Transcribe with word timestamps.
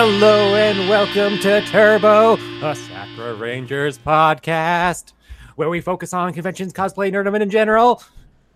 Hello 0.00 0.54
and 0.54 0.88
welcome 0.88 1.40
to 1.40 1.60
Turbo, 1.62 2.36
a 2.62 2.76
Sakura 2.76 3.34
Rangers 3.34 3.98
podcast, 3.98 5.12
where 5.56 5.68
we 5.68 5.80
focus 5.80 6.14
on 6.14 6.32
conventions, 6.32 6.72
cosplay, 6.72 7.10
nerdom, 7.10 7.42
in 7.42 7.50
general. 7.50 8.00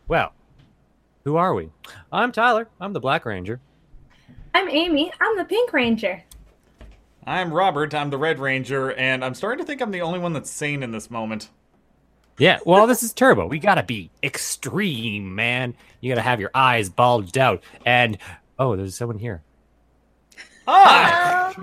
Well, 0.07 0.33
who 1.25 1.35
are 1.35 1.53
we? 1.53 1.71
I'm 2.13 2.31
Tyler. 2.31 2.69
I'm 2.81 2.93
the 2.93 3.01
Black 3.01 3.25
Ranger. 3.25 3.59
I'm 4.55 4.69
Amy. 4.69 5.13
I'm 5.21 5.37
the 5.37 5.45
Pink 5.45 5.73
Ranger. 5.73 6.23
I'm 7.27 7.53
Robert. 7.53 7.93
I'm 7.93 8.11
the 8.11 8.19
Red 8.19 8.39
Ranger, 8.39 8.93
and 8.93 9.25
I'm 9.25 9.35
starting 9.35 9.65
to 9.65 9.67
think 9.67 9.81
I'm 9.81 9.91
the 9.91 10.03
only 10.03 10.21
one 10.21 10.35
that's 10.35 10.49
sane 10.49 10.85
in 10.85 10.93
this 10.93 11.11
moment. 11.11 11.51
Yeah, 12.39 12.61
well, 12.65 12.87
this 12.87 13.03
is 13.03 13.13
Turbo. 13.13 13.49
We 13.49 13.59
gotta 13.59 13.83
be 13.83 14.13
extreme, 14.23 15.35
man. 15.35 15.75
You 16.01 16.09
gotta 16.09 16.23
have 16.23 16.39
your 16.39 16.53
eyes 16.55 16.89
bulged 16.89 17.37
out. 17.37 17.65
And 17.85 18.17
oh, 18.61 18.77
there's 18.77 18.95
someone 18.95 19.19
here. 19.19 19.43
Hi! 20.67 21.55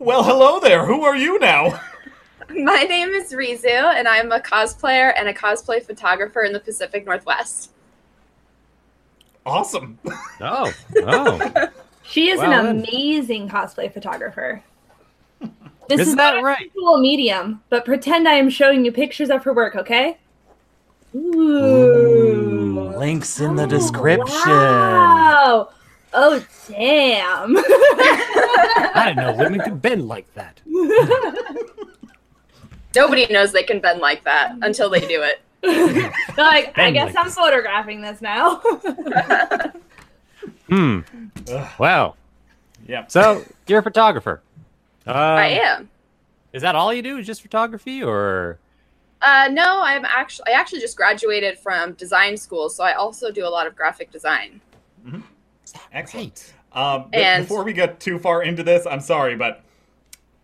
Well, 0.00 0.22
hello 0.22 0.60
there. 0.60 0.84
Who 0.86 1.02
are 1.02 1.16
you 1.16 1.38
now? 1.38 1.80
My 2.50 2.84
name 2.84 3.08
is 3.10 3.32
Rizu, 3.32 3.66
and 3.66 4.06
I'm 4.06 4.30
a 4.32 4.40
cosplayer 4.40 5.12
and 5.16 5.28
a 5.28 5.34
cosplay 5.34 5.82
photographer 5.82 6.42
in 6.42 6.52
the 6.52 6.60
Pacific 6.60 7.04
Northwest. 7.04 7.72
Awesome. 9.44 9.98
Oh, 10.40 10.72
oh, 11.04 11.68
she 12.02 12.28
is 12.30 12.38
Well, 12.38 12.52
an 12.52 12.64
then. 12.66 12.86
amazing 12.86 13.48
cosplay 13.48 13.92
photographer. 13.92 14.62
This 15.40 16.00
Isn't 16.00 16.08
is 16.12 16.16
that 16.16 16.36
not 16.36 16.44
right? 16.44 16.70
a 16.76 16.98
medium, 17.00 17.62
but 17.70 17.84
pretend 17.84 18.28
I 18.28 18.34
am 18.34 18.50
showing 18.50 18.84
you 18.84 18.92
pictures 18.92 19.30
of 19.30 19.42
her 19.44 19.52
work, 19.54 19.74
okay? 19.74 20.18
Ooh. 21.18 22.78
Ooh, 22.80 22.96
links 22.96 23.40
in 23.40 23.56
the 23.56 23.64
Oh, 23.64 23.66
description. 23.66 24.50
Wow. 24.50 25.70
Oh, 26.14 26.44
damn. 26.68 27.56
I 27.58 29.04
didn't 29.08 29.16
know 29.18 29.32
women 29.36 29.60
could 29.60 29.82
bend 29.82 30.08
like 30.08 30.32
that. 30.34 30.60
Nobody 32.94 33.26
knows 33.26 33.52
they 33.52 33.62
can 33.62 33.80
bend 33.80 34.00
like 34.00 34.24
that 34.24 34.56
until 34.62 34.88
they 34.90 35.00
do 35.00 35.22
it. 35.22 35.40
like, 36.36 36.76
I 36.78 36.90
guess 36.90 37.06
like 37.08 37.16
I'm 37.18 37.24
this. 37.26 37.34
photographing 37.34 38.00
this 38.00 38.20
now. 38.20 38.60
Hmm. 40.68 41.00
Wow. 41.78 42.14
Yeah. 42.86 43.06
So 43.08 43.42
you're 43.66 43.78
a 43.80 43.82
photographer. 43.82 44.42
Uh, 45.06 45.12
I 45.12 45.46
am. 45.46 45.88
Is 46.52 46.60
that 46.60 46.74
all 46.74 46.92
you 46.92 47.00
do? 47.02 47.16
Is 47.16 47.26
just 47.26 47.40
photography, 47.40 48.02
or 48.02 48.58
Uh, 49.20 49.48
no, 49.50 49.80
I'm 49.82 50.04
actually 50.04 50.52
I 50.52 50.58
actually 50.58 50.80
just 50.80 50.96
graduated 50.96 51.58
from 51.58 51.92
design 51.94 52.36
school, 52.36 52.68
so 52.70 52.84
I 52.84 52.92
also 52.94 53.30
do 53.32 53.44
a 53.46 53.48
lot 53.48 53.66
of 53.66 53.74
graphic 53.74 54.10
design. 54.12 54.60
Excellent. 55.92 56.54
Um, 56.72 57.06
but 57.10 57.20
And- 57.20 57.44
before 57.44 57.64
we 57.64 57.72
get 57.72 58.00
too 58.00 58.18
far 58.18 58.42
into 58.42 58.62
this, 58.62 58.86
I'm 58.86 59.00
sorry, 59.00 59.36
but 59.36 59.62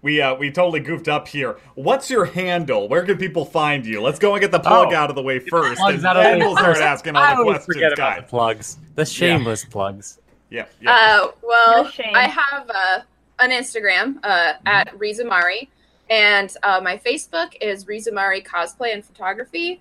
we 0.02 0.20
uh, 0.20 0.34
we 0.34 0.50
totally 0.50 0.80
goofed 0.80 1.08
up 1.08 1.28
here. 1.28 1.56
What's 1.76 2.10
your 2.10 2.24
handle? 2.26 2.88
Where 2.88 3.04
can 3.04 3.16
people 3.16 3.44
find 3.44 3.86
you? 3.86 4.02
Let's 4.02 4.18
go 4.18 4.34
and 4.34 4.40
get 4.40 4.50
the 4.50 4.58
plug 4.60 4.92
Oh. 4.92 4.96
out 4.96 5.08
of 5.10 5.16
the 5.16 5.22
way 5.22 5.38
first, 5.38 5.78
plugs 5.80 5.98
and 5.98 6.06
out 6.06 6.14
then 6.14 6.38
we'll 6.40 6.56
start 6.56 6.78
asking 6.78 7.16
all 7.16 7.22
I 7.22 7.34
the 7.36 7.42
questions, 7.42 7.64
forget 7.66 7.92
about 7.92 8.16
the 8.18 8.22
plugs, 8.24 8.76
the 8.96 9.06
shameless 9.06 9.64
plugs. 9.64 10.18
Yeah. 10.50 10.66
yeah. 10.80 10.90
Uh, 10.92 11.28
well, 11.42 11.84
No. 11.84 12.04
I 12.14 12.28
have 12.28 12.70
uh, 12.70 13.00
an 13.40 13.50
Instagram 13.50 14.18
uh, 14.22 14.52
at 14.66 14.92
Rizumari, 14.98 15.68
and 16.10 16.54
uh, 16.62 16.80
my 16.82 16.96
Facebook 16.98 17.54
is 17.60 17.84
Rizumari 17.86 18.44
Cosplay 18.44 18.92
and 18.92 19.04
Photography. 19.04 19.80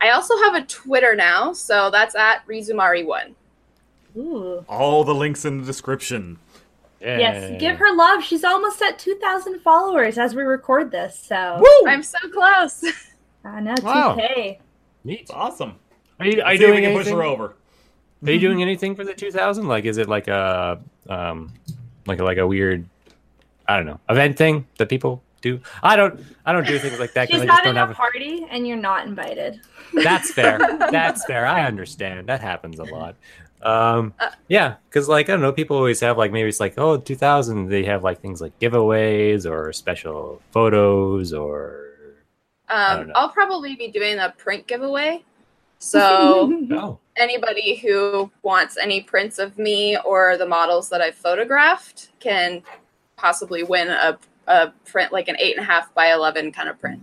I 0.00 0.10
also 0.10 0.36
have 0.44 0.54
a 0.54 0.62
Twitter 0.62 1.14
now, 1.16 1.52
so 1.52 1.90
that's 1.90 2.14
at 2.14 2.46
Rizumari1. 2.46 3.34
Ooh. 4.16 4.64
all 4.68 5.04
the 5.04 5.14
links 5.14 5.44
in 5.44 5.58
the 5.58 5.64
description. 5.64 6.38
Yes, 7.00 7.60
give 7.60 7.76
her 7.78 7.94
love. 7.94 8.24
She's 8.24 8.42
almost 8.42 8.82
at 8.82 8.98
2,000 8.98 9.60
followers 9.60 10.18
as 10.18 10.34
we 10.34 10.42
record 10.42 10.90
this. 10.90 11.16
So, 11.16 11.60
Woo! 11.60 11.88
I'm 11.88 12.02
so 12.02 12.18
close. 12.32 12.84
I 13.44 13.60
know, 13.60 13.74
Wow. 13.82 14.16
2K. 14.16 14.58
Neat. 15.04 15.30
Awesome. 15.32 15.76
Are 16.18 16.26
you, 16.26 16.42
are 16.42 16.52
you 16.54 16.58
See 16.58 16.64
if 16.64 16.70
we 16.70 16.76
doing 16.80 16.84
can 16.84 16.92
push 16.94 17.06
anything? 17.06 17.16
her 17.16 17.22
over. 17.22 17.54
Are 18.26 18.32
you 18.32 18.40
doing 18.40 18.62
anything 18.62 18.96
for 18.96 19.04
the 19.04 19.14
2000? 19.14 19.68
Like, 19.68 19.84
is 19.84 19.96
it 19.98 20.08
like 20.08 20.26
a 20.26 20.80
um, 21.08 21.52
like 22.06 22.18
a, 22.18 22.24
like 22.24 22.38
a 22.38 22.46
weird, 22.46 22.84
I 23.68 23.76
don't 23.76 23.86
know, 23.86 24.00
event 24.08 24.36
thing 24.36 24.66
that 24.78 24.88
people 24.88 25.22
do? 25.40 25.60
I 25.82 25.96
don't, 25.96 26.20
I 26.46 26.52
don't 26.52 26.66
do 26.66 26.78
things 26.78 26.98
like 26.98 27.12
that 27.14 27.28
She's 27.28 27.40
because 27.40 27.42
I 27.42 27.52
just 27.52 27.58
having 27.64 27.74
don't 27.74 27.84
a 27.84 27.86
have. 27.88 27.96
party 27.96 28.46
and 28.50 28.66
you're 28.66 28.76
not 28.76 29.06
invited. 29.06 29.60
That's 29.94 30.32
fair. 30.32 30.58
That's 30.90 31.24
fair. 31.24 31.46
I 31.46 31.64
understand. 31.66 32.26
That 32.28 32.40
happens 32.40 32.78
a 32.78 32.84
lot. 32.84 33.16
Um, 33.62 34.14
Uh, 34.20 34.30
yeah, 34.48 34.76
because 34.88 35.08
like 35.08 35.28
I 35.28 35.32
don't 35.32 35.40
know, 35.40 35.52
people 35.52 35.76
always 35.76 35.98
have 36.00 36.16
like 36.16 36.30
maybe 36.30 36.48
it's 36.48 36.60
like 36.60 36.74
oh 36.78 36.96
2000 36.96 37.68
they 37.68 37.84
have 37.84 38.04
like 38.04 38.20
things 38.20 38.40
like 38.40 38.56
giveaways 38.60 39.50
or 39.50 39.72
special 39.72 40.40
photos 40.52 41.32
or 41.32 41.86
Um. 42.68 43.10
I'll 43.16 43.30
probably 43.30 43.74
be 43.74 43.88
doing 43.88 44.18
a 44.20 44.30
print 44.38 44.66
giveaway. 44.68 45.24
So 45.80 46.46
no. 46.60 46.98
anybody 47.16 47.76
who 47.76 48.30
wants 48.42 48.76
any 48.76 49.00
prints 49.02 49.38
of 49.38 49.58
me 49.58 49.96
or 50.04 50.36
the 50.36 50.46
models 50.46 50.88
that 50.90 51.00
I've 51.00 51.14
photographed 51.16 52.10
can 52.20 52.62
possibly 53.16 53.62
win 53.64 53.88
a, 53.88 54.18
a 54.48 54.72
print 54.84 55.12
like 55.12 55.28
an 55.28 55.36
eight 55.38 55.56
and 55.56 55.64
a 55.64 55.70
half 55.70 55.92
by 55.94 56.12
eleven 56.12 56.50
kind 56.52 56.68
of 56.68 56.80
print. 56.80 57.00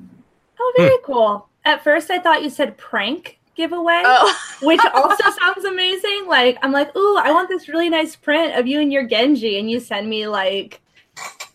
Oh, 0.60 0.74
very 0.78 0.98
hmm. 0.98 1.06
cool. 1.06 1.50
At 1.64 1.84
first, 1.84 2.12
I 2.12 2.20
thought 2.20 2.44
you 2.44 2.50
said 2.50 2.78
prank 2.78 3.40
giveaway, 3.56 4.02
Oh, 4.06 4.38
which 4.62 4.82
also 4.94 5.24
sounds 5.32 5.66
amazing. 5.66 6.26
Like, 6.28 6.58
I'm 6.62 6.72
like, 6.72 6.96
ooh, 6.96 7.18
I 7.18 7.32
want 7.32 7.50
this 7.50 7.68
really 7.68 7.90
nice 7.90 8.16
print 8.16 8.56
of 8.56 8.68
you 8.68 8.82
and 8.82 8.92
your 8.92 9.08
Genji, 9.08 9.58
and 9.60 9.70
you 9.70 9.80
send 9.80 10.10
me 10.10 10.28
like, 10.28 10.82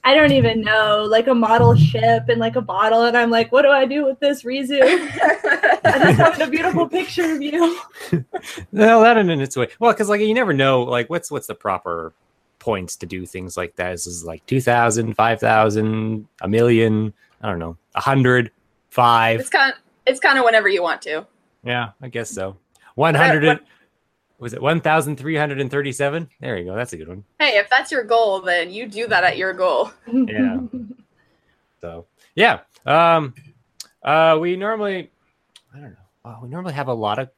I 0.02 0.14
don't 0.14 0.32
even 0.32 0.62
know, 0.62 1.06
like 1.08 1.26
a 1.26 1.34
model 1.34 1.76
ship 1.76 2.28
and 2.28 2.40
like 2.40 2.56
a 2.56 2.62
bottle, 2.62 3.02
and 3.02 3.16
I'm 3.16 3.30
like, 3.30 3.52
what 3.52 3.62
do 3.62 3.68
I 3.68 3.84
do 3.84 4.04
with 4.04 4.18
this, 4.18 4.42
Rizu? 4.42 4.80
I 5.84 5.98
just 5.98 6.18
wanted 6.18 6.40
a 6.40 6.50
beautiful 6.50 6.88
picture 6.88 7.34
of 7.34 7.42
you. 7.42 7.78
No, 8.72 9.02
that 9.02 9.18
in 9.18 9.28
its 9.30 9.56
way. 9.56 9.68
Well, 9.78 9.92
because 9.92 10.08
like 10.08 10.20
you 10.20 10.32
never 10.32 10.52
know, 10.52 10.82
like 10.82 11.10
what's 11.10 11.30
what's 11.30 11.46
the 11.46 11.54
proper 11.54 12.14
points 12.60 12.94
to 12.98 13.06
do 13.06 13.26
things 13.26 13.56
like 13.56 13.74
that? 13.76 13.92
Is 13.94 14.04
this 14.04 14.14
is 14.14 14.24
like 14.24 14.46
2,000, 14.46 15.14
5,000, 15.14 16.28
a 16.42 16.48
million? 16.48 17.12
I 17.42 17.48
don't 17.48 17.58
know, 17.58 17.76
a 17.96 18.00
hundred, 18.00 18.52
five. 18.90 19.40
it's 19.40 19.48
kind 19.48 19.72
of, 19.72 19.78
it's 20.06 20.20
kind 20.20 20.38
of 20.38 20.44
whenever 20.44 20.68
you 20.68 20.82
want 20.82 21.02
to. 21.02 21.26
Yeah, 21.64 21.90
I 22.00 22.08
guess 22.08 22.30
so. 22.30 22.56
One 22.94 23.14
hundred. 23.14 23.44
and 23.44 23.58
what- 23.60 23.66
Was 24.38 24.52
it 24.54 24.60
one 24.62 24.80
thousand 24.80 25.16
three 25.16 25.36
hundred 25.36 25.60
and 25.60 25.70
thirty-seven? 25.70 26.28
There 26.40 26.56
you 26.58 26.64
go. 26.66 26.74
That's 26.76 26.92
a 26.92 26.96
good 26.98 27.08
one. 27.08 27.24
Hey, 27.38 27.58
if 27.58 27.68
that's 27.70 27.90
your 27.90 28.04
goal, 28.04 28.40
then 28.40 28.70
you 28.70 28.86
do 28.88 29.06
that 29.08 29.24
at 29.24 29.36
your 29.38 29.52
goal. 29.54 29.90
Yeah. 30.12 30.58
So 31.80 32.06
yeah, 32.34 32.60
um, 32.84 33.34
uh, 34.02 34.36
we 34.40 34.56
normally, 34.56 35.10
I 35.74 35.78
don't 35.80 35.90
know. 35.92 35.96
Uh, 36.30 36.36
we 36.42 36.48
normally 36.50 36.74
have 36.74 36.88
a 36.88 36.92
lot 36.94 37.18
of 37.18 37.30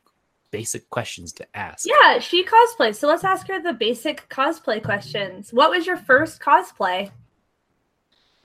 basic 0.53 0.89
questions 0.91 1.33
to 1.33 1.57
ask. 1.57 1.89
yeah, 1.89 2.21
she 2.21 2.45
cosplays. 2.45 2.95
So 2.95 3.09
let's 3.09 3.25
ask 3.25 3.49
her 3.49 3.61
the 3.61 3.73
basic 3.73 4.29
cosplay 4.29 4.81
questions. 4.85 5.53
What 5.53 5.71
was 5.71 5.87
your 5.87 5.97
first 5.97 6.41
cosplay? 6.41 7.11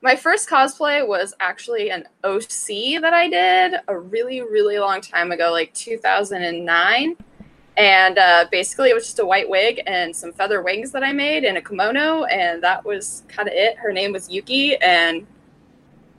My 0.00 0.16
first 0.16 0.48
cosplay 0.48 1.06
was 1.06 1.34
actually 1.38 1.90
an 1.90 2.04
OC 2.24 3.00
that 3.02 3.12
I 3.12 3.28
did 3.28 3.80
a 3.88 3.96
really, 3.98 4.40
really 4.40 4.78
long 4.78 5.00
time 5.00 5.30
ago, 5.32 5.52
like 5.52 5.72
2009. 5.74 7.16
And 7.76 8.18
uh, 8.18 8.46
basically, 8.50 8.90
it 8.90 8.94
was 8.94 9.04
just 9.04 9.18
a 9.20 9.26
white 9.26 9.48
wig 9.48 9.80
and 9.86 10.14
some 10.14 10.32
feather 10.32 10.62
wings 10.62 10.90
that 10.92 11.04
I 11.04 11.12
made 11.12 11.44
in 11.44 11.58
a 11.58 11.62
kimono, 11.62 12.24
and 12.24 12.60
that 12.62 12.84
was 12.84 13.22
kind 13.28 13.48
of 13.48 13.54
it. 13.54 13.76
Her 13.76 13.92
name 13.92 14.12
was 14.12 14.28
Yuki, 14.28 14.76
and 14.76 15.24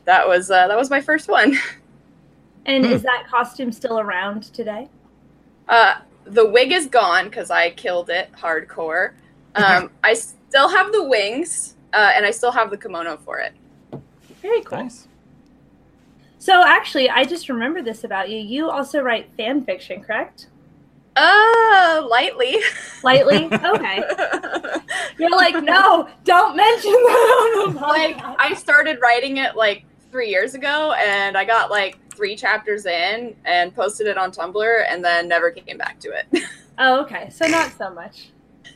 that 0.06 0.25
was 0.25 0.50
uh, 0.50 0.68
that 0.69 0.77
was 0.77 0.89
my 0.89 1.01
first 1.01 1.27
one. 1.27 1.57
And 2.65 2.85
Hmm. 2.85 2.92
is 2.94 3.01
that 3.01 3.25
costume 3.27 3.71
still 3.71 4.00
around 4.00 4.44
today? 4.53 4.89
Uh, 5.69 5.95
the 6.25 6.45
wig 6.45 6.71
is 6.74 6.88
gone 6.88 7.25
because 7.25 7.50
I 7.50 7.69
killed 7.71 8.10
it 8.10 8.30
hardcore. 8.33 9.13
Um, 9.56 9.89
I 10.04 10.13
still 10.13 10.69
have 10.69 10.92
the 10.94 11.04
wings, 11.04 11.75
uh, 11.92 12.12
and 12.16 12.24
I 12.24 12.31
still 12.31 12.51
have 12.51 12.69
the 12.69 12.77
kimono 12.77 13.18
for 13.18 13.39
it. 13.39 13.51
Very 14.42 14.62
cool. 14.62 14.83
Nice. 14.83 15.07
So 16.38 16.63
actually, 16.66 17.10
I 17.10 17.25
just 17.25 17.50
remember 17.50 17.81
this 17.81 18.06
about 18.06 18.30
you. 18.30 18.38
You 18.38 18.69
also 18.69 19.01
write 19.01 19.30
fan 19.36 19.66
fiction, 19.66 20.01
correct? 20.01 20.48
Uh, 21.16 22.07
lightly. 22.10 22.57
Lightly? 23.04 23.50
Okay. 23.66 24.01
You're 25.18 25.31
like, 25.31 25.62
no, 25.63 26.07
don't 26.24 26.56
mention 26.56 26.92
that 26.92 27.74
like. 27.81 28.21
I 28.39 28.54
started 28.54 29.00
writing 29.01 29.38
it 29.38 29.56
like 29.56 29.83
three 30.11 30.29
years 30.29 30.56
ago, 30.56 30.94
and 30.94 31.38
I 31.38 31.45
got 31.45 31.69
like 31.69 31.97
three 32.13 32.35
chapters 32.35 32.85
in 32.85 33.35
and 33.45 33.73
posted 33.73 34.07
it 34.07 34.17
on 34.17 34.31
Tumblr, 34.31 34.85
and 34.89 35.03
then 35.03 35.27
never 35.27 35.51
came 35.51 35.77
back 35.77 36.00
to 36.01 36.09
it. 36.09 36.44
Oh, 36.81 37.01
okay. 37.01 37.29
So 37.29 37.45
not 37.45 37.73
so 37.77 37.94
much. 37.94 38.29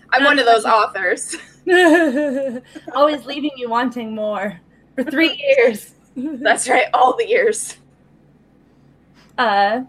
I'm 0.10 0.26
one 0.26 0.38
of 0.38 0.46
those 0.46 0.66
authors. 0.66 1.38
Always 2.94 3.26
leaving 3.26 3.52
you 3.56 3.70
wanting 3.70 4.14
more 4.14 4.60
for 4.94 5.06
three 5.06 5.38
years. 5.38 5.94
That's 6.18 6.68
right, 6.68 6.88
all 6.94 7.16
the 7.16 7.26
years. 7.26 7.78
Uh, 9.38 9.84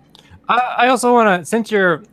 I, 0.48 0.58
I 0.78 0.88
also 0.88 1.12
want 1.12 1.40
to, 1.40 1.44
since 1.44 1.72
you're 1.72 2.04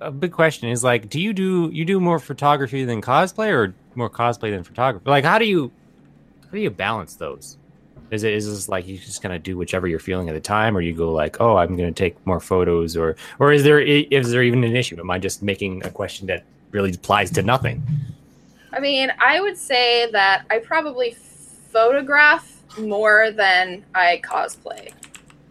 a 0.00 0.10
big 0.10 0.32
question 0.32 0.68
is 0.68 0.82
like, 0.82 1.08
do 1.08 1.20
you 1.20 1.32
do 1.32 1.70
you 1.72 1.84
do 1.84 2.00
more 2.00 2.18
photography 2.18 2.84
than 2.84 3.02
cosplay, 3.02 3.50
or 3.50 3.74
more 3.94 4.10
cosplay 4.10 4.50
than 4.50 4.64
photography? 4.64 5.08
Like, 5.08 5.24
how 5.24 5.38
do 5.38 5.44
you 5.44 5.70
how 6.44 6.50
do 6.52 6.60
you 6.60 6.70
balance 6.70 7.14
those? 7.14 7.58
Is 8.14 8.22
it 8.22 8.32
is 8.32 8.48
this 8.48 8.68
like 8.68 8.86
you 8.86 8.96
just 8.96 9.22
kind 9.22 9.34
of 9.34 9.42
do 9.42 9.56
whichever 9.56 9.86
you're 9.86 9.98
feeling 9.98 10.28
at 10.28 10.34
the 10.34 10.40
time, 10.40 10.76
or 10.76 10.80
you 10.80 10.94
go 10.94 11.12
like, 11.12 11.40
oh, 11.40 11.56
I'm 11.56 11.76
gonna 11.76 11.92
take 11.92 12.24
more 12.26 12.40
photos, 12.40 12.96
or 12.96 13.16
or 13.38 13.52
is 13.52 13.64
there 13.64 13.80
is 13.80 14.30
there 14.30 14.42
even 14.42 14.64
an 14.64 14.76
issue? 14.76 14.98
Am 14.98 15.10
I 15.10 15.18
just 15.18 15.42
making 15.42 15.84
a 15.84 15.90
question 15.90 16.26
that 16.28 16.44
really 16.70 16.92
applies 16.92 17.30
to 17.32 17.42
nothing? 17.42 17.82
I 18.72 18.80
mean, 18.80 19.12
I 19.20 19.40
would 19.40 19.56
say 19.56 20.10
that 20.10 20.44
I 20.50 20.58
probably 20.58 21.16
photograph 21.70 22.54
more 22.78 23.30
than 23.30 23.84
I 23.94 24.20
cosplay. 24.24 24.92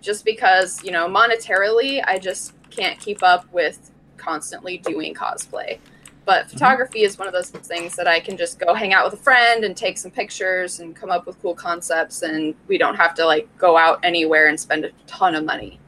Just 0.01 0.25
because, 0.25 0.83
you 0.83 0.91
know, 0.91 1.07
monetarily, 1.07 2.03
I 2.05 2.19
just 2.19 2.53
can't 2.69 2.99
keep 2.99 3.23
up 3.23 3.45
with 3.53 3.91
constantly 4.17 4.77
doing 4.77 5.13
cosplay. 5.13 5.79
But 6.25 6.49
photography 6.49 7.01
is 7.01 7.17
one 7.19 7.27
of 7.27 7.33
those 7.33 7.49
things 7.49 7.95
that 7.97 8.07
I 8.07 8.19
can 8.21 8.37
just 8.37 8.57
go 8.57 8.73
hang 8.73 8.93
out 8.93 9.03
with 9.03 9.19
a 9.19 9.23
friend 9.23 9.65
and 9.65 9.75
take 9.75 9.97
some 9.97 10.09
pictures 10.09 10.79
and 10.79 10.95
come 10.95 11.11
up 11.11 11.25
with 11.25 11.41
cool 11.41 11.53
concepts, 11.53 12.21
and 12.21 12.55
we 12.67 12.77
don't 12.77 12.95
have 12.95 13.13
to 13.15 13.25
like 13.25 13.47
go 13.57 13.75
out 13.77 13.99
anywhere 14.03 14.47
and 14.47 14.57
spend 14.59 14.85
a 14.85 14.91
ton 15.05 15.35
of 15.35 15.43
money. 15.43 15.79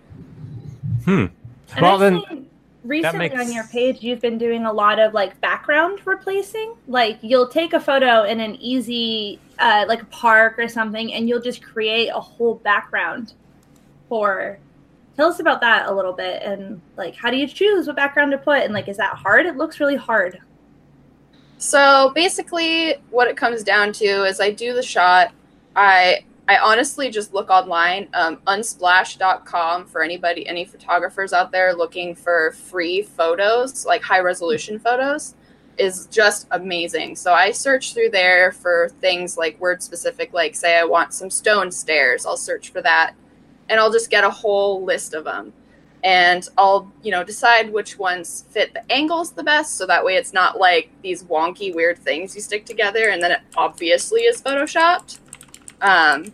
Hmm. 1.06 1.26
And 1.76 1.82
Well, 1.82 1.94
I've 1.94 2.00
then, 2.00 2.24
seen 2.30 2.50
recently 2.84 3.30
makes- 3.30 3.40
on 3.40 3.52
your 3.52 3.64
page, 3.66 4.04
you've 4.04 4.20
been 4.22 4.38
doing 4.38 4.66
a 4.66 4.74
lot 4.74 5.00
of 5.00 5.14
like 5.14 5.40
background 5.40 6.00
replacing. 6.06 6.76
Like 6.88 7.18
you'll 7.22 7.48
take 7.48 7.74
a 7.74 7.80
photo 7.80 8.24
in 8.24 8.40
an 8.42 8.56
easy, 8.56 9.40
uh, 9.58 9.86
like 9.88 10.02
a 10.02 10.06
park 10.08 10.60
or 10.60 10.68
something, 10.68 11.14
and 11.14 11.30
you'll 11.30 11.42
just 11.42 11.64
create 11.64 12.10
a 12.10 12.20
whole 12.20 12.56
background 12.56 13.34
for. 14.10 14.58
Tell 15.16 15.30
us 15.30 15.40
about 15.40 15.62
that 15.62 15.88
a 15.88 15.94
little 15.94 16.14
bit, 16.14 16.44
and 16.44 16.82
like, 16.98 17.16
how 17.16 17.32
do 17.32 17.38
you 17.38 17.48
choose 17.48 17.88
what 17.88 17.96
background 17.96 18.32
to 18.32 18.38
put? 18.38 18.64
And 18.64 18.74
like, 18.74 18.90
is 18.90 18.98
that 18.98 19.16
hard? 19.16 19.46
It 19.46 19.56
looks 19.56 19.80
really 19.80 19.96
hard. 19.96 20.40
So 21.58 22.12
basically, 22.14 22.96
what 23.12 23.28
it 23.28 23.38
comes 23.38 23.64
down 23.64 23.94
to 23.94 24.26
is 24.26 24.40
I 24.40 24.52
do 24.52 24.74
the 24.74 24.84
shot. 24.84 25.32
I 25.76 26.26
I 26.48 26.58
honestly 26.60 27.10
just 27.10 27.34
look 27.34 27.50
online, 27.50 28.08
um, 28.14 28.38
unsplash.com 28.46 29.88
for 29.88 30.04
anybody, 30.04 30.48
any 30.48 30.64
photographers 30.64 31.34
out 31.34 31.52
there 31.52 31.74
looking 31.74 32.14
for 32.14 32.52
free 32.52 33.02
photos, 33.02 33.86
like 33.86 34.04
high 34.04 34.20
resolution 34.20 34.78
photos, 34.78 35.34
is 35.80 36.06
just 36.08 36.48
amazing. 36.52 37.16
So 37.16 37.34
I 37.34 37.50
search 37.50 37.96
through 37.96 38.12
there 38.12 38.52
for 38.52 38.90
things 39.02 39.38
like 39.38 39.60
word 39.60 39.82
specific, 39.82 40.34
like 40.34 40.56
say 40.56 40.78
I 40.78 40.84
want 40.84 41.14
some 41.14 41.32
stone 41.32 41.72
stairs, 41.72 42.28
I'll 42.28 42.38
search 42.38 42.70
for 42.70 42.82
that, 42.84 43.16
and 43.70 43.80
I'll 43.80 43.92
just 43.92 44.10
get 44.10 44.24
a 44.24 44.30
whole 44.30 44.84
list 44.84 45.14
of 45.14 45.24
them 45.24 45.54
and 46.04 46.48
I'll, 46.56 46.92
you 47.02 47.10
know, 47.10 47.24
decide 47.24 47.74
which 47.74 47.98
ones 47.98 48.46
fit 48.52 48.74
the 48.74 48.92
angles 48.92 49.32
the 49.32 49.44
best 49.44 49.76
so 49.76 49.88
that 49.88 50.06
way 50.06 50.16
it's 50.18 50.34
not 50.34 50.60
like 50.60 50.92
these 51.02 51.24
wonky 51.24 51.74
weird 51.74 51.98
things 51.98 52.36
you 52.36 52.42
stick 52.42 52.66
together 52.66 53.10
and 53.10 53.24
then 53.24 53.32
it 53.32 53.40
obviously 53.58 54.22
is 54.22 54.40
photoshopped. 54.40 55.18
Um, 55.82 56.32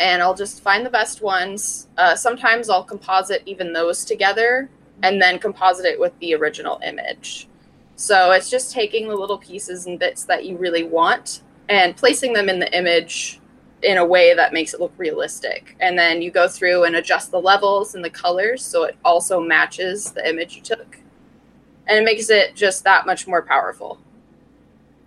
and 0.00 0.20
I'll 0.20 0.34
just 0.34 0.62
find 0.62 0.84
the 0.84 0.90
best 0.90 1.22
ones. 1.22 1.86
Uh, 1.96 2.16
sometimes 2.16 2.68
I'll 2.68 2.82
composite 2.82 3.42
even 3.46 3.72
those 3.72 4.04
together 4.04 4.68
and 5.04 5.22
then 5.22 5.38
composite 5.38 5.86
it 5.86 6.00
with 6.00 6.18
the 6.18 6.34
original 6.34 6.80
image. 6.84 7.46
So 7.94 8.32
it's 8.32 8.50
just 8.50 8.72
taking 8.72 9.08
the 9.08 9.14
little 9.14 9.38
pieces 9.38 9.86
and 9.86 9.96
bits 9.96 10.24
that 10.24 10.44
you 10.44 10.56
really 10.56 10.82
want 10.82 11.42
and 11.68 11.96
placing 11.96 12.32
them 12.32 12.48
in 12.48 12.58
the 12.58 12.76
image 12.76 13.38
in 13.82 13.98
a 13.98 14.04
way 14.04 14.34
that 14.34 14.52
makes 14.52 14.74
it 14.74 14.80
look 14.80 14.92
realistic. 14.96 15.76
And 15.80 15.98
then 15.98 16.22
you 16.22 16.30
go 16.30 16.48
through 16.48 16.84
and 16.84 16.96
adjust 16.96 17.30
the 17.30 17.40
levels 17.40 17.94
and 17.94 18.04
the 18.04 18.10
colors 18.10 18.64
so 18.64 18.84
it 18.84 18.96
also 19.04 19.40
matches 19.40 20.12
the 20.12 20.28
image 20.28 20.56
you 20.56 20.62
took. 20.62 20.98
And 21.86 21.98
it 21.98 22.04
makes 22.04 22.30
it 22.30 22.54
just 22.54 22.84
that 22.84 23.06
much 23.06 23.26
more 23.26 23.42
powerful. 23.42 23.98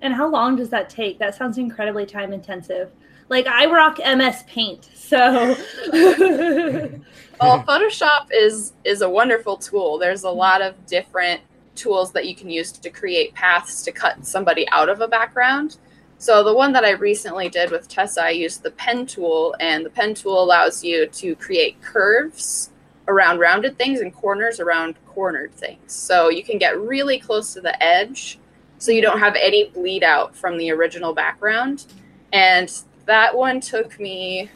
And 0.02 0.14
how 0.14 0.30
long 0.30 0.56
does 0.56 0.70
that 0.70 0.90
take? 0.90 1.20
That 1.20 1.36
sounds 1.36 1.58
incredibly 1.58 2.06
time 2.06 2.34
intensive. 2.34 2.92
Like 3.30 3.48
I 3.48 3.66
rock 3.66 3.98
MS 3.98 4.44
Paint, 4.48 4.90
so 4.94 5.56
Well, 7.42 7.64
Photoshop 7.64 8.28
is 8.32 8.74
is 8.84 9.02
a 9.02 9.10
wonderful 9.10 9.58
tool. 9.58 9.98
There's 9.98 10.24
a 10.24 10.30
lot 10.30 10.62
of 10.62 10.86
different 10.86 11.42
tools 11.76 12.12
that 12.14 12.28
you 12.28 12.36
can 12.36 12.50
use 12.50 12.72
to 12.72 12.90
create 12.90 13.34
paths 13.34 13.84
to 13.84 13.92
cut 13.92 14.26
somebody 14.26 14.68
out 14.70 14.90
of 14.90 15.02
a 15.02 15.08
background. 15.08 15.78
So 16.18 16.44
the 16.44 16.54
one 16.54 16.72
that 16.74 16.86
I 16.86 16.92
recently 16.92 17.50
did 17.50 17.72
with 17.72 17.88
Tessa, 17.88 18.24
I 18.24 18.30
used 18.30 18.64
the 18.64 18.72
pen 18.72 19.06
tool, 19.06 19.56
and 19.60 19.86
the 19.86 19.90
pen 19.90 20.14
tool 20.14 20.42
allows 20.42 20.84
you 20.84 21.08
to 21.08 21.36
create 21.36 21.82
curves 21.82 22.72
around 23.08 23.40
rounded 23.40 23.78
things 23.78 24.00
and 24.00 24.14
corners 24.14 24.60
around 24.60 24.96
cornered 25.06 25.54
things. 25.54 25.94
So 25.94 26.30
you 26.30 26.44
can 26.44 26.58
get 26.58 26.80
really 26.80 27.20
close 27.20 27.54
to 27.54 27.62
the 27.62 27.82
edge, 27.84 28.40
so 28.78 28.92
you 28.92 29.02
don't 29.02 29.20
have 29.20 29.36
any 29.36 29.70
bleed 29.70 30.04
out 30.04 30.36
from 30.36 30.58
the 30.58 30.72
original 30.72 31.14
background. 31.14 31.86
And 32.34 32.72
that 33.06 33.36
one 33.36 33.60
took 33.60 34.00
me 34.00 34.50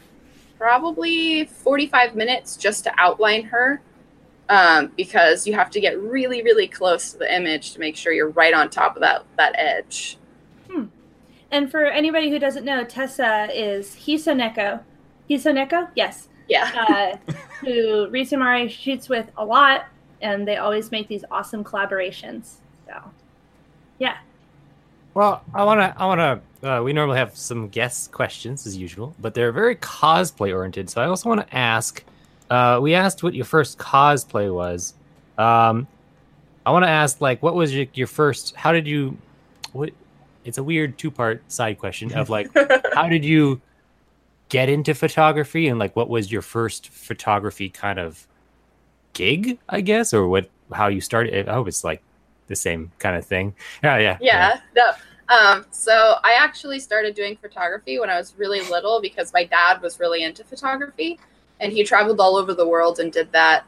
probably 0.58 1.46
45 1.46 2.16
minutes 2.16 2.58
just 2.58 2.84
to 2.86 2.94
outline 2.98 3.44
her 3.44 3.82
um, 4.50 4.92
because 4.98 5.46
you 5.46 5.54
have 5.54 5.70
to 5.70 5.80
get 5.80 5.98
really 6.02 6.42
really 6.44 6.68
close 6.68 7.14
to 7.14 7.18
the 7.18 7.34
image 7.34 7.74
to 7.74 7.80
make 7.80 7.96
sure 7.96 8.12
you're 8.12 8.30
right 8.32 8.54
on 8.54 8.70
top 8.70 8.96
of 8.98 9.02
that 9.02 9.24
that 9.38 9.54
edge 9.58 10.18
And 11.52 11.70
for 11.72 11.86
anybody 11.86 12.30
who 12.30 12.40
doesn't 12.40 12.66
know, 12.66 12.84
Tessa 12.84 13.48
is 13.54 13.96
Hisoneko. 13.96 14.82
Hisoneko? 15.30 15.90
Yes. 15.96 16.28
yeah 16.48 17.18
Uh, 17.28 17.32
who 17.62 18.08
Rizumari 18.10 18.70
shoots 18.70 19.10
with 19.10 19.30
a 19.38 19.46
lot, 19.46 19.86
and 20.22 20.48
they 20.48 20.58
always 20.58 20.92
make 20.92 21.08
these 21.08 21.24
awesome 21.32 21.64
collaborations. 21.64 22.56
So, 22.88 22.94
yeah. 23.98 24.18
Well, 25.14 25.44
I 25.54 25.64
want 25.64 25.80
to. 25.80 26.02
I 26.02 26.06
want 26.06 26.20
to. 26.20 26.70
Uh, 26.70 26.84
we 26.84 26.94
normally 26.94 27.18
have 27.18 27.36
some 27.36 27.70
guest 27.70 28.12
questions 28.12 28.68
as 28.68 28.78
usual, 28.78 29.16
but 29.20 29.34
they're 29.34 29.52
very 29.52 29.76
cosplay 29.76 30.54
oriented. 30.54 30.90
So 30.90 31.02
I 31.02 31.06
also 31.06 31.30
want 31.30 31.42
to 31.42 31.56
ask. 31.56 32.04
Uh, 32.50 32.80
we 32.82 32.96
asked 32.96 33.22
what 33.22 33.34
your 33.34 33.46
first 33.46 33.78
cosplay 33.78 34.54
was. 34.54 34.94
Um, 35.38 35.88
I 36.66 36.72
want 36.72 36.84
to 36.84 36.90
ask, 36.90 37.22
like, 37.22 37.42
what 37.42 37.56
was 37.56 37.74
your, 37.74 37.86
your 37.94 38.08
first? 38.08 38.56
How 38.56 38.72
did 38.72 38.88
you? 38.88 39.18
What? 39.74 39.92
It's 40.50 40.58
a 40.58 40.64
weird 40.64 40.98
two 40.98 41.12
part 41.12 41.42
side 41.50 41.78
question 41.80 42.14
of 42.14 42.30
like, 42.30 42.50
how 42.94 43.08
did 43.08 43.24
you 43.24 43.62
get 44.50 44.68
into 44.68 44.94
photography, 44.94 45.68
and 45.68 45.80
like, 45.80 45.96
what 45.96 46.10
was 46.10 46.32
your 46.32 46.42
first 46.42 46.90
photography 46.90 47.70
kind 47.70 48.00
of 48.00 48.28
gig? 49.14 49.60
I 49.70 49.82
guess, 49.82 50.14
or 50.14 50.28
what? 50.28 50.50
How 50.74 50.88
you 50.88 51.02
started? 51.02 51.48
I 51.48 51.54
hope 51.54 51.68
it's 51.68 51.84
like 51.84 52.02
the 52.48 52.56
same 52.56 52.92
kind 53.00 53.16
of 53.16 53.26
thing. 53.26 53.56
Yeah, 53.84 53.98
yeah, 53.98 54.18
yeah 54.20 54.60
no. 54.76 54.92
um, 55.30 55.66
so 55.72 56.16
i 56.24 56.34
actually 56.38 56.80
started 56.80 57.14
doing 57.14 57.38
photography 57.38 58.00
when 58.00 58.10
i 58.10 58.18
was 58.18 58.34
really 58.38 58.62
little 58.62 59.00
because 59.00 59.32
my 59.32 59.46
dad 59.46 59.82
was 59.82 60.00
really 60.00 60.24
into 60.24 60.44
photography 60.44 61.20
and 61.60 61.72
he 61.72 61.84
traveled 61.84 62.20
all 62.20 62.36
over 62.36 62.54
the 62.54 62.68
world 62.68 63.00
and 63.00 63.14
did 63.14 63.32
that 63.32 63.64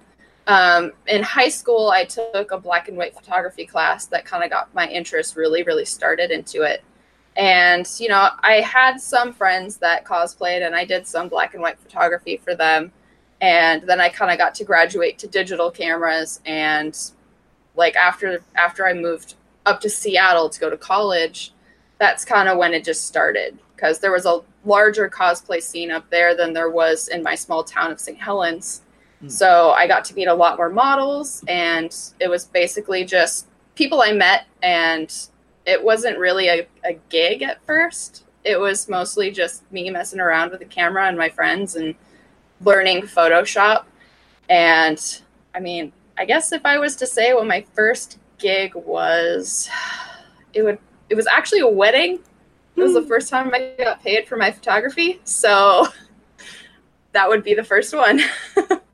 um, 0.47 0.91
in 1.07 1.23
high 1.23 1.49
school 1.49 1.89
i 1.89 2.03
took 2.03 2.51
a 2.51 2.57
black 2.57 2.87
and 2.87 2.97
white 2.97 3.13
photography 3.13 3.65
class 3.65 4.05
that 4.07 4.25
kind 4.25 4.43
of 4.43 4.49
got 4.49 4.73
my 4.73 4.87
interest 4.87 5.35
really 5.35 5.63
really 5.63 5.85
started 5.85 6.31
into 6.31 6.63
it. 6.63 6.83
And 7.37 7.87
you 7.99 8.09
know 8.09 8.29
i 8.39 8.55
had 8.55 8.99
some 8.99 9.33
friends 9.33 9.77
that 9.77 10.05
cosplayed 10.05 10.65
and 10.65 10.75
i 10.75 10.83
did 10.85 11.07
some 11.07 11.29
black 11.29 11.53
and 11.53 11.61
white 11.61 11.79
photography 11.79 12.37
for 12.37 12.55
them. 12.55 12.91
And 13.39 13.83
then 13.83 13.99
i 14.01 14.09
kind 14.09 14.31
of 14.31 14.37
got 14.37 14.55
to 14.55 14.63
graduate 14.63 15.17
to 15.19 15.27
digital 15.27 15.71
cameras 15.71 16.41
and 16.45 16.97
like 17.75 17.95
after 17.95 18.43
after 18.55 18.87
i 18.87 18.93
moved 18.93 19.35
up 19.65 19.79
to 19.81 19.89
seattle 19.89 20.49
to 20.49 20.59
go 20.59 20.69
to 20.69 20.77
college 20.77 21.53
that's 22.01 22.25
kind 22.25 22.49
of 22.49 22.57
when 22.57 22.73
it 22.73 22.83
just 22.83 23.05
started. 23.05 23.59
Because 23.75 23.99
there 23.99 24.11
was 24.11 24.25
a 24.25 24.41
larger 24.65 25.07
cosplay 25.07 25.61
scene 25.61 25.91
up 25.91 26.09
there 26.09 26.35
than 26.35 26.51
there 26.51 26.71
was 26.71 27.07
in 27.07 27.21
my 27.21 27.35
small 27.35 27.63
town 27.63 27.91
of 27.91 27.99
st 27.99 28.17
helens 28.17 28.81
Mm. 29.23 29.31
so 29.31 29.71
i 29.71 29.87
got 29.87 30.05
to 30.05 30.15
meet 30.15 30.27
a 30.27 30.33
lot 30.33 30.57
more 30.57 30.69
models 30.69 31.43
and 31.47 31.95
it 32.19 32.27
was 32.27 32.45
basically 32.45 33.05
just 33.05 33.47
people 33.75 34.01
i 34.01 34.11
met 34.11 34.45
and 34.63 35.27
it 35.65 35.83
wasn't 35.83 36.17
really 36.17 36.47
a, 36.47 36.67
a 36.83 36.93
gig 37.09 37.43
at 37.43 37.63
first 37.65 38.25
it 38.43 38.59
was 38.59 38.89
mostly 38.89 39.29
just 39.29 39.69
me 39.71 39.89
messing 39.89 40.19
around 40.19 40.49
with 40.51 40.59
the 40.59 40.65
camera 40.65 41.07
and 41.07 41.17
my 41.17 41.29
friends 41.29 41.75
and 41.75 41.93
learning 42.61 43.01
photoshop 43.03 43.85
and 44.49 45.21
i 45.53 45.59
mean 45.59 45.91
I 46.21 46.25
guess 46.25 46.51
if 46.51 46.65
I 46.67 46.77
was 46.77 46.95
to 46.97 47.07
say 47.07 47.33
what 47.33 47.47
my 47.47 47.65
first 47.73 48.19
gig 48.37 48.75
was, 48.75 49.67
it 50.53 50.61
would 50.61 50.77
it 51.09 51.15
was 51.15 51.25
actually 51.25 51.59
a 51.59 51.67
wedding. 51.67 52.19
It 52.75 52.81
was 52.81 52.93
the 52.93 53.01
hmm. 53.01 53.07
first 53.07 53.29
time 53.29 53.51
I 53.53 53.73
got 53.77 54.03
paid 54.03 54.27
for 54.27 54.37
my 54.37 54.51
photography, 54.51 55.19
so 55.23 55.87
that 57.11 57.27
would 57.27 57.43
be 57.43 57.55
the 57.55 57.63
first 57.63 57.95
one. 57.95 58.21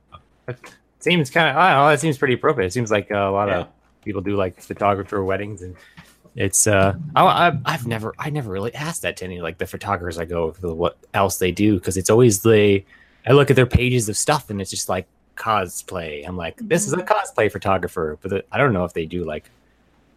seems 1.00 1.30
kind 1.30 1.48
of 1.50 1.56
I 1.56 1.70
don't 1.74 1.82
know. 1.84 1.88
That 1.90 2.00
seems 2.00 2.18
pretty 2.18 2.34
appropriate. 2.34 2.68
It 2.68 2.72
seems 2.72 2.90
like 2.90 3.10
a 3.10 3.30
lot 3.30 3.48
Yeah. 3.48 3.58
of 3.60 3.68
people 4.04 4.20
do 4.22 4.36
like 4.36 4.60
photographer 4.60 5.22
weddings, 5.24 5.62
and 5.62 5.76
it's 6.36 6.66
uh 6.66 6.94
I, 7.16 7.58
I've 7.64 7.86
never 7.86 8.14
I 8.18 8.30
never 8.30 8.50
really 8.50 8.74
asked 8.74 9.02
that 9.02 9.16
to 9.18 9.24
any 9.24 9.40
like 9.40 9.58
the 9.58 9.66
photographers 9.66 10.18
I 10.18 10.24
go 10.24 10.52
for 10.52 10.72
what 10.74 10.96
else 11.14 11.38
they 11.38 11.50
do 11.52 11.74
because 11.78 11.96
it's 11.96 12.10
always 12.10 12.42
the 12.42 12.84
I 13.26 13.32
look 13.32 13.50
at 13.50 13.56
their 13.56 13.66
pages 13.66 14.08
of 14.08 14.16
stuff 14.16 14.48
and 14.50 14.60
it's 14.60 14.70
just 14.70 14.88
like 14.88 15.06
cosplay. 15.36 16.26
I'm 16.26 16.36
like, 16.36 16.56
this 16.62 16.86
is 16.86 16.92
a 16.92 16.98
cosplay 16.98 17.50
photographer, 17.50 18.18
but 18.22 18.46
I 18.50 18.58
don't 18.58 18.72
know 18.72 18.84
if 18.84 18.92
they 18.92 19.04
do 19.06 19.24
like 19.24 19.50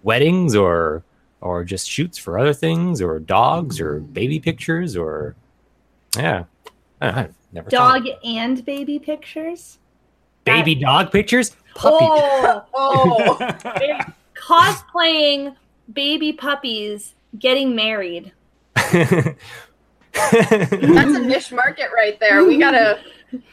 weddings 0.03 0.55
or 0.55 1.03
or 1.41 1.63
just 1.63 1.89
shoots 1.89 2.17
for 2.19 2.37
other 2.37 2.53
things 2.53 3.01
or 3.01 3.19
dogs 3.19 3.79
or 3.81 3.99
baby 3.99 4.39
pictures 4.39 4.95
or 4.95 5.35
yeah. 6.15 6.43
I, 7.01 7.21
I've 7.21 7.33
never 7.51 7.69
Dog 7.69 8.05
and 8.23 8.63
baby 8.63 8.99
pictures. 8.99 9.79
Baby 10.43 10.75
dog 10.75 11.11
pictures, 11.11 11.55
puppy. 11.75 12.05
Oh, 12.05 12.65
Oh, 12.73 13.53
cosplaying 14.35 15.55
baby 15.93 16.33
puppies 16.33 17.13
getting 17.39 17.75
married. 17.75 18.31
that's 20.13 21.15
a 21.15 21.19
niche 21.19 21.51
market 21.51 21.89
right 21.95 22.19
there. 22.19 22.43
We 22.45 22.57
gotta, 22.57 22.99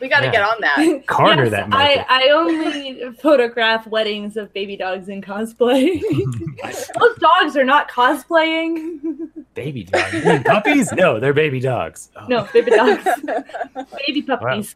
we 0.00 0.09
gotta 0.09 0.26
Yeah. 0.26 0.33
get 0.33 0.42
on 0.42 0.61
that. 0.61 1.02
Corner 1.07 1.45
Yes, 1.45 1.50
that 1.52 1.68
market. 1.68 2.07
I, 2.11 2.26
I 2.26 2.30
only 2.30 3.12
photograph 3.21 3.87
weddings 3.87 4.37
of 4.37 4.52
baby 4.52 4.76
dogs 4.76 5.09
in 5.09 5.21
cosplay. 5.23 6.00
Those 6.99 7.16
dogs 7.18 7.57
are 7.57 7.64
not 7.64 7.88
cosplaying. 7.90 9.28
baby 9.54 9.85
dogs. 9.85 10.12
You 10.12 10.23
mean 10.25 10.42
puppies? 10.42 10.92
No, 10.92 11.21
they're 11.21 11.33
baby 11.35 11.61
dogs. 11.61 12.11
Oh. 12.16 12.26
No, 12.28 12.49
baby 12.52 12.71
dogs. 12.73 13.04
baby 14.07 14.23
puppies. 14.23 14.75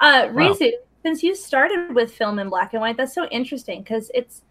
Uh, 0.00 0.28
Reese, 0.32 0.72
since 1.04 1.22
you 1.22 1.34
started 1.34 1.94
with 1.94 2.12
film 2.12 2.38
in 2.38 2.48
black 2.48 2.72
and 2.72 2.80
white, 2.80 2.96
that's 2.96 3.14
so 3.14 3.26
interesting 3.26 3.82
because 3.82 4.10
it's 4.14 4.42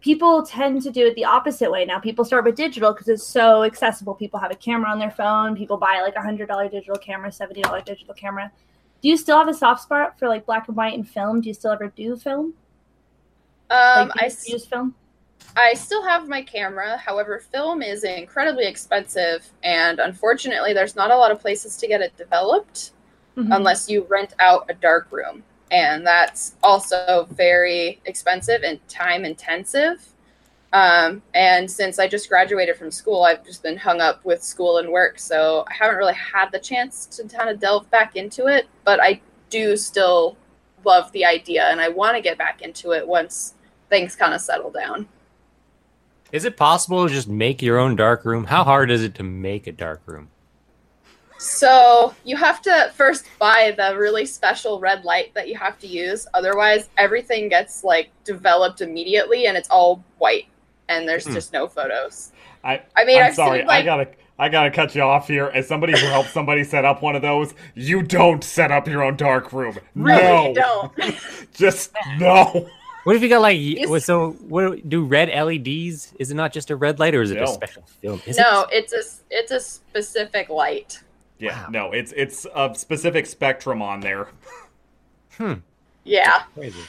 people 0.00 0.42
tend 0.44 0.82
to 0.82 0.90
do 0.90 1.06
it 1.06 1.14
the 1.14 1.24
opposite 1.24 1.70
way 1.70 1.84
now. 1.84 1.98
People 2.00 2.24
start 2.24 2.44
with 2.44 2.56
digital 2.56 2.92
because 2.92 3.08
it's 3.08 3.24
so 3.26 3.62
accessible. 3.62 4.14
People 4.14 4.40
have 4.40 4.50
a 4.50 4.56
camera 4.56 4.90
on 4.90 4.98
their 4.98 5.10
phone. 5.12 5.54
People 5.56 5.76
buy 5.76 6.00
like 6.02 6.16
a 6.16 6.22
hundred 6.22 6.48
dollar 6.48 6.68
digital 6.68 6.96
camera, 6.96 7.30
seventy 7.30 7.62
dollar 7.62 7.80
digital 7.80 8.14
camera. 8.14 8.50
Do 9.00 9.08
you 9.08 9.16
still 9.16 9.38
have 9.38 9.48
a 9.48 9.54
soft 9.54 9.82
spot 9.82 10.18
for 10.18 10.28
like 10.28 10.44
black 10.46 10.68
and 10.68 10.76
white 10.76 10.94
and 10.94 11.08
film? 11.08 11.40
Do 11.40 11.48
you 11.48 11.54
still 11.54 11.72
ever 11.72 11.88
do 11.88 12.16
film? 12.16 12.54
Um, 13.70 14.08
like, 14.08 14.12
do 14.12 14.18
I, 14.20 14.24
you 14.24 14.26
s- 14.26 14.48
use 14.48 14.66
film. 14.66 14.94
I 15.56 15.74
still 15.74 16.02
have 16.04 16.28
my 16.28 16.42
camera. 16.42 16.96
However, 16.96 17.38
film 17.38 17.82
is 17.82 18.04
incredibly 18.04 18.66
expensive, 18.66 19.48
and 19.62 19.98
unfortunately, 19.98 20.72
there's 20.72 20.94
not 20.96 21.10
a 21.10 21.16
lot 21.16 21.30
of 21.30 21.40
places 21.40 21.76
to 21.78 21.86
get 21.88 22.00
it 22.00 22.16
developed 22.16 22.92
Mhm. 23.36 23.54
unless 23.56 23.88
you 23.88 24.06
rent 24.08 24.34
out 24.38 24.66
a 24.68 24.74
dark 24.74 25.08
room, 25.10 25.42
and 25.72 26.06
that's 26.06 26.54
also 26.62 27.26
very 27.30 27.98
expensive 28.04 28.62
and 28.62 28.86
time 28.88 29.24
intensive. 29.24 30.06
Um, 30.74 31.22
and 31.34 31.70
since 31.70 31.98
I 31.98 32.06
just 32.06 32.28
graduated 32.28 32.76
from 32.76 32.90
school, 32.90 33.24
I've 33.24 33.44
just 33.44 33.62
been 33.62 33.76
hung 33.76 34.00
up 34.00 34.24
with 34.24 34.42
school 34.42 34.78
and 34.78 34.90
work, 34.90 35.18
so 35.18 35.64
I 35.68 35.74
haven't 35.74 35.96
really 35.96 36.14
had 36.14 36.50
the 36.52 36.58
chance 36.58 37.06
to 37.06 37.24
kind 37.24 37.48
of 37.50 37.58
delve 37.58 37.90
back 37.90 38.16
into 38.16 38.46
it. 38.46 38.68
But 38.84 39.00
I 39.00 39.20
do 39.50 39.76
still 39.76 40.36
love 40.84 41.10
the 41.12 41.24
idea, 41.24 41.64
and 41.64 41.80
I 41.80 41.88
want 41.88 42.16
to 42.16 42.22
get 42.22 42.38
back 42.38 42.62
into 42.62 42.92
it 42.92 43.06
once 43.06 43.54
things 43.88 44.14
kind 44.14 44.34
of 44.34 44.40
settle 44.40 44.70
down. 44.70 45.08
Is 46.32 46.46
it 46.46 46.56
possible 46.56 47.06
to 47.06 47.12
just 47.12 47.28
make 47.28 47.60
your 47.60 47.78
own 47.78 47.96
dark 47.96 48.24
room? 48.24 48.44
How 48.44 48.64
hard 48.64 48.90
is 48.90 49.02
it 49.02 49.14
to 49.16 49.22
make 49.22 49.66
a 49.66 49.72
dark 49.72 50.02
room? 50.06 50.30
So 51.42 52.14
you 52.24 52.36
have 52.36 52.62
to 52.62 52.92
first 52.94 53.26
buy 53.40 53.74
the 53.76 53.96
really 53.98 54.24
special 54.26 54.78
red 54.78 55.04
light 55.04 55.34
that 55.34 55.48
you 55.48 55.56
have 55.58 55.76
to 55.80 55.86
use. 55.88 56.26
Otherwise, 56.34 56.88
everything 56.96 57.48
gets 57.48 57.82
like 57.82 58.10
developed 58.24 58.80
immediately, 58.80 59.46
and 59.46 59.56
it's 59.56 59.68
all 59.68 60.04
white, 60.18 60.46
and 60.88 61.08
there's 61.08 61.26
Hmm. 61.26 61.34
just 61.34 61.52
no 61.52 61.66
photos. 61.66 62.30
I, 62.62 62.82
I 62.96 63.04
mean, 63.04 63.18
I'm 63.18 63.24
I've 63.26 63.34
sorry. 63.34 63.58
seen 63.60 63.66
like 63.66 63.82
I 63.82 63.84
gotta, 63.84 64.08
I 64.38 64.48
gotta 64.48 64.70
cut 64.70 64.94
you 64.94 65.02
off 65.02 65.26
here. 65.26 65.50
As 65.52 65.66
somebody 65.66 65.98
who 65.98 66.06
helped 66.06 66.30
somebody 66.30 66.62
set 66.62 66.84
up 66.84 67.02
one 67.02 67.16
of 67.16 67.22
those, 67.22 67.54
you 67.74 68.02
don't 68.02 68.44
set 68.44 68.70
up 68.70 68.86
your 68.86 69.02
own 69.02 69.16
dark 69.16 69.52
room. 69.52 69.78
really 69.96 70.52
no, 70.52 70.92
don't. 70.94 71.16
just 71.54 71.90
no. 72.18 72.68
What 73.02 73.16
if 73.16 73.22
you 73.22 73.28
got 73.28 73.40
like 73.42 73.58
You 73.58 73.90
what- 73.90 74.04
so? 74.04 74.30
What 74.48 74.88
do 74.88 75.02
red 75.04 75.28
LEDs? 75.28 76.14
Is 76.20 76.30
it 76.30 76.34
not 76.34 76.52
just 76.52 76.70
a 76.70 76.76
red 76.76 77.00
light, 77.00 77.16
or 77.16 77.22
is 77.22 77.32
it 77.32 77.34
No. 77.38 77.42
a 77.44 77.48
special 77.48 77.82
film? 78.00 78.22
Is 78.26 78.38
no, 78.38 78.62
it? 78.70 78.84
it's 78.84 78.92
a 78.92 78.98
s- 78.98 79.22
it's 79.28 79.50
a 79.50 79.58
specific 79.58 80.48
light. 80.48 81.02
Yeah, 81.42 81.64
Wow. 81.64 81.68
no. 81.70 81.92
It's 81.92 82.12
it's 82.16 82.46
a 82.54 82.72
specific 82.74 83.26
spectrum 83.26 83.82
on 83.82 83.98
there. 84.00 84.28
Hmm. 85.36 85.54
Yeah. 86.04 86.44
Crazy. 86.54 86.80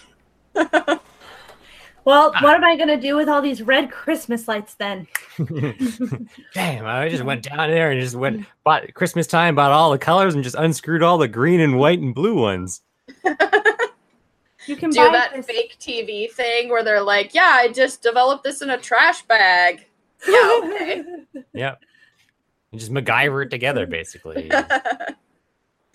Well, 2.06 2.34
what 2.42 2.54
am 2.56 2.66
I 2.66 2.76
gonna 2.76 3.00
do 3.00 3.16
with 3.16 3.30
all 3.30 3.42
these 3.42 3.62
red 3.62 3.90
Christmas 3.90 4.46
lights 4.46 4.74
then? 4.74 5.08
Damn! 6.54 6.86
I 6.86 7.08
just 7.08 7.24
went 7.24 7.44
down 7.44 7.70
there 7.70 7.92
and 7.92 8.02
just 8.02 8.16
went 8.16 8.46
bought 8.66 8.94
Christmas 8.94 9.26
time, 9.26 9.56
bought 9.56 9.72
all 9.72 9.90
the 9.90 9.98
colors, 9.98 10.36
and 10.36 10.44
just 10.44 10.58
unscrewed 10.58 11.02
all 11.02 11.18
the 11.18 11.30
green 11.30 11.62
and 11.62 11.80
white 11.80 12.00
and 12.00 12.14
blue 12.14 12.36
ones. 12.36 12.82
You 14.68 14.76
can 14.76 14.90
Do 14.90 14.98
buy 14.98 15.12
that 15.14 15.32
this- 15.34 15.46
fake 15.46 15.78
TV 15.80 16.30
thing 16.30 16.68
where 16.70 16.84
they're 16.84 17.02
like, 17.02 17.34
"Yeah, 17.34 17.50
I 17.54 17.70
just 17.70 18.02
developed 18.02 18.44
this 18.44 18.62
in 18.62 18.70
a 18.70 18.78
trash 18.78 19.22
bag." 19.22 19.86
Yeah. 20.28 20.60
Okay. 20.64 21.04
Yep. 21.54 21.80
And 22.74 22.80
just 22.80 22.92
MacGyver 22.92 23.46
it 23.46 23.50
together, 23.50 23.88
basically. 23.88 24.52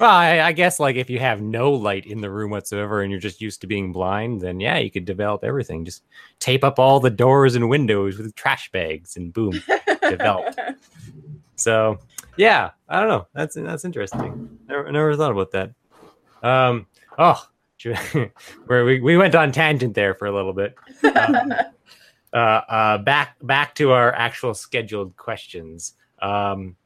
Well, 0.01 0.11
I, 0.11 0.39
I 0.41 0.53
guess 0.53 0.79
like 0.79 0.95
if 0.95 1.11
you 1.11 1.19
have 1.19 1.43
no 1.43 1.73
light 1.73 2.07
in 2.07 2.21
the 2.21 2.31
room 2.31 2.53
whatsoever 2.53 3.03
and 3.03 3.11
you're 3.11 3.19
just 3.19 3.41
used 3.41 3.61
to 3.63 3.67
being 3.67 3.93
blind, 3.93 4.41
then 4.41 4.61
yeah, 4.61 4.79
you 4.79 4.93
could 4.93 5.05
develop 5.05 5.43
everything. 5.43 5.85
Just 5.85 6.05
tape 6.39 6.63
up 6.63 6.79
all 6.79 7.01
the 7.01 7.11
doors 7.11 7.57
and 7.57 7.69
windows 7.69 8.17
with 8.17 8.33
trash 8.37 8.71
bags, 8.71 9.17
and 9.17 9.33
boom, 9.33 9.61
developed. 10.09 10.59
So 11.57 11.99
yeah, 12.37 12.71
I 12.89 13.01
don't 13.01 13.09
know. 13.09 13.27
That's 13.35 13.57
that's 13.57 13.85
interesting. 13.85 14.61
Never 14.69 14.93
never 14.93 15.17
thought 15.17 15.33
about 15.33 15.51
that. 15.51 15.73
Um. 16.41 16.87
Oh, 17.19 17.45
where 18.67 18.85
we 18.85 19.01
we 19.01 19.17
went 19.17 19.35
on 19.35 19.51
tangent 19.51 19.95
there 19.95 20.15
for 20.15 20.27
a 20.27 20.33
little 20.33 20.53
bit. 20.53 20.77
Um, 21.03 21.53
uh, 22.33 22.37
uh, 22.37 22.99
back 22.99 23.35
back 23.43 23.75
to 23.75 23.91
our 23.91 24.15
actual 24.15 24.55
scheduled 24.55 25.17
questions. 25.17 25.95
Um, 26.21 26.77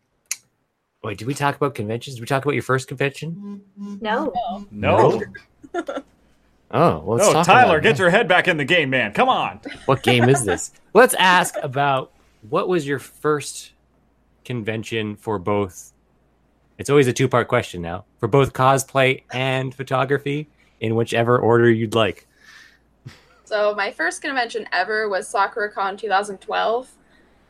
wait, 1.03 1.19
did 1.19 1.27
we 1.27 1.35
talk 1.35 1.57
about 1.57 1.75
conventions? 1.75 2.17
Did 2.17 2.23
we 2.23 2.27
talk 2.27 2.45
about 2.45 2.55
your 2.55 2.63
first 2.63 2.89
convention? 2.89 3.63
No. 3.77 4.33
No, 4.71 5.23
Oh, 6.75 7.01
well, 7.01 7.17
let's 7.19 7.27
no, 7.27 7.33
talk 7.35 7.47
Tyler, 7.47 7.75
about 7.77 7.83
get 7.83 7.97
that. 7.97 7.99
your 7.99 8.09
head 8.11 8.27
back 8.29 8.49
in 8.49 8.57
the 8.57 8.65
game, 8.65 8.89
man. 8.89 9.13
Come 9.13 9.29
on. 9.29 9.61
What 9.85 10.03
game 10.03 10.29
is 10.31 10.43
this? 10.43 10.73
Let's 10.95 11.13
ask 11.15 11.55
about 11.63 12.13
what 12.49 12.67
was 12.67 12.87
your 12.87 12.99
first 12.99 13.73
convention 14.47 15.17
for 15.17 15.39
both. 15.39 15.93
It's 16.79 16.89
always 16.89 17.07
a 17.09 17.13
two 17.13 17.29
part 17.29 17.49
question 17.49 17.83
now 17.83 18.07
for 18.19 18.27
both 18.27 18.55
cosplay 18.55 19.23
and 19.33 19.75
photography 19.75 20.49
in 20.81 20.95
whichever 20.95 21.39
order 21.39 21.71
you'd 21.71 21.95
like. 21.95 22.27
So 23.45 23.75
my 23.75 23.91
first 23.91 24.23
convention 24.23 24.67
ever 24.73 25.11
was 25.11 25.31
SakuraCon 25.31 25.99
2012, 25.99 26.91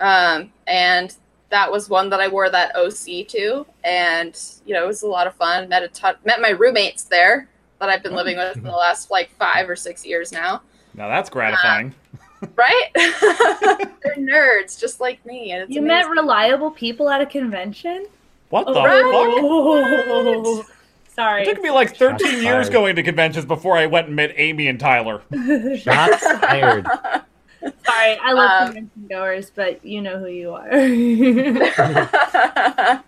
um, 0.00 0.52
and 0.66 1.14
that 1.52 1.70
was 1.70 1.88
one 1.88 2.08
that 2.10 2.18
I 2.18 2.26
wore 2.28 2.50
that 2.50 2.74
OC 2.74 3.28
to, 3.28 3.64
and 3.84 4.36
you 4.66 4.74
know 4.74 4.82
it 4.84 4.86
was 4.88 5.02
a 5.02 5.06
lot 5.06 5.26
of 5.28 5.34
fun. 5.36 5.68
Met 5.68 5.82
a 5.84 5.88
ton, 5.88 6.16
met 6.24 6.40
my 6.40 6.48
roommates 6.50 7.04
there 7.04 7.48
that 7.78 7.88
I've 7.88 8.02
been 8.02 8.14
living 8.14 8.36
with 8.38 8.54
for 8.56 8.62
the 8.62 8.70
last 8.76 9.10
like 9.10 9.30
five 9.38 9.68
or 9.68 9.76
six 9.76 10.04
years 10.04 10.32
now. 10.32 10.62
Now 10.94 11.08
that's 11.08 11.30
gratifying. 11.30 11.94
Um, 12.42 12.48
right? 12.56 12.88
They're 12.94 14.16
nerds 14.16 14.80
just 14.80 14.98
like 14.98 15.24
me, 15.24 15.52
and 15.52 15.62
it's 15.62 15.70
You 15.70 15.82
met 15.82 16.08
reliable 16.08 16.70
people 16.70 17.08
at 17.08 17.20
a 17.20 17.26
convention? 17.26 18.06
what 18.48 18.64
oh, 18.66 18.74
the 18.74 18.80
Right. 18.82 19.02
fuck? 19.02 19.44
Oh, 19.44 20.64
sorry. 21.14 21.42
It 21.42 21.54
took 21.54 21.62
me 21.62 21.70
like 21.70 21.96
13 21.96 22.18
Shots 22.18 22.32
years 22.42 22.42
fired. 22.66 22.72
going 22.72 22.96
to 22.96 23.02
conventions 23.02 23.44
before 23.46 23.76
I 23.78 23.86
went 23.86 24.08
and 24.08 24.16
met 24.16 24.32
Amy 24.36 24.68
and 24.68 24.78
Tyler. 24.80 25.22
Shots 25.78 26.22
fired. 26.38 26.86
Sorry, 27.84 28.18
I 28.18 28.32
love 28.32 28.50
Um, 28.50 28.66
convention 28.66 29.06
goers, 29.08 29.50
but 29.54 29.84
you 29.84 30.02
know 30.02 30.18
who 30.18 30.26
you 30.26 30.52
are. 30.52 30.68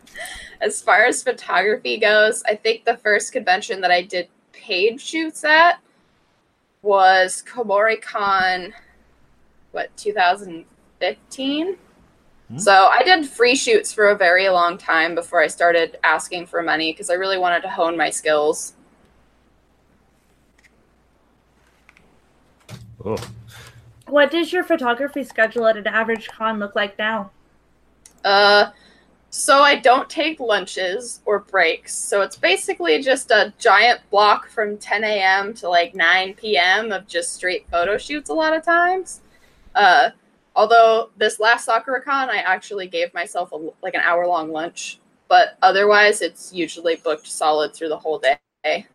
as 0.61 0.80
far 0.80 1.04
as 1.04 1.23
photography 1.23 1.99
goes, 1.99 2.42
I 2.44 2.54
think 2.54 2.84
the 2.84 2.96
first 2.96 3.32
convention 3.32 3.80
that 3.80 3.90
I 3.90 4.02
did 4.02 4.28
paid 4.52 5.00
shoots 5.00 5.44
at 5.44 5.80
was 6.82 7.42
Kumoricon, 7.46 8.73
what, 9.73 9.94
2015? 9.96 11.76
Hmm. 12.49 12.58
So 12.58 12.73
I 12.73 13.02
did 13.02 13.26
free 13.26 13.56
shoots 13.56 13.92
for 13.92 14.08
a 14.08 14.16
very 14.16 14.49
long 14.49 14.78
time 14.78 15.14
before 15.14 15.42
I 15.42 15.49
started 15.49 15.99
asking 16.04 16.46
for 16.46 16.62
money 16.62 16.92
because 16.92 17.11
I 17.11 17.14
really 17.14 17.38
wanted 17.38 17.62
to 17.62 17.70
hone 17.70 17.96
my 17.96 18.11
skills. 18.11 18.75
Oh. 23.04 23.16
What 24.06 24.30
does 24.30 24.52
your 24.52 24.64
photography 24.64 25.25
schedule 25.25 25.66
at 25.66 25.76
an 25.76 25.87
average 25.87 26.28
con 26.28 26.58
look 26.58 26.75
like 26.75 26.99
now? 26.99 27.30
Uh, 28.25 28.70
so 29.30 29.62
I 29.62 29.76
don't 29.76 30.08
take 30.08 30.38
lunches 30.38 31.20
or 31.25 31.40
breaks. 31.40 31.94
So 31.94 32.20
it's 32.20 32.37
basically 32.37 33.02
just 33.02 33.30
a 33.30 33.52
giant 33.58 34.00
block 34.11 34.49
from 34.49 34.78
10 34.78 35.02
a.m. 35.04 35.54
to 35.54 35.68
like 35.68 35.94
9 35.94 36.34
p.m. 36.34 36.92
of 36.92 37.06
just 37.06 37.34
straight 37.34 37.68
photo 37.68 37.99
shoots 37.99 38.30
a 38.30 38.34
lot 38.34 38.54
of 38.54 38.64
times. 38.64 39.23
Uh, 39.75 40.11
although 40.54 41.11
this 41.16 41.40
last 41.40 41.66
SakuraCon, 41.66 42.28
I 42.28 42.38
actually 42.38 42.87
gave 42.87 43.12
myself 43.12 43.52
a, 43.52 43.70
like 43.82 43.94
an 43.94 44.02
hour 44.02 44.26
long 44.26 44.52
lunch. 44.52 45.00
But 45.28 45.58
otherwise, 45.62 46.23
it's 46.23 46.52
usually 46.52 46.96
booked 46.96 47.26
solid 47.26 47.75
through 47.75 47.88
the 47.88 47.99
whole 47.99 48.20
day. 48.20 48.87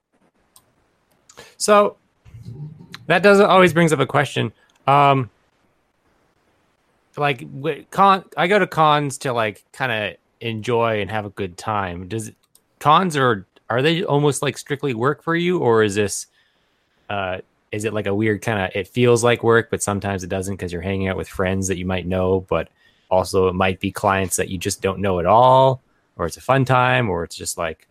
So 1.57 1.97
that 3.07 3.23
doesn't 3.23 3.45
always 3.45 3.73
brings 3.73 3.91
up 3.91 3.99
a 3.99 4.05
question. 4.05 4.53
Um, 4.89 5.29
like 7.15 7.45
con, 7.91 8.25
I 8.35 8.47
go 8.47 8.57
to 8.57 8.67
cons 8.67 9.19
to 9.19 9.33
like 9.33 9.63
kind 9.71 9.91
of 9.91 10.17
enjoy 10.41 11.01
and 11.01 11.11
have 11.11 11.25
a 11.25 11.29
good 11.31 11.57
time. 11.57 12.07
Does 12.07 12.31
cons 12.79 13.15
are 13.15 13.45
are 13.69 13.81
they 13.81 14.03
almost 14.03 14.41
like 14.41 14.57
strictly 14.57 14.93
work 14.93 15.21
for 15.21 15.35
you, 15.35 15.59
or 15.59 15.83
is 15.83 15.95
this 15.95 16.27
uh 17.09 17.39
is 17.71 17.85
it 17.85 17.93
like 17.93 18.07
a 18.07 18.15
weird 18.15 18.41
kind 18.41 18.59
of 18.59 18.71
it 18.73 18.87
feels 18.87 19.23
like 19.23 19.43
work, 19.43 19.69
but 19.69 19.83
sometimes 19.83 20.23
it 20.23 20.29
doesn't 20.29 20.55
because 20.55 20.73
you're 20.73 20.81
hanging 20.81 21.07
out 21.07 21.17
with 21.17 21.27
friends 21.27 21.67
that 21.67 21.77
you 21.77 21.85
might 21.85 22.07
know, 22.07 22.45
but 22.49 22.69
also 23.11 23.47
it 23.47 23.53
might 23.53 23.79
be 23.79 23.91
clients 23.91 24.37
that 24.37 24.49
you 24.49 24.57
just 24.57 24.81
don't 24.81 24.99
know 24.99 25.19
at 25.19 25.25
all, 25.25 25.81
or 26.17 26.25
it's 26.25 26.37
a 26.37 26.41
fun 26.41 26.65
time, 26.65 27.09
or 27.09 27.23
it's 27.23 27.35
just 27.35 27.57
like, 27.57 27.87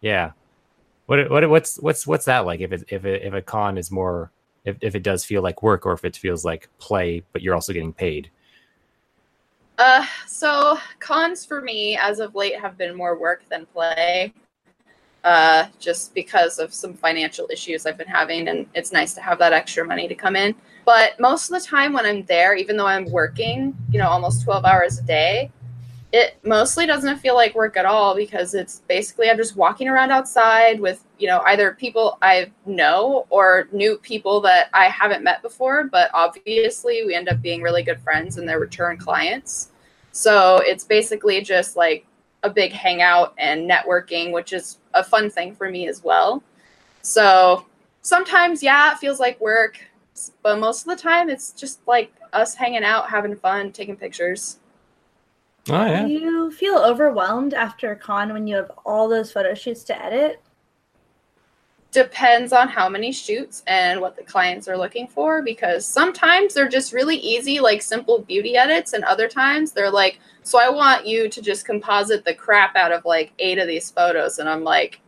yeah. 0.00 0.32
What 1.06 1.30
what 1.30 1.48
what's 1.48 1.76
what's 1.78 2.06
what's 2.06 2.26
that 2.26 2.44
like? 2.46 2.60
If 2.60 2.72
it 2.72 2.84
if 2.88 3.04
it, 3.04 3.22
if 3.22 3.32
a 3.34 3.42
con 3.42 3.78
is 3.78 3.90
more 3.90 4.30
if 4.64 4.76
if 4.80 4.94
it 4.94 5.02
does 5.02 5.24
feel 5.24 5.42
like 5.42 5.62
work, 5.62 5.86
or 5.86 5.92
if 5.92 6.04
it 6.04 6.16
feels 6.16 6.44
like 6.44 6.68
play, 6.78 7.22
but 7.32 7.42
you're 7.42 7.54
also 7.54 7.72
getting 7.72 7.92
paid. 7.92 8.30
Uh, 9.78 10.04
so 10.26 10.78
cons 11.00 11.44
for 11.44 11.60
me 11.60 11.96
as 11.96 12.20
of 12.20 12.34
late 12.34 12.58
have 12.58 12.76
been 12.78 12.94
more 12.94 13.18
work 13.18 13.42
than 13.48 13.66
play. 13.66 14.32
Uh, 15.24 15.66
just 15.78 16.14
because 16.14 16.58
of 16.58 16.74
some 16.74 16.94
financial 16.94 17.48
issues 17.50 17.86
I've 17.86 17.96
been 17.96 18.08
having, 18.08 18.48
and 18.48 18.66
it's 18.74 18.90
nice 18.90 19.14
to 19.14 19.20
have 19.20 19.38
that 19.38 19.52
extra 19.52 19.84
money 19.84 20.08
to 20.08 20.16
come 20.16 20.34
in. 20.34 20.52
But 20.84 21.18
most 21.20 21.48
of 21.48 21.60
the 21.60 21.64
time 21.64 21.92
when 21.92 22.04
I'm 22.04 22.24
there, 22.24 22.56
even 22.56 22.76
though 22.76 22.86
I'm 22.86 23.08
working, 23.10 23.76
you 23.92 24.00
know, 24.00 24.08
almost 24.08 24.42
12 24.42 24.64
hours 24.64 24.98
a 24.98 25.02
day, 25.02 25.52
it 26.12 26.38
mostly 26.44 26.84
doesn't 26.84 27.18
feel 27.18 27.34
like 27.34 27.54
work 27.54 27.78
at 27.78 27.86
all 27.86 28.14
because 28.14 28.52
it's 28.52 28.82
basically 28.86 29.30
I'm 29.30 29.38
just 29.38 29.56
walking 29.56 29.88
around 29.88 30.10
outside 30.10 30.78
with, 30.78 31.04
you 31.18 31.26
know, 31.26 31.40
either 31.46 31.72
people 31.72 32.18
I 32.20 32.52
know 32.66 33.26
or 33.30 33.68
new 33.72 33.96
people 33.96 34.42
that 34.42 34.68
I 34.74 34.88
haven't 34.88 35.24
met 35.24 35.40
before, 35.40 35.84
but 35.84 36.10
obviously 36.12 37.04
we 37.06 37.14
end 37.14 37.30
up 37.30 37.40
being 37.40 37.62
really 37.62 37.82
good 37.82 38.00
friends 38.00 38.36
and 38.36 38.46
they're 38.46 38.60
return 38.60 38.98
clients. 38.98 39.70
So 40.12 40.58
it's 40.58 40.84
basically 40.84 41.40
just 41.40 41.76
like 41.76 42.04
a 42.42 42.50
big 42.50 42.72
hangout 42.72 43.32
and 43.38 43.68
networking, 43.68 44.32
which 44.32 44.52
is 44.52 44.78
a 44.92 45.02
fun 45.02 45.30
thing 45.30 45.54
for 45.54 45.70
me 45.70 45.88
as 45.88 46.04
well. 46.04 46.42
So 47.00 47.64
sometimes, 48.02 48.62
yeah, 48.62 48.92
it 48.92 48.98
feels 48.98 49.18
like 49.18 49.40
work, 49.40 49.80
but 50.42 50.58
most 50.58 50.86
of 50.86 50.94
the 50.94 51.02
time 51.02 51.30
it's 51.30 51.52
just 51.52 51.80
like 51.88 52.12
us 52.34 52.54
hanging 52.54 52.84
out, 52.84 53.08
having 53.08 53.34
fun, 53.34 53.72
taking 53.72 53.96
pictures. 53.96 54.58
Oh 55.70 55.84
yeah. 55.84 56.06
Do 56.06 56.12
you 56.12 56.50
feel 56.50 56.76
overwhelmed 56.76 57.54
after 57.54 57.92
a 57.92 57.96
con 57.96 58.32
when 58.32 58.46
you 58.46 58.56
have 58.56 58.72
all 58.84 59.08
those 59.08 59.32
photo 59.32 59.54
shoots 59.54 59.84
to 59.84 60.04
edit? 60.04 60.42
Depends 61.92 62.52
on 62.52 62.68
how 62.68 62.88
many 62.88 63.12
shoots 63.12 63.62
and 63.66 64.00
what 64.00 64.16
the 64.16 64.22
clients 64.22 64.66
are 64.66 64.78
looking 64.78 65.06
for 65.06 65.42
because 65.42 65.86
sometimes 65.86 66.54
they're 66.54 66.68
just 66.68 66.92
really 66.92 67.16
easy, 67.16 67.60
like 67.60 67.82
simple 67.82 68.20
beauty 68.22 68.56
edits, 68.56 68.94
and 68.94 69.04
other 69.04 69.28
times 69.28 69.72
they're 69.72 69.90
like, 69.90 70.18
So 70.42 70.58
I 70.58 70.70
want 70.70 71.06
you 71.06 71.28
to 71.28 71.42
just 71.42 71.66
composite 71.66 72.24
the 72.24 72.34
crap 72.34 72.74
out 72.76 72.92
of 72.92 73.04
like 73.04 73.32
eight 73.38 73.58
of 73.58 73.68
these 73.68 73.90
photos. 73.90 74.38
And 74.38 74.48
I'm 74.48 74.64
like, 74.64 75.00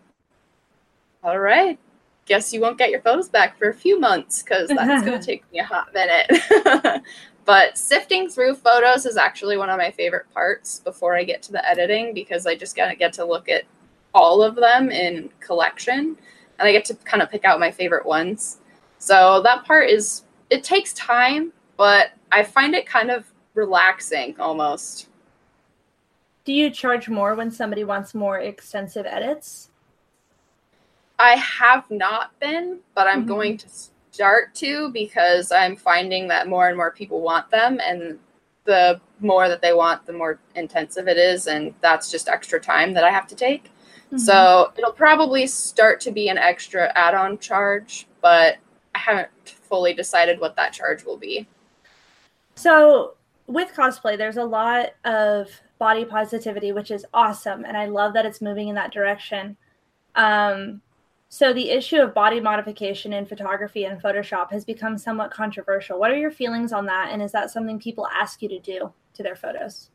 All 1.25 1.41
right, 1.41 1.79
guess 2.27 2.53
you 2.53 2.61
won't 2.61 2.79
get 2.79 2.91
your 2.91 3.01
photos 3.01 3.29
back 3.29 3.59
for 3.59 3.71
a 3.71 3.75
few 3.75 3.99
months 3.99 4.43
because 4.43 4.69
that's 4.69 5.05
going 5.05 5.19
to 5.21 5.27
take 5.27 5.51
me 5.53 5.61
a 5.61 5.65
hot 5.65 5.93
minute. 5.95 7.03
but 7.45 7.77
sifting 7.77 8.29
through 8.29 8.55
photos 8.55 9.07
is 9.07 9.17
actually 9.17 9.57
one 9.57 9.71
of 9.71 9.79
my 9.79 9.91
favorite 9.91 10.27
parts 10.33 10.81
before 10.81 11.15
I 11.15 11.25
get 11.25 11.43
to 11.43 11.53
the 11.53 11.67
editing 11.69 12.15
because 12.15 12.47
I 12.47 12.55
just 12.55 12.77
gotta 12.77 12.97
get 12.97 13.13
to 13.15 13.25
look 13.25 13.49
at 13.49 13.65
all 14.15 14.43
of 14.43 14.55
them 14.55 14.91
in 14.91 15.31
collection 15.41 16.17
and 16.59 16.69
I 16.69 16.73
get 16.73 16.85
to 16.87 16.95
kind 16.95 17.23
of 17.23 17.31
pick 17.31 17.45
out 17.45 17.61
my 17.61 17.71
favorite 17.71 18.07
ones. 18.07 18.59
So 18.99 19.43
that 19.43 19.65
part 19.65 19.91
is 19.91 20.25
it 20.51 20.65
takes 20.65 20.93
time, 20.95 21.53
but 21.77 22.13
I 22.31 22.45
find 22.45 22.75
it 22.75 22.87
kind 22.87 23.11
of 23.11 23.31
relaxing 23.55 24.37
almost. 24.39 25.09
Do 26.45 26.53
you 26.53 26.71
charge 26.71 27.09
more 27.09 27.35
when 27.35 27.51
somebody 27.51 27.85
wants 27.85 28.15
more 28.15 28.39
extensive 28.39 29.07
edits? 29.07 29.71
I 31.19 31.37
have 31.37 31.91
not 31.91 32.39
been, 32.41 32.81
but 32.95 33.07
I'm 33.07 33.25
Mhm. 33.25 33.29
going 33.29 33.57
to 33.59 33.69
start 34.15 34.55
to 34.55 34.91
because 34.91 35.51
I'm 35.51 35.75
finding 35.75 36.29
that 36.29 36.47
more 36.47 36.69
and 36.69 36.77
more 36.77 36.93
people 36.93 37.21
want 37.21 37.51
them 37.51 37.81
and 37.85 38.19
the 38.63 39.01
more 39.21 39.49
that 39.49 39.61
they 39.61 39.73
want, 39.73 40.07
the 40.07 40.13
more 40.13 40.39
intensive 40.55 41.09
it 41.09 41.19
is 41.19 41.49
and 41.49 41.75
that's 41.81 42.13
just 42.13 42.29
extra 42.29 42.61
time 42.61 42.95
that 42.95 43.03
I 43.03 43.11
have 43.11 43.27
to 43.27 43.35
take. 43.35 43.65
Mm-hmm. 43.65 44.19
So 44.19 44.73
it'll 44.79 44.93
probably 44.93 45.49
start 45.49 46.01
to 46.03 46.13
be 46.13 46.29
an 46.29 46.39
extra 46.39 46.93
add 46.95 47.15
on 47.15 47.39
charge, 47.39 48.07
but 48.21 48.59
I 48.95 48.99
haven't 48.99 49.31
fully 49.45 49.95
decided 49.95 50.39
what 50.39 50.55
that 50.57 50.73
charge 50.73 51.05
will 51.05 51.17
be. 51.17 51.49
So 52.55 53.15
with 53.49 53.73
cosplay, 53.75 54.17
there's 54.17 54.37
a 54.37 54.45
lot 54.45 54.91
of 55.05 55.49
body 55.79 56.05
positivity, 56.05 56.71
which 56.71 56.93
is 56.93 57.05
awesome, 57.13 57.65
and 57.65 57.77
I 57.77 57.87
love 57.87 58.15
that 58.15 58.25
it's 58.25 58.41
moving 58.41 58.69
in 58.69 58.77
that 58.77 58.93
direction. 58.93 59.57
Um, 60.15 60.81
so 61.35 61.53
the 61.53 61.71
issue 61.71 61.97
of 61.97 62.15
body 62.15 62.39
modification 62.39 63.13
in 63.13 63.27
photography 63.27 63.87
and 63.87 64.01
Photoshop 64.01 64.53
has 64.53 64.65
become 64.65 64.97
somewhat 64.97 65.33
controversial. 65.33 65.99
What 65.99 66.13
are 66.13 66.17
your 66.17 66.31
feelings 66.31 66.73
on 66.73 66.87
that, 66.87 67.09
and 67.11 67.21
is 67.21 67.33
that 67.33 67.51
something 67.51 67.77
people 67.81 68.07
ask 68.07 68.41
you 68.41 68.49
to 68.51 68.61
do 68.61 68.93
to 69.15 69.23
their 69.25 69.35
photos? 69.35 69.91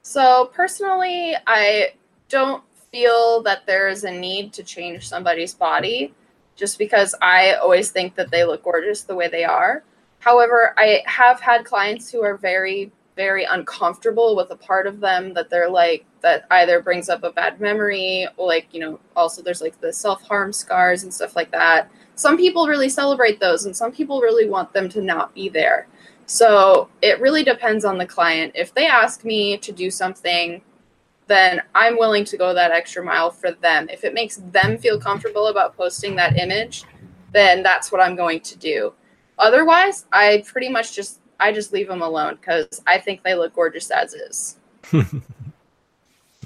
So 0.00 0.50
personally, 0.54 1.36
I 1.46 1.88
don't 2.30 2.64
feel 2.90 3.42
that 3.42 3.66
there 3.66 3.86
is 3.86 4.04
a 4.04 4.10
need 4.10 4.54
to 4.54 4.62
change 4.62 5.06
somebody's 5.06 5.52
body 5.52 6.14
just 6.56 6.78
because 6.78 7.14
I 7.20 7.56
always 7.56 7.90
think 7.90 8.14
that 8.14 8.30
they 8.30 8.44
look 8.44 8.62
gorgeous 8.62 9.02
the 9.02 9.14
way 9.14 9.28
they 9.28 9.44
are. 9.44 9.84
However, 10.20 10.72
I 10.78 11.02
have 11.04 11.38
had 11.38 11.66
clients 11.66 12.10
who 12.10 12.24
are 12.24 12.38
very, 12.38 12.90
very 13.16 13.44
uncomfortable 13.44 14.34
with 14.34 14.50
a 14.50 14.56
part 14.56 14.86
of 14.86 15.00
them 15.00 15.34
that 15.34 15.50
they're 15.50 15.70
like, 15.70 16.04
that 16.20 16.46
either 16.50 16.80
brings 16.80 17.08
up 17.08 17.22
a 17.22 17.30
bad 17.30 17.60
memory, 17.60 18.26
or 18.36 18.46
like, 18.46 18.66
you 18.72 18.80
know, 18.80 18.98
also 19.14 19.42
there's 19.42 19.60
like 19.60 19.80
the 19.80 19.92
self 19.92 20.22
harm 20.22 20.52
scars 20.52 21.04
and 21.04 21.12
stuff 21.12 21.36
like 21.36 21.50
that. 21.52 21.90
Some 22.16 22.36
people 22.36 22.66
really 22.66 22.88
celebrate 22.88 23.40
those, 23.40 23.66
and 23.66 23.76
some 23.76 23.92
people 23.92 24.20
really 24.20 24.48
want 24.48 24.72
them 24.72 24.88
to 24.90 25.00
not 25.00 25.34
be 25.34 25.48
there. 25.48 25.86
So 26.26 26.88
it 27.02 27.20
really 27.20 27.44
depends 27.44 27.84
on 27.84 27.98
the 27.98 28.06
client. 28.06 28.52
If 28.54 28.72
they 28.74 28.86
ask 28.86 29.24
me 29.24 29.58
to 29.58 29.72
do 29.72 29.90
something, 29.90 30.62
then 31.26 31.62
I'm 31.74 31.98
willing 31.98 32.24
to 32.26 32.36
go 32.36 32.54
that 32.54 32.70
extra 32.70 33.04
mile 33.04 33.30
for 33.30 33.52
them. 33.52 33.88
If 33.90 34.04
it 34.04 34.14
makes 34.14 34.36
them 34.36 34.78
feel 34.78 34.98
comfortable 34.98 35.48
about 35.48 35.76
posting 35.76 36.16
that 36.16 36.38
image, 36.38 36.84
then 37.32 37.62
that's 37.62 37.90
what 37.90 38.00
I'm 38.00 38.16
going 38.16 38.40
to 38.40 38.56
do. 38.56 38.94
Otherwise, 39.38 40.06
I 40.12 40.44
pretty 40.46 40.68
much 40.68 40.94
just 40.94 41.20
I 41.40 41.52
just 41.52 41.72
leave 41.72 41.88
them 41.88 42.02
alone 42.02 42.36
because 42.36 42.82
I 42.86 42.98
think 42.98 43.22
they 43.22 43.34
look 43.34 43.54
gorgeous 43.54 43.90
as 43.90 44.14
is. 44.14 44.58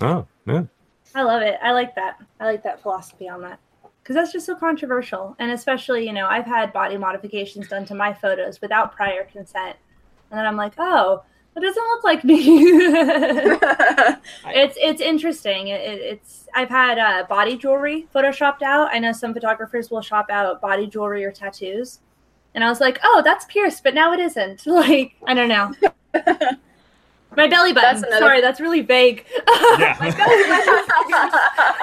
Oh, 0.01 0.27
yeah. 0.47 0.65
I 1.15 1.23
love 1.23 1.43
it. 1.43 1.59
I 1.63 1.73
like 1.73 1.95
that. 1.97 2.19
I 2.41 2.45
like 2.45 2.63
that 2.63 2.81
philosophy 2.83 3.29
on 3.29 3.43
that 3.43 3.59
because 4.03 4.15
that's 4.15 4.33
just 4.33 4.47
so 4.47 4.55
controversial. 4.55 5.37
And 5.39 5.51
especially, 5.51 6.07
you 6.07 6.13
know, 6.13 6.27
I've 6.27 6.47
had 6.47 6.73
body 6.73 6.97
modifications 6.97 7.69
done 7.69 7.85
to 7.87 7.95
my 7.95 8.13
photos 8.15 8.61
without 8.61 8.95
prior 8.95 9.25
consent, 9.25 9.77
and 10.31 10.39
then 10.39 10.47
I'm 10.47 10.57
like, 10.57 10.75
oh, 10.79 11.23
that 11.55 11.61
doesn't 11.61 11.85
look 11.85 12.05
like 12.05 12.25
me. 12.25 12.37
it's 14.47 14.77
it's 14.81 15.01
interesting. 15.01 15.69
It, 15.69 15.81
it, 15.81 16.01
it's 16.01 16.47
I've 16.55 16.69
had 16.69 16.99
uh, 16.99 17.25
body 17.29 17.57
jewelry 17.57 18.07
photoshopped 18.15 18.63
out. 18.63 18.89
I 18.93 18.99
know 18.99 19.13
some 19.13 19.35
photographers 19.35 19.91
will 19.91 20.03
shop 20.03 20.31
out 20.31 20.61
body 20.61 20.87
jewelry 20.87 21.25
or 21.25 21.33
tattoos, 21.33 22.01
and 22.59 22.65
I 22.65 22.69
was 22.71 22.81
like, 22.81 22.99
oh, 23.05 23.23
that's 23.25 23.45
pierced, 23.45 23.85
but 23.85 23.95
now 23.95 24.13
it 24.13 24.19
isn't. 24.19 24.67
Like 24.67 25.15
I 25.29 25.33
don't 25.33 25.49
know. 25.49 25.73
My 27.37 27.47
belly 27.47 27.73
button. 27.73 28.01
That's 28.01 28.03
another- 28.03 28.19
Sorry, 28.19 28.41
that's 28.41 28.61
really 28.61 28.81
vague. 28.81 29.25
Yeah. 29.79 29.97
My 30.01 30.11
belly 30.11 30.43
button. 30.49 31.79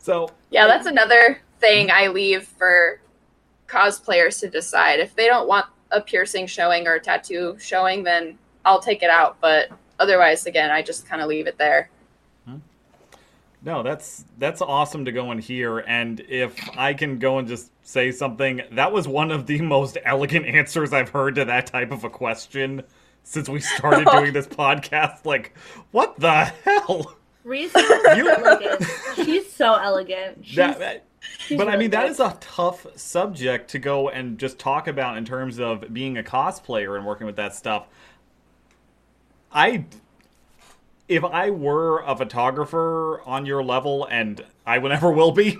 So 0.00 0.30
yeah, 0.50 0.66
that's 0.66 0.86
another 0.86 1.40
thing 1.60 1.92
I 1.92 2.08
leave 2.08 2.42
for 2.44 3.00
cosplayers 3.68 4.40
to 4.40 4.50
decide. 4.50 4.98
If 4.98 5.14
they 5.14 5.26
don't 5.26 5.46
want 5.46 5.66
a 5.92 6.00
piercing 6.00 6.48
showing 6.48 6.88
or 6.88 6.94
a 6.94 7.00
tattoo 7.00 7.56
showing, 7.60 8.02
then 8.02 8.36
I'll 8.64 8.80
take 8.80 9.04
it 9.04 9.10
out. 9.10 9.36
But 9.40 9.68
otherwise, 10.00 10.46
again, 10.46 10.70
I 10.72 10.82
just 10.82 11.06
kind 11.06 11.22
of 11.22 11.28
leave 11.28 11.46
it 11.46 11.56
there. 11.56 11.90
No, 13.62 13.82
that's 13.82 14.24
that's 14.38 14.62
awesome 14.62 15.04
to 15.06 15.12
go 15.12 15.30
and 15.32 15.40
hear. 15.40 15.78
And 15.78 16.20
if 16.20 16.54
I 16.76 16.94
can 16.94 17.18
go 17.18 17.38
and 17.38 17.48
just 17.48 17.70
say 17.86 18.12
something, 18.12 18.62
that 18.72 18.92
was 18.92 19.08
one 19.08 19.30
of 19.32 19.46
the 19.46 19.60
most 19.62 19.98
elegant 20.04 20.46
answers 20.46 20.92
I've 20.92 21.08
heard 21.08 21.34
to 21.36 21.44
that 21.46 21.66
type 21.66 21.90
of 21.90 22.04
a 22.04 22.10
question 22.10 22.82
since 23.24 23.48
we 23.48 23.60
started 23.60 24.06
doing 24.12 24.32
this 24.32 24.46
podcast. 24.46 25.24
Like, 25.26 25.54
what 25.90 26.18
the 26.20 26.44
hell? 26.64 27.16
Reese 27.44 27.74
You- 27.76 28.30
elegant. 28.30 28.84
She's 29.16 29.50
so 29.52 29.74
elegant. 29.74 30.44
She's, 30.46 30.56
That, 30.56 30.78
that- 30.78 31.04
she's 31.38 31.58
but 31.58 31.68
I 31.68 31.76
mean, 31.76 31.90
that 31.90 32.02
good. 32.02 32.10
is 32.12 32.20
a 32.20 32.36
tough 32.40 32.86
subject 32.96 33.70
to 33.70 33.78
go 33.78 34.08
and 34.08 34.38
just 34.38 34.58
talk 34.58 34.86
about 34.86 35.16
in 35.18 35.24
terms 35.24 35.58
of 35.58 35.92
being 35.92 36.16
a 36.18 36.22
cosplayer 36.22 36.96
and 36.96 37.04
working 37.06 37.26
with 37.26 37.36
that 37.36 37.54
stuff. 37.54 37.86
I 39.50 39.86
if 41.08 41.24
I 41.24 41.50
were 41.50 42.00
a 42.00 42.14
photographer 42.14 43.22
on 43.24 43.46
your 43.46 43.62
level, 43.64 44.06
and 44.10 44.44
I 44.66 44.78
never 44.78 45.10
will 45.10 45.32
be, 45.32 45.58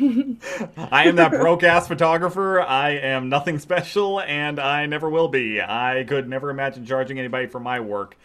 I 0.00 1.04
am 1.08 1.16
that 1.16 1.30
broke 1.32 1.62
ass 1.62 1.88
photographer. 1.88 2.60
I 2.60 2.90
am 2.90 3.28
nothing 3.28 3.58
special, 3.58 4.20
and 4.20 4.58
I 4.58 4.86
never 4.86 5.10
will 5.10 5.28
be. 5.28 5.60
I 5.60 6.04
could 6.08 6.28
never 6.28 6.50
imagine 6.50 6.86
charging 6.86 7.18
anybody 7.18 7.46
for 7.46 7.60
my 7.60 7.80
work, 7.80 8.16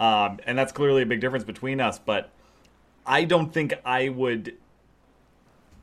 um, 0.00 0.40
and 0.44 0.58
that's 0.58 0.72
clearly 0.72 1.02
a 1.02 1.06
big 1.06 1.20
difference 1.20 1.44
between 1.44 1.80
us. 1.80 1.98
But 1.98 2.30
I 3.06 3.24
don't 3.24 3.52
think 3.52 3.74
I 3.84 4.08
would. 4.08 4.54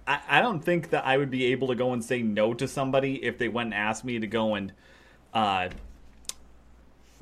I, 0.08 0.20
I 0.28 0.42
don't 0.42 0.64
think 0.64 0.90
that 0.90 1.06
I 1.06 1.18
would 1.18 1.32
be 1.32 1.46
able 1.46 1.68
to 1.70 1.76
go 1.76 1.94
and 1.94 2.04
say 2.04 2.22
no 2.22 2.54
to 2.54 2.68
somebody 2.68 3.24
if 3.24 3.38
they 3.38 3.48
went 3.48 3.68
and 3.68 3.74
asked 3.76 4.04
me 4.04 4.20
to 4.20 4.28
go 4.28 4.56
and 4.56 4.74
uh, 5.34 5.70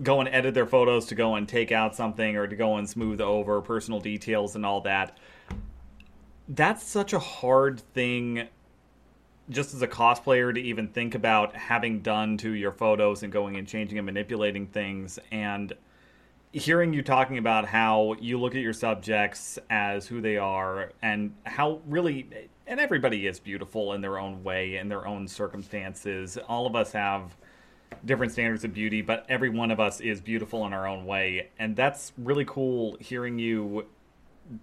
go 0.01 0.19
and 0.19 0.29
edit 0.29 0.53
their 0.53 0.65
photos, 0.65 1.05
to 1.07 1.15
go 1.15 1.35
and 1.35 1.47
take 1.47 1.71
out 1.71 1.95
something, 1.95 2.35
or 2.35 2.47
to 2.47 2.55
go 2.55 2.77
and 2.77 2.89
smooth 2.89 3.21
over 3.21 3.61
personal 3.61 3.99
details 3.99 4.55
and 4.55 4.65
all 4.65 4.81
that. 4.81 5.17
That's 6.47 6.83
such 6.83 7.13
a 7.13 7.19
hard 7.19 7.79
thing, 7.93 8.47
just 9.49 9.73
as 9.73 9.81
a 9.81 9.87
cosplayer, 9.87 10.53
to 10.53 10.59
even 10.59 10.87
think 10.87 11.15
about 11.15 11.55
having 11.55 12.01
done 12.01 12.37
to 12.37 12.51
your 12.51 12.71
photos 12.71 13.23
and 13.23 13.31
going 13.31 13.57
and 13.57 13.67
changing 13.67 13.97
and 13.97 14.05
manipulating 14.05 14.67
things. 14.67 15.19
And 15.31 15.73
hearing 16.53 16.93
you 16.93 17.01
talking 17.01 17.39
about 17.39 17.65
how 17.65 18.15
you 18.21 18.39
look 18.39 18.53
at 18.53 18.61
your 18.61 18.73
subjects 18.73 19.57
as 19.71 20.05
who 20.05 20.21
they 20.21 20.37
are 20.37 20.91
and 21.01 21.33
how 21.45 21.81
really 21.87 22.27
and 22.67 22.79
everybody 22.79 23.25
is 23.25 23.39
beautiful 23.39 23.93
in 23.93 24.01
their 24.01 24.19
own 24.19 24.43
way 24.43 24.77
in 24.77 24.87
their 24.87 25.07
own 25.07 25.27
circumstances 25.27 26.37
all 26.47 26.67
of 26.67 26.75
us 26.75 26.91
have 26.91 27.35
different 28.05 28.31
standards 28.31 28.63
of 28.63 28.73
beauty 28.73 29.01
but 29.01 29.25
every 29.29 29.49
one 29.49 29.71
of 29.71 29.79
us 29.79 29.99
is 30.01 30.21
beautiful 30.21 30.65
in 30.65 30.73
our 30.73 30.87
own 30.87 31.05
way. 31.05 31.49
And 31.59 31.75
that's 31.75 32.11
really 32.17 32.45
cool 32.45 32.97
hearing 32.99 33.39
you 33.39 33.85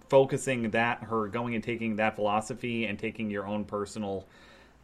focusing 0.09 0.71
that 0.71 1.03
her 1.03 1.27
going 1.27 1.55
and 1.55 1.63
taking 1.63 1.95
that 1.97 2.15
philosophy 2.15 2.85
and 2.85 2.97
taking 2.99 3.29
your 3.29 3.47
own 3.47 3.65
personal 3.65 4.25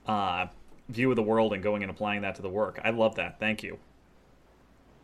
uh, 0.08 0.48
view 0.90 1.10
of 1.10 1.16
the 1.16 1.24
world 1.24 1.54
and 1.54 1.62
going 1.62 1.84
and 1.84 1.90
applying 1.90 2.22
that 2.22 2.36
to 2.36 2.42
the 2.42 2.50
work. 2.50 2.80
I 2.84 2.90
love 2.92 3.16
that. 3.16 3.40
Thank 3.40 3.64
you. 3.64 3.78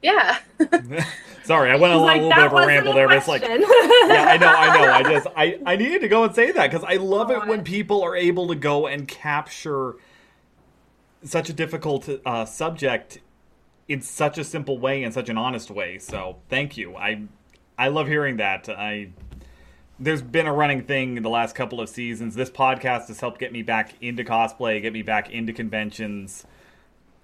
Yeah. 0.02 0.38
Sorry, 1.44 1.72
I 1.72 1.76
went 1.76 1.94
a 1.94 1.98
Like, 1.98 2.22
little 2.22 2.30
bit 2.30 2.46
of 2.46 2.54
a 2.54 2.68
ramble 2.68 2.94
there, 2.94 3.08
but 3.08 3.18
it's 3.18 3.28
like, 3.28 3.42
yeah, 3.42 3.50
I 3.50 4.38
know, 4.38 4.48
I 4.48 4.78
know. 4.78 4.92
I 4.92 5.04
just, 5.12 5.28
I, 5.36 5.60
I 5.66 5.76
needed 5.76 6.02
to 6.02 6.08
go 6.08 6.24
and 6.24 6.34
say 6.34 6.52
that 6.52 6.72
because 6.72 6.86
I 6.88 6.98
love 6.98 7.32
it 7.32 7.46
when 7.48 7.64
people 7.64 8.02
are 8.04 8.16
able 8.16 8.48
to 8.48 8.56
go 8.56 8.88
and 8.88 9.08
capture 9.08 9.96
such 11.24 11.50
a 11.50 11.54
difficult 11.54 12.10
uh, 12.26 12.46
subject 12.46 13.20
in 13.88 14.02
such 14.02 14.38
a 14.38 14.44
simple 14.44 14.78
way 14.78 15.04
and 15.04 15.14
such 15.14 15.30
an 15.30 15.38
honest 15.38 15.70
way. 15.70 16.00
So, 16.00 16.38
thank 16.50 16.78
you. 16.78 16.96
I, 16.96 17.24
I 17.78 17.90
love 17.90 18.08
hearing 18.08 18.38
that. 18.38 18.70
I, 18.70 19.10
there's 20.00 20.22
been 20.22 20.48
a 20.48 20.54
running 20.54 20.84
thing 20.84 21.18
in 21.18 21.24
the 21.24 21.30
last 21.30 21.56
couple 21.56 21.80
of 21.80 21.90
seasons. 21.90 22.36
This 22.36 22.50
podcast 22.50 23.08
has 23.08 23.20
helped 23.20 23.40
get 23.40 23.52
me 23.52 23.62
back 23.62 23.94
into 24.02 24.24
cosplay, 24.24 24.82
get 24.82 24.94
me 24.94 25.02
back 25.02 25.30
into 25.30 25.54
conventions 25.54 26.46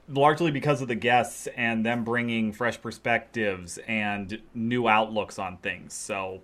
largely 0.10 0.52
because 0.52 0.82
of 0.82 0.88
the 0.88 0.96
guests 0.96 1.48
and 1.56 1.86
them 1.86 2.04
bringing 2.04 2.52
fresh 2.52 2.82
perspectives 2.82 3.78
and 3.88 4.42
new 4.54 4.88
outlooks 4.88 5.38
on 5.38 5.58
things. 5.58 5.94
So 5.94 6.42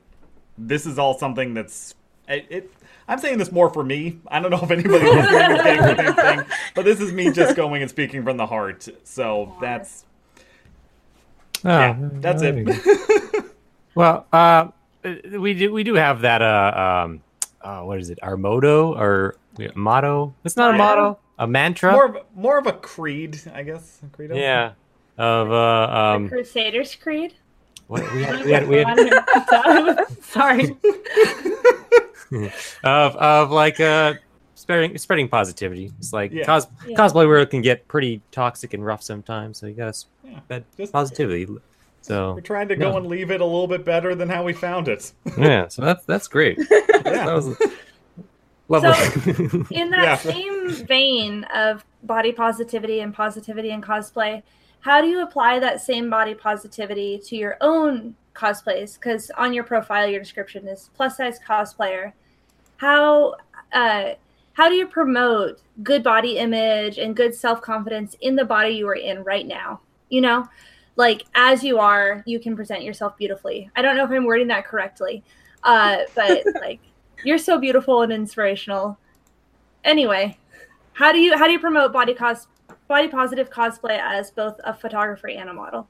this 0.58 0.86
is 0.86 1.00
all 1.00 1.18
something 1.18 1.54
that's 1.54 1.94
it. 2.28 2.46
it 2.50 2.72
I'm 3.08 3.20
saying 3.20 3.38
this 3.38 3.52
more 3.52 3.70
for 3.70 3.84
me. 3.84 4.20
I 4.28 4.40
don't 4.40 4.52
know 4.52 4.62
if 4.62 4.72
anybody 4.72 5.06
else 5.06 5.26
is 5.26 5.32
getting 5.32 5.58
the 5.58 5.64
same 5.64 6.16
thing, 6.16 6.58
but 6.74 6.86
this 6.86 7.00
is 7.00 7.12
me 7.12 7.32
just 7.32 7.56
going 7.56 7.82
and 7.82 7.90
speaking 7.90 8.24
from 8.24 8.38
the 8.38 8.48
heart. 8.48 8.88
So 9.04 9.56
that's 9.62 10.05
yeah, 11.66 11.96
that's 12.22 12.42
it. 12.42 12.68
Well, 13.96 14.28
uh, 14.34 14.68
we 15.32 15.54
do 15.54 15.72
we 15.72 15.84
do 15.86 15.96
have 15.96 16.22
that. 16.22 16.42
Uh, 16.42 17.04
um, 17.06 17.22
uh, 17.62 17.82
what 17.84 17.98
is 18.00 18.10
it? 18.10 18.20
Our 18.22 18.36
motto 18.36 18.94
or 18.94 19.36
motto? 19.74 20.34
It's 20.44 20.58
not 20.58 20.76
a 20.76 20.78
Motto? 20.78 21.02
motto. 21.02 21.20
A 21.40 21.48
mantra. 21.48 21.92
more 21.94 22.06
of 22.06 22.18
more 22.36 22.58
of 22.58 22.68
a 22.68 22.74
creed, 22.74 23.40
I 23.54 23.64
guess. 23.64 24.02
A 24.04 24.08
credo. 24.14 24.36
yeah. 24.36 24.74
Of 25.18 25.50
uh, 25.50 26.14
um, 26.16 26.28
Crusaders 26.28 26.94
Creed. 26.96 27.36
what, 27.88 28.04
we 28.14 28.22
had, 28.24 28.46
we 28.46 28.52
had, 28.52 28.68
we 28.68 28.78
had 29.10 30.06
Sorry. 30.22 30.76
of 32.84 33.16
of 33.16 33.52
like 33.52 33.80
uh 33.80 34.16
spreading 34.66 34.98
spreading 34.98 35.28
positivity. 35.30 35.92
It's 36.00 36.12
like 36.12 36.32
Yeah. 36.32 36.44
cos- 36.46 36.68
Yeah. 36.88 36.98
cosplay 36.98 37.28
world 37.28 37.52
can 37.52 37.62
get 37.62 37.88
pretty 37.88 38.20
toxic 38.32 38.74
and 38.74 38.84
rough 38.84 39.04
sometimes, 39.04 39.60
so 39.60 39.68
you 39.68 39.74
gotta 39.74 39.96
Yeah. 40.24 40.40
spread 40.40 40.64
Just- 40.78 40.92
positivity. 40.92 41.48
So 42.02 42.34
We're 42.34 42.42
trying 42.42 42.68
to 42.70 42.76
go 42.76 42.92
No. 42.92 42.98
and 42.98 43.06
leave 43.08 43.30
it 43.32 43.42
a 43.42 43.46
little 43.46 43.68
bit 43.68 43.84
better 43.86 44.14
than 44.16 44.28
how 44.30 44.44
we 44.44 44.54
found 44.54 44.88
it. 44.88 45.12
yeah, 45.38 45.68
so 45.68 45.82
that's 45.84 46.04
that's 46.06 46.28
great. 46.28 46.58
Yeah. 47.06 47.26
That 47.26 47.34
was 47.36 47.56
lovely. 48.68 49.64
In 49.70 49.92
that 49.92 50.04
Yeah. 50.04 50.16
same 50.18 50.70
vein 50.72 51.44
of 51.56 51.86
body 52.02 52.32
positivity 52.32 53.00
and 53.00 53.14
positivity 53.14 53.70
in 53.70 53.82
cosplay, 53.82 54.42
how 54.82 55.02
do 55.02 55.08
you 55.08 55.22
apply 55.22 55.60
that 55.60 55.82
same 55.82 56.10
body 56.10 56.34
positivity 56.34 57.20
to 57.26 57.36
your 57.36 57.58
own 57.62 58.16
cosplays? 58.34 58.96
Because 58.96 59.30
on 59.38 59.54
your 59.54 59.64
profile, 59.64 60.08
your 60.08 60.20
description 60.20 60.68
is 60.68 60.90
plus 60.96 61.18
size 61.18 61.40
cosplayer. 61.48 62.14
How 62.78 63.36
uh, 63.72 64.12
how 64.56 64.70
do 64.70 64.76
you 64.76 64.88
promote 64.88 65.62
good 65.84 66.02
body 66.02 66.38
image 66.38 66.98
and 66.98 67.16
good 67.16 67.36
self 67.36 67.62
confidence 67.62 68.16
in 68.22 68.36
the 68.36 68.46
body 68.46 68.72
you 68.72 68.88
are 68.88 68.96
in 68.96 69.24
right 69.24 69.46
now? 69.46 69.82
You 70.10 70.22
know, 70.22 70.48
like 70.96 71.26
as 71.36 71.62
you 71.64 71.78
are, 71.78 72.24
you 72.26 72.40
can 72.40 72.56
present 72.56 72.84
yourself 72.84 73.18
beautifully. 73.18 73.70
I 73.76 73.82
don't 73.82 73.98
know 73.98 74.06
if 74.06 74.12
I'm 74.12 74.24
wording 74.24 74.48
that 74.48 74.66
correctly, 74.66 75.24
uh, 75.64 75.98
but 76.16 76.44
like 76.62 76.80
you're 77.26 77.38
so 77.38 77.60
beautiful 77.60 78.02
and 78.02 78.14
inspirational. 78.14 78.98
Anyway, 79.84 80.38
how 80.94 81.12
do 81.12 81.20
you 81.20 81.38
how 81.38 81.48
do 81.48 81.52
you 81.52 81.60
promote 81.60 81.92
body 81.92 82.14
cos 82.14 82.48
body 82.88 83.10
positive 83.10 83.50
cosplay 83.50 84.00
as 84.00 84.32
both 84.32 84.56
a 84.64 84.74
photographer 84.74 85.28
and 85.28 85.50
a 85.50 85.54
model? 85.54 85.86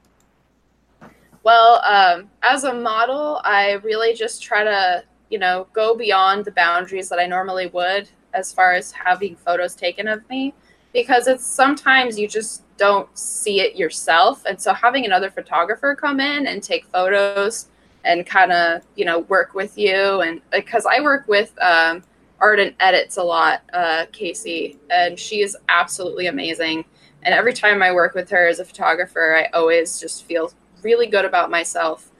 Well, 1.44 1.80
um, 1.84 2.28
as 2.42 2.64
a 2.64 2.74
model, 2.74 3.40
I 3.44 3.74
really 3.84 4.12
just 4.12 4.42
try 4.42 4.64
to, 4.64 5.04
you 5.30 5.38
know, 5.38 5.68
go 5.72 5.96
beyond 5.96 6.44
the 6.44 6.50
boundaries 6.50 7.08
that 7.10 7.20
I 7.20 7.26
normally 7.26 7.68
would 7.68 8.08
as 8.36 8.52
far 8.52 8.74
as 8.74 8.92
having 8.92 9.34
photos 9.34 9.74
taken 9.74 10.06
of 10.06 10.28
me 10.28 10.54
because 10.92 11.26
it's 11.26 11.46
sometimes 11.46 12.18
you 12.18 12.28
just 12.28 12.62
don't 12.76 13.08
see 13.18 13.60
it 13.60 13.76
yourself. 13.76 14.44
And 14.46 14.60
so 14.60 14.72
having 14.72 15.04
another 15.04 15.30
photographer 15.30 15.94
come 15.94 16.20
in 16.20 16.46
and 16.46 16.62
take 16.62 16.84
photos 16.86 17.68
and 18.04 18.24
kind 18.24 18.52
of, 18.52 18.82
you 18.94 19.04
know, 19.04 19.20
work 19.20 19.54
with 19.54 19.76
you 19.76 20.20
and 20.20 20.40
because 20.52 20.86
I 20.86 21.00
work 21.00 21.26
with 21.26 21.52
um, 21.60 22.02
Ardent 22.40 22.76
Edits 22.80 23.16
a 23.16 23.22
lot, 23.22 23.62
uh, 23.72 24.06
Casey, 24.12 24.78
and 24.90 25.18
she 25.18 25.40
is 25.40 25.56
absolutely 25.68 26.26
amazing. 26.26 26.84
And 27.22 27.34
every 27.34 27.52
time 27.52 27.82
I 27.82 27.92
work 27.92 28.14
with 28.14 28.30
her 28.30 28.46
as 28.46 28.60
a 28.60 28.64
photographer, 28.64 29.36
I 29.36 29.46
always 29.56 29.98
just 29.98 30.24
feel 30.24 30.52
really 30.82 31.06
good 31.06 31.24
about 31.24 31.50
myself 31.50 32.10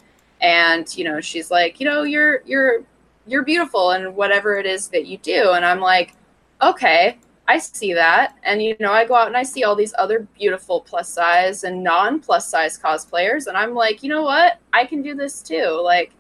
and 0.41 0.97
you 0.97 1.05
know 1.05 1.21
she's 1.21 1.51
like 1.51 1.81
you 1.81 1.87
know 1.87 2.03
you're 2.03 2.43
you're 2.45 2.83
you're 3.27 3.45
beautiful 3.45 3.91
and 3.91 4.15
whatever 4.15 4.57
it 4.59 4.67
is 4.67 4.89
that 4.89 5.07
you 5.07 5.19
do. 5.19 5.53
And 5.53 5.65
i'm 5.65 5.81
like 5.81 6.15
okay 6.63 7.19
i 7.49 7.59
see 7.59 7.93
that. 7.95 8.37
And 8.43 8.63
you 8.63 8.77
know 8.81 8.93
i 8.93 9.05
go 9.05 9.15
out 9.15 9.29
and 9.29 9.37
i 9.37 9.43
see 9.43 9.65
all 9.65 9.77
these 9.77 9.95
other 9.99 10.27
beautiful 10.39 10.81
plus 10.81 11.09
size 11.09 11.65
and 11.65 11.83
non 11.83 12.21
plus 12.21 12.49
size 12.49 12.79
cosplayers. 12.79 13.47
And 13.47 13.57
i'm 13.57 13.75
like 13.75 14.03
you 14.03 14.09
know 14.09 14.23
what? 14.23 14.61
I 14.73 14.85
can 14.85 15.03
do 15.03 15.15
this 15.15 15.43
too. 15.43 15.81
Like 15.83 16.13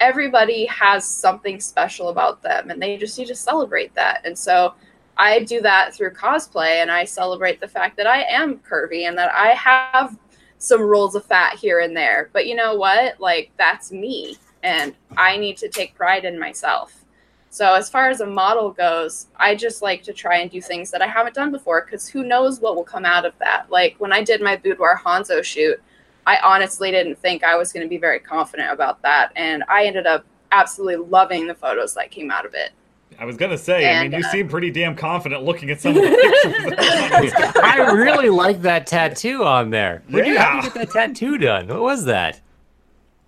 everybody 0.00 0.64
has 0.66 1.06
something 1.06 1.60
special 1.60 2.08
about 2.08 2.42
them 2.42 2.70
and 2.70 2.80
they 2.80 2.96
just 2.96 3.18
need 3.18 3.28
to 3.28 3.34
celebrate 3.34 3.94
that. 3.94 4.22
And 4.24 4.38
so 4.38 4.74
i 5.16 5.40
do 5.40 5.60
that 5.60 5.94
through 5.94 6.12
cosplay 6.12 6.80
and 6.80 6.90
i 6.90 7.04
celebrate 7.04 7.60
the 7.60 7.66
fact 7.66 7.96
that 7.96 8.06
i 8.06 8.22
am 8.22 8.58
curvy 8.58 9.08
and 9.08 9.18
that 9.18 9.30
i 9.34 9.48
have 9.48 10.16
some 10.60 10.82
rolls 10.82 11.14
of 11.14 11.24
fat 11.24 11.56
here 11.56 11.80
and 11.80 11.96
there. 11.96 12.30
But 12.32 12.46
you 12.46 12.54
know 12.54 12.74
what? 12.76 13.18
Like 13.18 13.50
that's 13.58 13.90
me 13.90 14.36
and 14.62 14.94
I 15.16 15.36
need 15.36 15.56
to 15.58 15.68
take 15.68 15.94
pride 15.94 16.24
in 16.24 16.38
myself. 16.38 17.04
So 17.52 17.74
as 17.74 17.90
far 17.90 18.08
as 18.10 18.20
a 18.20 18.26
model 18.26 18.70
goes, 18.70 19.26
I 19.36 19.54
just 19.56 19.82
like 19.82 20.02
to 20.04 20.12
try 20.12 20.36
and 20.38 20.50
do 20.50 20.60
things 20.60 20.90
that 20.92 21.02
I 21.02 21.06
haven't 21.08 21.34
done 21.34 21.50
before 21.50 21.80
cuz 21.82 22.08
who 22.08 22.22
knows 22.22 22.60
what 22.60 22.76
will 22.76 22.84
come 22.84 23.04
out 23.04 23.24
of 23.24 23.32
that. 23.38 23.66
Like 23.70 23.96
when 23.98 24.12
I 24.12 24.22
did 24.22 24.40
my 24.40 24.56
boudoir 24.56 25.00
Hanzo 25.04 25.42
shoot, 25.42 25.80
I 26.26 26.38
honestly 26.44 26.90
didn't 26.92 27.16
think 27.16 27.42
I 27.42 27.56
was 27.56 27.72
going 27.72 27.84
to 27.84 27.88
be 27.88 27.96
very 27.98 28.20
confident 28.20 28.70
about 28.70 29.02
that 29.02 29.32
and 29.34 29.64
I 29.68 29.84
ended 29.86 30.06
up 30.06 30.24
absolutely 30.52 31.04
loving 31.08 31.46
the 31.46 31.54
photos 31.54 31.94
that 31.94 32.10
came 32.10 32.30
out 32.30 32.46
of 32.46 32.54
it. 32.54 32.70
I 33.18 33.24
was 33.24 33.36
gonna 33.36 33.58
say, 33.58 33.86
I 33.86 33.90
And, 33.90 34.10
mean, 34.12 34.20
you 34.20 34.26
uh, 34.26 34.30
seem 34.30 34.48
pretty 34.48 34.70
damn 34.70 34.94
confident 34.94 35.42
looking 35.42 35.70
at 35.70 35.80
some 35.80 35.96
of 35.96 36.02
the 36.02 36.08
pictures. 36.08 37.32
that 37.32 37.78
are 37.78 37.90
on 37.90 37.90
I 37.90 37.92
really 37.92 38.30
like 38.30 38.62
that 38.62 38.86
tattoo 38.86 39.44
on 39.44 39.70
there. 39.70 40.02
Where'd 40.08 40.26
you, 40.26 40.38
how'd 40.38 40.64
you 40.64 40.70
get 40.70 40.74
that 40.74 40.90
tattoo 40.90 41.36
done? 41.36 41.66
What 41.68 41.82
was 41.82 42.04
that? 42.06 42.40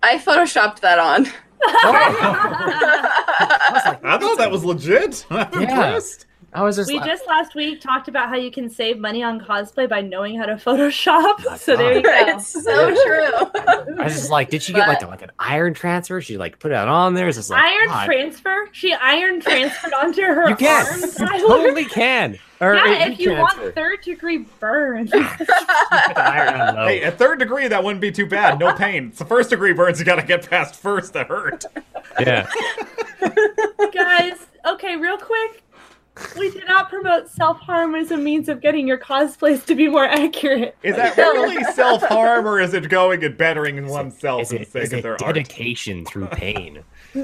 I 0.03 0.19
photoshopped 0.19 0.81
that 0.81 0.99
on. 0.99 1.25
Oh. 1.65 1.93
I 4.03 4.17
thought 4.19 4.37
that 4.37 4.51
was 4.51 4.65
legit. 4.65 5.25
I'm 5.29 5.47
Yeah. 5.53 5.59
impressed. 5.61 6.25
I 6.55 6.61
was 6.61 6.75
just 6.75 6.87
We 6.89 6.97
like, 6.97 7.05
just 7.09 7.25
last 7.27 7.55
week 7.55 7.81
talked 7.81 8.07
about 8.07 8.29
how 8.29 8.35
you 8.35 8.51
can 8.51 8.69
save 8.69 8.99
money 8.99 9.23
on 9.23 9.39
cosplay 9.39 9.89
by 9.89 10.01
knowing 10.01 10.37
how 10.37 10.45
to 10.45 10.53
Photoshop. 10.63 11.43
my 11.45 11.57
so 11.57 11.75
there 11.75 11.93
oh. 11.93 11.95
you 11.97 12.03
go. 12.03 12.11
it's 12.13 12.47
so 12.47 12.61
true. 13.05 13.95
I 13.99 14.03
was 14.03 14.13
just 14.13 14.29
like, 14.29 14.49
did 14.49 14.61
she 14.61 14.73
get 14.73 14.87
like 14.87 14.99
the, 14.99 15.07
like 15.07 15.21
an 15.21 15.31
iron 15.39 15.73
transfer? 15.73 16.21
She 16.21 16.37
like 16.37 16.59
put 16.59 16.71
it 16.71 16.77
on 16.77 17.13
there. 17.15 17.27
It's 17.27 17.37
just 17.37 17.49
like 17.49 17.63
iron 17.63 17.87
God, 17.87 18.05
transfer. 18.05 18.69
She 18.71 18.93
iron 18.93 19.41
transferred 19.41 19.93
onto 19.93 20.21
her 20.21 20.49
You 20.49 20.55
can. 20.55 20.85
arm. 20.85 21.01
You 21.03 21.11
Tyler. 21.11 21.47
totally 21.47 21.85
can. 21.85 22.39
Or 22.61 22.75
yeah, 22.75 23.07
if 23.07 23.19
you 23.19 23.31
want 23.33 23.75
third 23.75 24.01
degree 24.03 24.45
burns. 24.59 25.11
Iron, 25.13 25.27
I 26.15 26.65
don't 26.65 26.75
know. 26.75 26.87
Hey, 26.87 27.01
a 27.03 27.11
third 27.11 27.39
degree, 27.39 27.67
that 27.67 27.83
wouldn't 27.83 27.99
be 27.99 28.11
too 28.11 28.25
bad. 28.25 28.57
No 28.59 28.73
pain. 28.73 29.07
It's 29.09 29.19
the 29.19 29.25
first 29.25 29.49
degree 29.49 29.73
burns 29.73 29.99
you 29.99 30.05
got 30.05 30.15
to 30.15 30.25
get 30.25 30.49
past 30.49 30.75
first 30.75 31.11
that 31.13 31.27
hurt. 31.27 31.65
yeah. 32.19 32.47
Guys, 33.93 34.37
okay, 34.65 34.95
real 34.95 35.17
quick. 35.17 35.62
We 36.37 36.51
do 36.51 36.61
not 36.67 36.89
promote 36.89 37.27
self 37.27 37.59
harm 37.59 37.95
as 37.95 38.11
a 38.11 38.17
means 38.17 38.47
of 38.47 38.61
getting 38.61 38.87
your 38.87 38.99
cosplays 38.99 39.65
to 39.65 39.73
be 39.75 39.87
more 39.87 40.05
accurate. 40.05 40.75
Is 40.83 40.95
that 40.95 41.17
really 41.17 41.63
self 41.73 42.03
harm 42.03 42.45
or 42.47 42.59
is 42.59 42.73
it 42.75 42.87
going 42.89 43.23
and 43.23 43.35
bettering 43.37 43.87
oneself 43.87 44.43
Is 44.43 44.49
for 44.49 44.55
the 44.55 44.61
it, 44.61 44.71
sake 44.71 44.83
is 44.83 44.93
of 44.93 44.99
it 44.99 45.01
their 45.01 45.11
art? 45.23 45.35
dedication 45.35 46.05
through 46.05 46.27
pain? 46.27 46.83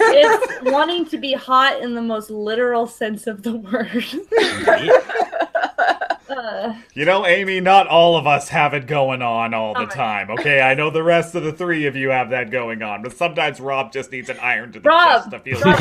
It's 0.00 0.62
wanting 0.72 1.06
to 1.06 1.18
be 1.18 1.32
hot 1.32 1.80
in 1.80 1.94
the 1.94 2.02
most 2.02 2.30
literal 2.30 2.86
sense 2.86 3.26
of 3.26 3.42
the 3.42 3.56
word. 3.56 4.04
uh, 6.28 6.74
You 6.94 7.04
know, 7.04 7.26
Amy, 7.26 7.58
not 7.60 7.88
all 7.88 8.16
of 8.16 8.26
us 8.28 8.48
have 8.50 8.74
it 8.74 8.86
going 8.86 9.22
on 9.22 9.52
all 9.52 9.74
the 9.74 9.86
time, 9.86 10.30
okay? 10.30 10.60
I 10.60 10.74
know 10.74 10.88
the 10.90 11.02
rest 11.02 11.34
of 11.34 11.42
the 11.42 11.52
three 11.52 11.86
of 11.86 11.96
you 11.96 12.10
have 12.10 12.30
that 12.30 12.50
going 12.50 12.80
on, 12.82 13.02
but 13.02 13.12
sometimes 13.16 13.58
Rob 13.60 13.92
just 13.92 14.12
needs 14.12 14.28
an 14.28 14.38
iron 14.38 14.70
to 14.72 14.78
the 14.80 14.88
Rob! 14.88 14.98
chest 14.98 15.30
to 15.32 15.40
feel 15.40 15.58
Rob! 15.60 15.78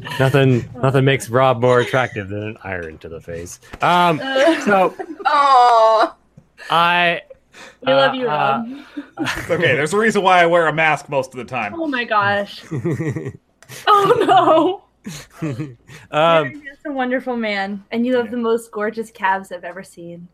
Better. 0.00 0.14
nothing 0.18 0.70
nothing 0.82 1.04
makes 1.04 1.28
Rob 1.28 1.60
more 1.60 1.80
attractive 1.80 2.28
than 2.28 2.42
an 2.42 2.56
iron 2.62 2.98
to 2.98 3.08
the 3.08 3.20
face. 3.20 3.60
Um 3.82 4.20
uh, 4.22 4.60
so 4.64 4.90
Aww. 5.24 6.14
I 6.70 7.22
we 7.84 7.92
love 7.92 8.14
you, 8.14 8.28
uh, 8.28 8.64
Rob. 8.66 8.84
It's 9.20 9.50
okay, 9.50 9.74
there's 9.74 9.92
a 9.92 9.98
reason 9.98 10.22
why 10.22 10.40
I 10.42 10.46
wear 10.46 10.66
a 10.68 10.72
mask 10.72 11.08
most 11.08 11.32
of 11.32 11.38
the 11.38 11.44
time. 11.44 11.74
oh 11.74 11.86
my 11.86 12.04
gosh. 12.04 12.64
Oh 13.86 14.82
no. 15.42 15.48
um 16.10 16.50
You're 16.50 16.74
just 16.74 16.86
a 16.86 16.90
wonderful 16.92 17.36
man, 17.36 17.84
and 17.90 18.06
you 18.06 18.16
have 18.16 18.30
the 18.30 18.36
most 18.38 18.70
gorgeous 18.72 19.10
calves 19.10 19.52
I've 19.52 19.64
ever 19.64 19.82
seen. 19.82 20.26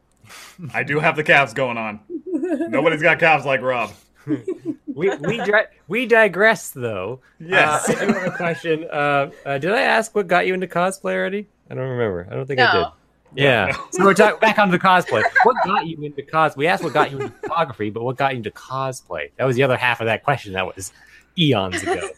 I 0.72 0.85
do 0.85 1.00
have 1.00 1.16
the 1.16 1.24
calves 1.24 1.53
going 1.53 1.77
on. 1.77 2.00
Nobody's 2.27 3.03
got 3.03 3.18
calves 3.18 3.44
like 3.44 3.61
Rob. 3.61 3.90
We 4.26 5.16
we 5.16 5.38
dri- 5.44 5.66
we 5.88 6.06
digress 6.06 6.70
though. 6.70 7.20
Yes. 7.38 7.88
Uh, 7.88 7.92
I 7.92 8.06
do 8.06 8.12
have 8.12 8.26
a 8.26 8.37
question. 8.37 8.84
Uh, 8.90 9.30
uh, 9.44 9.58
did 9.58 9.72
I 9.72 9.82
ask 9.82 10.14
what 10.14 10.26
got 10.26 10.46
you 10.46 10.54
into 10.54 10.66
cosplay 10.66 11.14
already? 11.14 11.48
I 11.70 11.74
don't 11.74 11.88
remember. 11.88 12.28
I 12.30 12.34
don't 12.34 12.46
think 12.46 12.60
I 12.60 12.72
did. 12.72 12.87
Yeah. 13.34 13.66
No. 13.66 13.84
So 13.92 14.04
we're 14.04 14.14
talking 14.14 14.40
back 14.40 14.58
onto 14.58 14.72
the 14.72 14.78
cosplay. 14.78 15.22
What 15.42 15.56
got 15.64 15.87
you 15.87 16.02
into 16.02 16.22
cos? 16.22 16.56
We 16.56 16.66
asked 16.66 16.82
what 16.82 16.92
got 16.92 17.10
you 17.10 17.20
into 17.20 17.34
photography, 17.42 17.90
but 17.90 18.02
what 18.02 18.16
got 18.16 18.32
you 18.32 18.38
into 18.38 18.50
cosplay? 18.50 19.30
That 19.37 19.44
was 19.44 19.56
the 19.56 19.62
other 19.62 19.76
half 19.76 20.00
of 20.00 20.06
that 20.06 20.24
question. 20.24 20.52
That 20.52 20.66
was 20.66 20.92
eons 21.38 21.82
ago. 21.82 22.08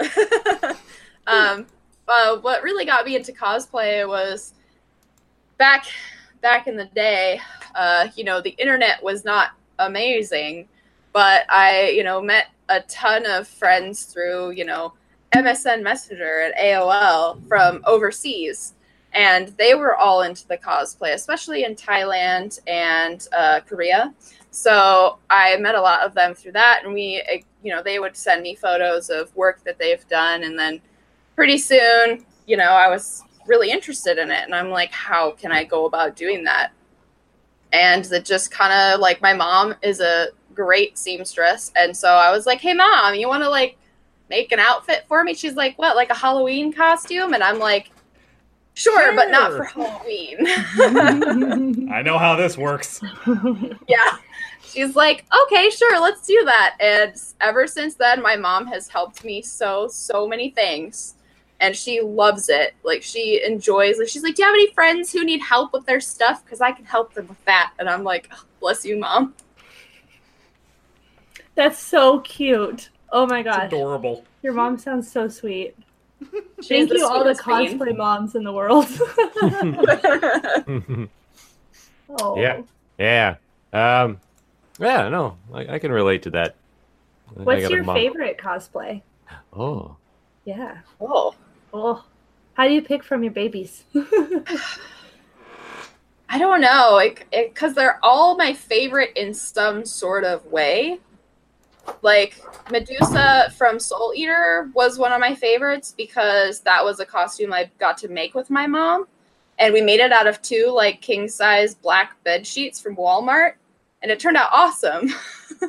um, 1.26 1.66
uh, 2.08 2.36
what 2.38 2.62
really 2.62 2.84
got 2.84 3.04
me 3.04 3.16
into 3.16 3.32
cosplay 3.32 4.06
was 4.06 4.54
back 5.58 5.86
back 6.40 6.66
in 6.66 6.76
the 6.76 6.86
day. 6.86 7.40
Uh, 7.74 8.08
you 8.16 8.24
know, 8.24 8.40
the 8.40 8.50
internet 8.50 9.02
was 9.02 9.24
not 9.24 9.50
amazing, 9.78 10.68
but 11.12 11.44
I, 11.50 11.90
you 11.90 12.04
know, 12.04 12.20
met 12.20 12.46
a 12.68 12.80
ton 12.82 13.26
of 13.26 13.46
friends 13.46 14.04
through, 14.04 14.52
you 14.52 14.64
know, 14.64 14.94
MSN 15.34 15.82
Messenger 15.82 16.40
and 16.40 16.54
AOL 16.54 17.46
from 17.48 17.82
overseas, 17.86 18.74
and 19.12 19.48
they 19.58 19.74
were 19.74 19.96
all 19.96 20.22
into 20.22 20.46
the 20.46 20.56
cosplay, 20.56 21.14
especially 21.14 21.64
in 21.64 21.74
Thailand 21.74 22.60
and 22.66 23.26
uh, 23.36 23.60
Korea. 23.60 24.14
So 24.50 25.18
I 25.30 25.56
met 25.56 25.74
a 25.74 25.80
lot 25.80 26.00
of 26.00 26.14
them 26.14 26.34
through 26.34 26.52
that, 26.52 26.82
and 26.84 26.92
we, 26.92 27.22
eh, 27.26 27.40
you 27.62 27.72
know, 27.72 27.82
they 27.82 27.98
would 27.98 28.16
send 28.16 28.42
me 28.42 28.54
photos 28.54 29.08
of 29.08 29.34
work 29.34 29.64
that 29.64 29.78
they've 29.78 30.06
done, 30.08 30.44
and 30.44 30.58
then 30.58 30.80
pretty 31.34 31.58
soon, 31.58 32.26
you 32.46 32.58
know, 32.58 32.70
I 32.70 32.88
was 32.88 33.22
really 33.46 33.70
interested 33.70 34.18
in 34.18 34.30
it, 34.30 34.44
and 34.44 34.54
I'm 34.54 34.70
like, 34.70 34.92
how 34.92 35.32
can 35.32 35.52
I 35.52 35.64
go 35.64 35.86
about 35.86 36.16
doing 36.16 36.44
that? 36.44 36.72
And 37.72 38.04
that 38.06 38.26
just 38.26 38.50
kind 38.50 38.72
of 38.72 39.00
like 39.00 39.22
my 39.22 39.32
mom 39.32 39.74
is 39.82 40.00
a 40.00 40.28
great 40.54 40.98
seamstress, 40.98 41.72
and 41.76 41.96
so 41.96 42.08
I 42.08 42.30
was 42.30 42.46
like, 42.46 42.60
hey, 42.60 42.74
mom, 42.74 43.14
you 43.14 43.28
want 43.28 43.42
to 43.42 43.48
like 43.48 43.76
make 44.32 44.50
an 44.50 44.58
outfit 44.58 45.04
for 45.08 45.22
me? 45.22 45.34
She's 45.34 45.54
like, 45.54 45.78
what, 45.78 45.94
like 45.94 46.10
a 46.10 46.14
Halloween 46.14 46.72
costume? 46.72 47.34
And 47.34 47.42
I'm 47.42 47.58
like, 47.58 47.90
sure, 48.74 49.14
but 49.14 49.30
not 49.30 49.52
for 49.52 49.64
Halloween. 49.64 50.38
I 51.92 52.00
know 52.02 52.16
how 52.16 52.34
this 52.34 52.56
works. 52.56 53.02
yeah. 53.88 54.16
She's 54.64 54.96
like, 54.96 55.26
okay, 55.44 55.68
sure, 55.68 56.00
let's 56.00 56.26
do 56.26 56.42
that. 56.46 56.76
And 56.80 57.14
ever 57.42 57.66
since 57.66 57.94
then, 57.94 58.22
my 58.22 58.36
mom 58.36 58.66
has 58.68 58.88
helped 58.88 59.22
me 59.22 59.42
so, 59.42 59.86
so 59.88 60.26
many 60.26 60.50
things. 60.50 61.14
And 61.60 61.76
she 61.76 62.00
loves 62.00 62.48
it. 62.48 62.74
Like, 62.82 63.02
she 63.02 63.44
enjoys 63.44 64.00
it. 64.00 64.08
She's 64.08 64.22
like, 64.22 64.34
do 64.34 64.42
you 64.42 64.48
have 64.48 64.54
any 64.54 64.72
friends 64.72 65.12
who 65.12 65.24
need 65.24 65.42
help 65.42 65.74
with 65.74 65.84
their 65.84 66.00
stuff? 66.00 66.42
Because 66.42 66.62
I 66.62 66.72
can 66.72 66.86
help 66.86 67.12
them 67.12 67.28
with 67.28 67.44
that. 67.44 67.72
And 67.78 67.88
I'm 67.88 68.02
like, 68.02 68.30
oh, 68.32 68.44
bless 68.60 68.84
you, 68.84 68.98
mom. 68.98 69.34
That's 71.54 71.78
so 71.78 72.20
cute. 72.20 72.90
Oh 73.10 73.26
my 73.26 73.40
It's 73.40 73.56
adorable. 73.56 74.24
Your 74.42 74.54
mom 74.54 74.78
sounds 74.78 75.10
so 75.10 75.28
sweet. 75.28 75.76
Thank 76.62 76.92
you, 76.92 77.06
all 77.06 77.24
the 77.24 77.34
sweetest 77.34 77.78
bean. 77.78 77.78
cosplay 77.78 77.96
moms 77.96 78.34
in 78.34 78.44
the 78.44 78.52
world. 78.52 78.86
oh. 82.20 82.38
Yeah. 82.38 82.62
yeah. 82.98 83.36
Um, 83.72 84.20
yeah. 84.78 85.08
No, 85.08 85.36
I, 85.52 85.74
I 85.74 85.78
can 85.78 85.92
relate 85.92 86.22
to 86.22 86.30
that. 86.30 86.54
I 87.38 87.42
What's 87.42 87.62
got 87.62 87.72
a 87.72 87.74
your 87.74 87.84
favorite 87.84 88.38
cosplay? 88.38 89.02
Oh, 89.52 89.96
Yeah. 90.44 90.78
oh. 91.00 91.34
Oh. 91.74 92.04
How 92.54 92.68
do 92.68 92.74
you 92.74 92.82
pick 92.82 93.02
from 93.02 93.22
your 93.22 93.32
babies? 93.32 93.84
I 96.28 96.38
don't 96.38 96.60
know, 96.60 96.90
like, 96.92 97.26
because 97.30 97.74
they're 97.74 97.98
all 98.02 98.36
my 98.36 98.52
favorite 98.52 99.12
in 99.16 99.34
some 99.34 99.84
sort 99.84 100.24
of 100.24 100.44
way. 100.46 100.98
Like 102.02 102.42
Medusa 102.70 103.52
from 103.56 103.78
Soul 103.78 104.12
Eater 104.14 104.70
was 104.74 104.98
one 104.98 105.12
of 105.12 105.20
my 105.20 105.34
favorites 105.34 105.94
because 105.96 106.60
that 106.60 106.84
was 106.84 107.00
a 107.00 107.06
costume 107.06 107.52
I 107.52 107.70
got 107.78 107.96
to 107.98 108.08
make 108.08 108.34
with 108.34 108.50
my 108.50 108.66
mom, 108.66 109.06
and 109.58 109.72
we 109.72 109.80
made 109.80 110.00
it 110.00 110.12
out 110.12 110.26
of 110.26 110.40
two 110.42 110.72
like 110.74 111.00
king 111.00 111.28
size 111.28 111.74
black 111.74 112.22
bed 112.24 112.46
sheets 112.46 112.80
from 112.80 112.96
Walmart, 112.96 113.54
and 114.02 114.10
it 114.10 114.20
turned 114.20 114.36
out 114.36 114.48
awesome. 114.52 115.10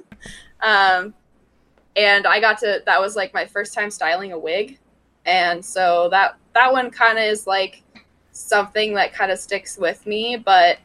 um, 0.61 1.13
and 1.95 2.25
I 2.25 2.39
got 2.39 2.57
to 2.59 2.81
that 2.85 3.01
was 3.01 3.15
like 3.15 3.33
my 3.33 3.45
first 3.45 3.73
time 3.73 3.91
styling 3.91 4.31
a 4.31 4.39
wig, 4.39 4.79
and 5.25 5.63
so 5.63 6.09
that 6.09 6.37
that 6.53 6.71
one 6.71 6.89
kind 6.89 7.17
of 7.17 7.25
is 7.25 7.47
like 7.47 7.83
something 8.31 8.93
that 8.95 9.13
kind 9.13 9.31
of 9.31 9.39
sticks 9.39 9.77
with 9.77 10.05
me. 10.05 10.37
But 10.37 10.79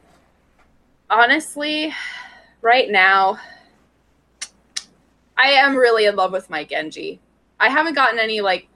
honestly, 1.09 1.93
right 2.61 2.89
now, 2.89 3.39
I 5.39 5.51
am 5.51 5.75
really 5.77 6.05
in 6.05 6.17
love 6.17 6.33
with 6.33 6.49
my 6.49 6.65
Genji. 6.65 7.19
I 7.61 7.69
haven't 7.69 7.93
gotten 7.93 8.19
any 8.19 8.41
like 8.41 8.67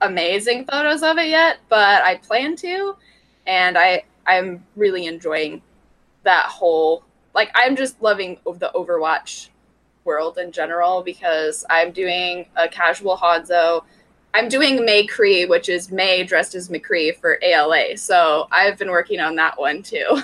amazing 0.00 0.64
photos 0.64 1.02
of 1.02 1.18
it 1.18 1.28
yet, 1.28 1.58
but 1.68 2.02
I 2.02 2.16
plan 2.16 2.56
to, 2.56 2.96
and 3.46 3.76
I 3.76 4.04
I'm 4.26 4.64
really 4.74 5.06
enjoying 5.06 5.60
that 6.22 6.46
whole 6.46 7.04
like 7.34 7.50
I'm 7.54 7.76
just 7.76 8.00
loving 8.02 8.38
the 8.44 8.70
Overwatch 8.74 9.50
world 10.04 10.38
in 10.38 10.50
general 10.50 11.02
because 11.02 11.64
I'm 11.68 11.92
doing 11.92 12.46
a 12.56 12.68
casual 12.68 13.16
Hanzo. 13.16 13.84
I'm 14.34 14.48
doing 14.48 14.84
Mei 14.86 15.06
Cree, 15.06 15.44
which 15.44 15.68
is 15.68 15.92
Mei 15.92 16.24
dressed 16.24 16.54
as 16.54 16.70
McCree 16.70 17.14
for 17.16 17.38
ALA. 17.42 17.98
So 17.98 18.48
I've 18.50 18.78
been 18.78 18.90
working 18.90 19.20
on 19.20 19.36
that 19.36 19.58
one 19.58 19.82
too. 19.82 20.22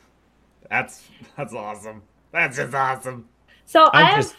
That's 0.68 1.06
that's 1.36 1.54
awesome. 1.54 2.02
That's 2.32 2.56
just 2.56 2.74
awesome. 2.74 3.28
So 3.66 3.84
I 3.84 4.00
I'm 4.00 4.06
have 4.06 4.16
just, 4.16 4.34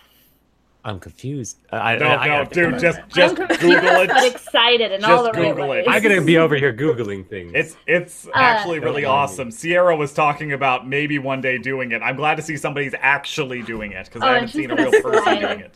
I'm 0.87 0.99
confused. 1.01 1.57
I, 1.71 1.97
No, 1.97 2.05
I, 2.07 2.15
I 2.15 2.27
no, 2.27 2.43
gotta- 2.45 2.55
dude, 2.55 2.79
just 2.79 2.99
I'm 2.99 3.09
just 3.09 3.35
confused 3.35 3.61
Google 3.61 3.81
but 4.07 4.09
it. 4.23 4.33
excited 4.33 4.91
in 4.93 5.01
Just 5.01 5.11
all 5.11 5.23
the 5.23 5.31
right 5.33 5.79
it. 5.79 5.85
I'm 5.89 6.01
gonna 6.01 6.21
be 6.21 6.37
over 6.37 6.55
here 6.55 6.71
googling 6.73 7.27
things. 7.27 7.51
It's 7.53 7.75
it's 7.85 8.27
actually 8.33 8.79
really 8.79 9.01
Don't 9.01 9.11
awesome. 9.11 9.51
Sierra 9.51 9.95
was 9.97 10.13
talking 10.13 10.53
about 10.53 10.87
maybe 10.87 11.19
one 11.19 11.41
day 11.41 11.57
doing 11.57 11.91
it. 11.91 12.01
I'm 12.01 12.15
glad 12.15 12.35
to 12.35 12.41
see 12.41 12.55
somebody's 12.55 12.95
actually 12.99 13.63
doing 13.63 13.91
it 13.91 14.05
because 14.05 14.21
Oh, 14.23 14.27
I 14.27 14.33
haven't 14.35 14.47
seen 14.49 14.71
a 14.71 14.75
gonna 14.77 14.89
real 14.89 15.01
person 15.01 15.23
slay. 15.23 15.39
doing 15.39 15.59
it. 15.59 15.73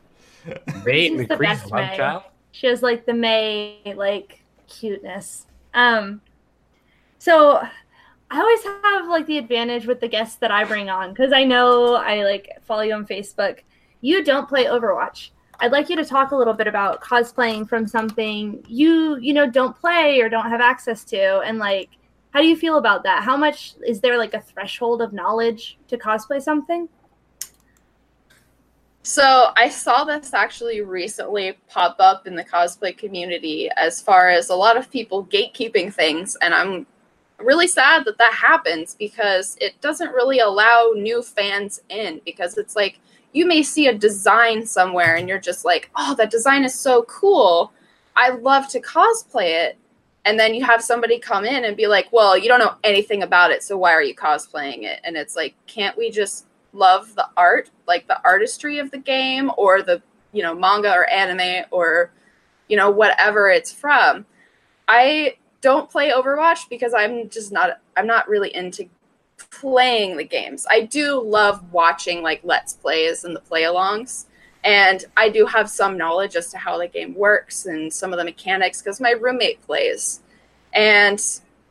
Mei 0.86 1.10
She's 1.10 1.28
the 1.28 1.38
best 1.38 1.69
love 1.69 1.89
Mei. 1.89 1.97
child. 1.97 2.24
She 2.54 2.67
has 2.67 2.82
like 2.82 3.06
the 3.06 3.13
Mei 3.13 3.93
like 3.95 4.41
cuteness. 4.69 5.45
Um 5.74 6.21
so 7.19 7.62
I 8.32 8.39
always 8.39 8.63
have 8.63 9.08
like 9.10 9.26
the 9.28 9.38
advantage 9.39 9.86
with 9.88 10.00
the 10.00 10.08
guests 10.08 10.38
that 10.38 10.52
I 10.52 10.63
bring 10.63 10.89
on 10.89 11.10
because 11.10 11.34
I 11.34 11.43
know 11.43 11.95
I 11.95 12.24
like 12.24 12.50
follow 12.62 12.82
you 12.84 12.93
on 12.93 13.06
Facebook. 13.06 13.60
You 14.02 14.24
don't 14.24 14.50
play 14.50 14.66
Overwatch. 14.66 15.30
I'd 15.60 15.72
like 15.72 15.90
you 15.90 15.96
to 15.96 16.06
talk 16.06 16.32
a 16.32 16.36
little 16.36 16.56
bit 16.56 16.68
about 16.68 17.02
cosplaying 17.02 17.70
from 17.70 17.88
something 17.88 18.66
you 18.68 19.18
you 19.18 19.32
know 19.32 19.48
don't 19.48 19.80
play 19.80 20.20
or 20.20 20.28
don't 20.28 20.50
have 20.50 20.60
access 20.60 21.04
to, 21.06 21.40
and 21.42 21.60
like 21.60 21.90
how 22.34 22.42
do 22.42 22.48
you 22.48 22.56
feel 22.56 22.78
about 22.78 23.04
that? 23.04 23.24
How 23.24 23.38
much 23.38 23.76
is 23.86 24.00
there 24.02 24.18
like 24.18 24.34
a 24.34 24.42
threshold 24.42 25.02
of 25.02 25.14
knowledge 25.14 25.78
to 25.88 25.98
cosplay 25.98 26.42
something? 26.42 26.90
So 29.04 29.52
I 29.56 29.70
saw 29.70 30.04
this 30.04 30.34
actually 30.34 30.82
recently 30.82 31.58
pop 31.68 31.98
up 32.00 32.28
in 32.28 32.36
the 32.36 32.44
cosplay 32.44 32.98
community 32.98 33.70
as 33.76 34.02
far 34.02 34.30
as 34.30 34.50
a 34.50 34.56
lot 34.56 34.78
of 34.78 34.92
people 34.92 35.26
gatekeeping 35.26 35.94
things, 35.94 36.36
and 36.42 36.56
I'm 36.56 36.88
really 37.38 37.68
sad 37.68 38.06
that 38.06 38.18
that 38.18 38.34
happens 38.34 38.96
because 38.98 39.58
it 39.60 39.80
doesn't 39.82 40.12
really 40.12 40.40
allow 40.40 40.92
new 40.96 41.22
fans 41.22 41.82
in 41.90 42.22
because 42.26 42.58
it's 42.58 42.76
like 42.76 43.00
you 43.34 43.46
may 43.46 43.63
see 43.63 43.88
a 43.88 43.94
design 43.94 44.65
somewhere 44.65 45.15
and 45.15 45.30
you're 45.30 45.39
just 45.39 45.65
like, 45.65 45.89
"Oh, 45.96 46.15
that 46.15 46.32
design 46.32 46.63
is 46.63 46.74
so 46.74 47.04
cool. 47.04 47.72
I 48.15 48.30
love 48.30 48.67
to 48.70 48.82
cosplay 48.82 49.65
it." 49.65 49.78
And 50.26 50.39
then 50.39 50.54
you 50.54 50.63
have 50.65 50.84
somebody 50.84 51.17
come 51.20 51.46
in 51.46 51.65
and 51.65 51.76
be 51.78 51.88
like, 51.88 52.08
"Well, 52.12 52.38
you 52.38 52.48
don't 52.48 52.60
know 52.60 52.76
anything 52.84 53.24
about 53.24 53.52
it, 53.52 53.63
so 53.63 53.78
why 53.78 53.94
are 53.94 54.04
you 54.04 54.15
cosplaying 54.15 54.84
it?" 54.84 55.00
And 55.04 55.17
it's 55.17 55.36
like, 55.36 55.56
"Can't 55.67 55.98
we 55.98 56.12
just 56.12 56.46
love 56.74 57.15
the 57.15 57.28
art, 57.38 57.70
like 57.88 58.08
the 58.08 58.22
artistry 58.24 58.80
of 58.80 58.91
the 58.91 58.98
game 58.98 59.52
or 59.58 59.82
the, 59.82 60.02
you 60.32 60.44
know, 60.44 60.54
manga 60.54 60.94
or 60.94 61.10
anime 61.10 61.65
or, 61.72 62.12
you 62.67 62.78
know, 62.78 62.89
whatever 62.89 63.50
it's 63.50 63.72
from. 63.72 64.26
I 64.88 65.36
don't 65.62 65.89
play 65.89 66.12
Overwatch 66.12 66.70
because 66.70 66.94
I'm 66.94 67.30
just 67.30 67.52
not 67.52 67.80
I'm 67.96 68.08
not 68.08 68.28
really 68.28 68.54
into 68.56 68.89
playing 69.52 70.18
the 70.18 70.24
games. 70.24 70.66
I 70.70 70.82
do 70.82 71.22
love 71.22 71.72
watching 71.72 72.24
like 72.24 72.42
let's 72.44 72.74
plays 72.74 73.24
and 73.24 73.36
the 73.36 73.42
play-alongs. 73.42 74.26
And 74.64 75.04
I 75.18 75.30
do 75.30 75.46
have 75.46 75.70
some 75.70 75.98
knowledge 75.98 76.36
as 76.36 76.50
to 76.52 76.58
how 76.58 76.78
the 76.78 76.88
game 76.88 77.16
works 77.16 77.66
and 77.66 77.92
some 77.92 78.14
of 78.14 78.18
the 78.18 78.26
mechanics 78.26 78.82
because 78.82 79.02
my 79.02 79.12
roommate 79.12 79.62
plays. 79.64 80.22
And 80.74 81.22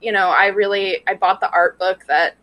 you 0.01 0.13
know, 0.13 0.29
I 0.29 0.47
really 0.47 1.03
I 1.07 1.15
bought 1.15 1.41
the 1.41 1.51
art 1.51 1.79
book 1.79 2.05
that 2.09 2.37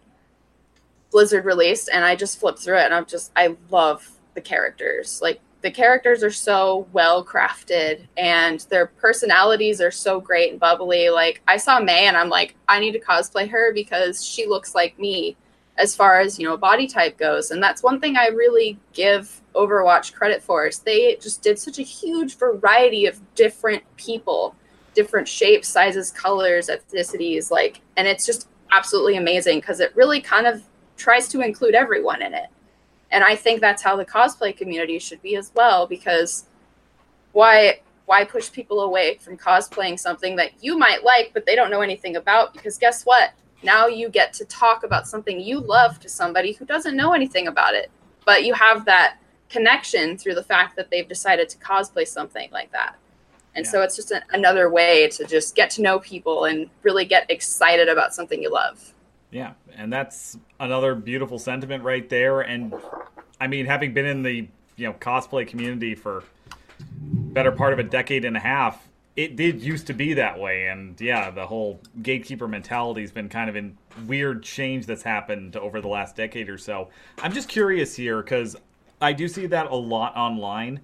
Blizzard 1.12 1.46
released, 1.46 1.90
and 1.92 2.06
I 2.06 2.16
just 2.16 2.40
flipped 2.40 2.60
through 2.60 2.80
it, 2.80 2.86
and 2.86 2.94
I'm 2.94 3.06
just 3.06 3.32
I 3.36 3.56
love 3.70 4.10
the 4.36 4.42
characters. 4.42 5.22
Like 5.22 5.40
the 5.62 5.72
characters 5.72 6.24
are 6.24 6.32
so 6.32 6.88
well 6.94 7.26
crafted, 7.26 8.02
and 8.18 8.60
their 8.70 8.88
personalities 8.88 9.82
are 9.82 9.92
so 9.92 10.20
great 10.20 10.52
and 10.52 10.60
bubbly. 10.60 11.10
Like 11.10 11.42
I 11.48 11.58
saw 11.58 11.80
Mei 11.80 12.06
and 12.08 12.18
I'm 12.18 12.30
like, 12.30 12.56
I 12.68 12.80
need 12.80 12.94
to 12.94 13.00
cosplay 13.00 13.50
her 13.50 13.74
because 13.74 14.26
she 14.26 14.46
looks 14.46 14.76
like 14.76 14.98
me 15.00 15.36
as 15.78 15.96
far 15.96 16.20
as 16.20 16.40
you 16.40 16.46
know 16.48 16.58
body 16.58 16.88
type 16.88 17.20
goes 17.20 17.52
and 17.52 17.62
that's 17.62 17.84
one 17.84 18.00
thing 18.00 18.18
i 18.18 18.30
really 18.30 18.80
give 18.94 19.44
overwatch 19.54 20.12
credit 20.12 20.42
for 20.42 20.66
is 20.66 20.80
they 20.80 21.16
just 21.18 21.44
did 21.44 21.60
such 21.60 21.78
a 21.78 21.84
huge 21.84 22.36
variety 22.36 23.06
of 23.06 23.22
different 23.36 23.84
people 23.96 24.56
different 24.96 25.28
shapes 25.28 25.68
sizes 25.68 26.10
colors 26.10 26.68
ethnicities 26.68 27.52
like 27.52 27.82
and 27.96 28.08
it's 28.08 28.26
just 28.26 28.48
absolutely 28.72 29.18
amazing 29.18 29.60
because 29.60 29.80
it 29.80 29.96
really 29.96 30.22
kind 30.22 30.48
of 30.48 30.64
tries 30.98 31.28
to 31.30 31.42
include 31.42 31.76
everyone 31.76 32.22
in 32.22 32.34
it. 32.34 32.48
And 33.12 33.24
I 33.24 33.36
think 33.36 33.62
that's 33.62 33.82
how 33.82 33.96
the 33.96 34.06
cosplay 34.06 34.56
community 34.56 35.00
should 35.00 35.22
be 35.22 35.36
as 35.36 35.52
well 35.56 35.88
because 35.88 36.46
why 37.32 37.82
why 38.06 38.24
push 38.24 38.52
people 38.52 38.82
away 38.82 39.16
from 39.16 39.38
cosplaying 39.38 40.00
something 40.00 40.38
that 40.38 40.52
you 40.62 40.78
might 40.78 41.04
like 41.04 41.32
but 41.34 41.46
they 41.46 41.56
don't 41.56 41.70
know 41.70 41.82
anything 41.82 42.16
about 42.16 42.54
because 42.54 42.78
guess 42.78 43.04
what? 43.04 43.32
Now 43.64 43.88
you 43.88 44.10
get 44.10 44.34
to 44.34 44.46
talk 44.46 44.84
about 44.84 45.08
something 45.08 45.40
you 45.40 45.60
love 45.60 46.00
to 46.02 46.10
somebody 46.10 46.54
who 46.54 46.66
doesn't 46.66 46.96
know 46.96 47.14
anything 47.14 47.48
about 47.48 47.74
it. 47.74 47.90
But 48.26 48.44
you 48.44 48.54
have 48.54 48.86
that 48.86 49.18
connection 49.50 50.18
through 50.18 50.36
the 50.36 50.44
fact 50.44 50.76
that 50.76 50.90
they've 50.92 51.08
decided 51.08 51.50
to 51.50 51.58
cosplay 51.58 52.08
something 52.08 52.50
like 52.52 52.72
that. 52.72 52.96
And 53.56 53.66
yeah. 53.66 53.72
so 53.72 53.82
it's 53.82 53.96
just 53.96 54.14
another 54.32 54.70
way 54.70 55.08
to 55.10 55.26
just 55.26 55.56
get 55.56 55.70
to 55.72 55.82
know 55.82 56.00
people 56.00 56.46
and 56.46 56.70
really 56.84 57.06
get 57.06 57.30
excited 57.32 57.90
about 57.90 58.14
something 58.14 58.42
you 58.42 58.52
love. 58.52 58.94
Yeah, 59.32 59.54
and 59.76 59.92
that's 59.92 60.38
another 60.60 60.96
beautiful 60.96 61.40
sentiment 61.40 61.84
right 61.84 62.08
there. 62.08 62.42
And 62.42 62.74
I 63.40 63.48
mean, 63.48 63.66
having 63.66 63.94
been 63.94 64.06
in 64.06 64.24
the 64.24 64.48
you 64.78 64.88
know 64.88 64.94
cosplay 64.94 65.48
community 65.48 65.96
for 65.96 66.24
better 66.80 67.52
part 67.52 67.74
of 67.74 67.80
a 67.80 67.84
decade 67.84 68.24
and 68.26 68.38
a 68.38 68.40
half, 68.40 68.88
it 69.16 69.36
did 69.36 69.62
used 69.62 69.88
to 69.88 69.94
be 69.94 70.14
that 70.14 70.40
way. 70.40 70.68
And 70.68 71.00
yeah, 71.02 71.30
the 71.32 71.46
whole 71.46 71.82
gatekeeper 72.02 72.48
mentality 72.48 73.02
has 73.02 73.12
been 73.12 73.30
kind 73.30 73.50
of 73.50 73.56
in 73.56 73.78
weird 74.06 74.44
change 74.44 74.86
that's 74.86 75.04
happened 75.04 75.58
over 75.58 75.82
the 75.82 75.88
last 75.88 76.16
decade 76.16 76.50
or 76.50 76.58
so. 76.58 76.90
I'm 77.22 77.34
just 77.34 77.50
curious 77.50 77.96
here 77.96 78.22
because 78.22 78.56
I 79.02 79.14
do 79.14 79.28
see 79.28 79.48
that 79.48 79.70
a 79.70 79.76
lot 79.76 80.16
online. 80.16 80.82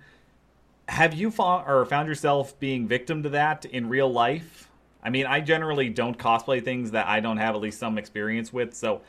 Have 0.89 1.13
you 1.13 1.31
found 1.31 1.65
or 1.67 1.85
found 1.85 2.09
yourself 2.09 2.59
being 2.59 2.87
victim 2.87 3.23
to 3.23 3.29
that 3.29 3.65
in 3.65 3.87
real 3.87 4.11
life? 4.11 4.69
I 5.03 5.09
mean, 5.09 5.25
I 5.25 5.41
generally 5.41 5.89
don't 5.89 6.17
cosplay 6.17 6.63
things 6.63 6.91
that 6.91 7.07
I 7.07 7.19
don't 7.19 7.37
have 7.37 7.55
at 7.55 7.61
least 7.61 7.77
some 7.77 7.97
experience 7.97 8.53
with, 8.53 8.73
so 8.73 9.01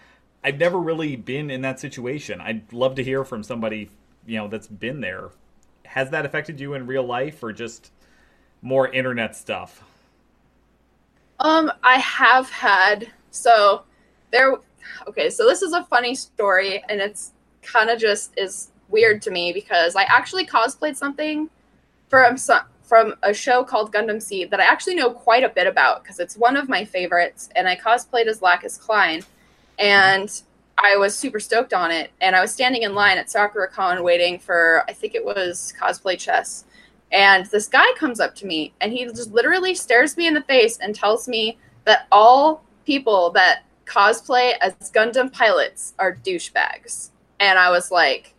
I've 0.43 0.59
never 0.59 0.79
really 0.79 1.17
been 1.17 1.51
in 1.51 1.63
that 1.63 1.79
situation. 1.79 2.41
I'd 2.41 2.73
love 2.73 2.97
to 2.97 3.05
hear 3.05 3.25
from 3.25 3.43
somebody, 3.43 3.89
you 4.27 4.37
know, 4.37 4.49
that's 4.49 4.67
been 4.67 5.01
there. 5.01 5.31
Has 5.87 6.11
that 6.11 6.27
affected 6.27 6.59
you 6.61 6.75
in 6.75 6.87
real 6.87 7.05
life 7.05 7.43
or 7.43 7.53
just 7.53 7.93
more 8.61 8.89
internet 8.89 9.37
stuff? 9.37 9.85
Um, 11.41 11.71
I 11.83 11.99
have 11.99 12.51
had 12.51 13.11
so 13.31 13.83
there 14.31 14.57
okay, 15.09 15.31
so 15.31 15.47
this 15.47 15.63
is 15.63 15.73
a 15.73 15.85
funny 15.85 16.15
story 16.15 16.83
and 16.89 17.01
it's 17.01 17.33
kind 17.63 17.91
of 17.91 17.99
just 17.99 18.33
is 18.37 18.71
weird 18.89 19.23
to 19.23 19.31
me 19.31 19.53
because 19.53 19.97
I 19.97 20.05
actually 20.05 20.47
cosplayed 20.47 20.97
something 20.97 21.49
from 22.09 22.37
some 22.37 22.63
from 22.85 23.15
a 23.23 23.33
show 23.33 23.65
called 23.65 23.93
Gundam 23.93 24.21
Seed 24.21 24.51
that 24.51 24.61
I 24.61 24.65
actually 24.65 24.95
know 24.95 25.11
quite 25.11 25.43
a 25.43 25.49
bit 25.49 25.67
about 25.67 26.03
because 26.03 26.21
it's 26.21 26.37
one 26.37 26.57
of 26.57 26.69
my 26.69 26.85
favorites, 26.85 27.49
and 27.57 27.67
I 27.67 27.77
cosplayed 27.77 28.27
as 28.27 28.43
Lacus 28.43 28.77
Clyne, 28.77 29.23
and 29.79 30.43
I 30.77 30.97
was 30.97 31.17
super 31.17 31.41
stoked 31.41 31.73
on 31.73 31.91
it. 31.91 32.11
And 32.21 32.37
I 32.37 32.41
was 32.41 32.53
standing 32.53 32.83
in 32.83 32.95
line 32.95 33.17
at 33.17 33.29
SakuraCon 33.29 34.03
waiting 34.03 34.39
for 34.39 34.85
I 34.87 34.93
think 34.93 35.15
it 35.15 35.25
was 35.25 35.73
cosplay 35.81 36.19
chess, 36.19 36.65
and 37.11 37.47
this 37.47 37.67
guy 37.67 37.87
comes 37.97 38.21
up 38.21 38.35
to 38.37 38.47
me 38.47 38.73
and 38.81 38.93
he 38.93 39.05
just 39.07 39.33
literally 39.33 39.75
stares 39.75 40.17
me 40.17 40.27
in 40.27 40.35
the 40.35 40.43
face 40.43 40.79
and 40.79 40.95
tells 40.95 41.27
me 41.29 41.59
that 41.85 42.07
all 42.13 42.65
people 42.85 43.31
that 43.31 43.65
cosplay 43.87 44.55
as 44.61 44.75
Gundam 44.91 45.33
pilots 45.33 45.95
are 45.99 46.17
douchebags, 46.17 47.11
and 47.41 47.59
I 47.59 47.71
was 47.71 47.91
like 47.91 48.35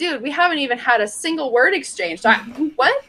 dude, 0.00 0.22
we 0.22 0.30
haven't 0.30 0.58
even 0.58 0.78
had 0.78 1.02
a 1.02 1.06
single 1.06 1.52
word 1.52 1.74
exchanged. 1.74 2.24
I, 2.24 2.38
what? 2.76 3.04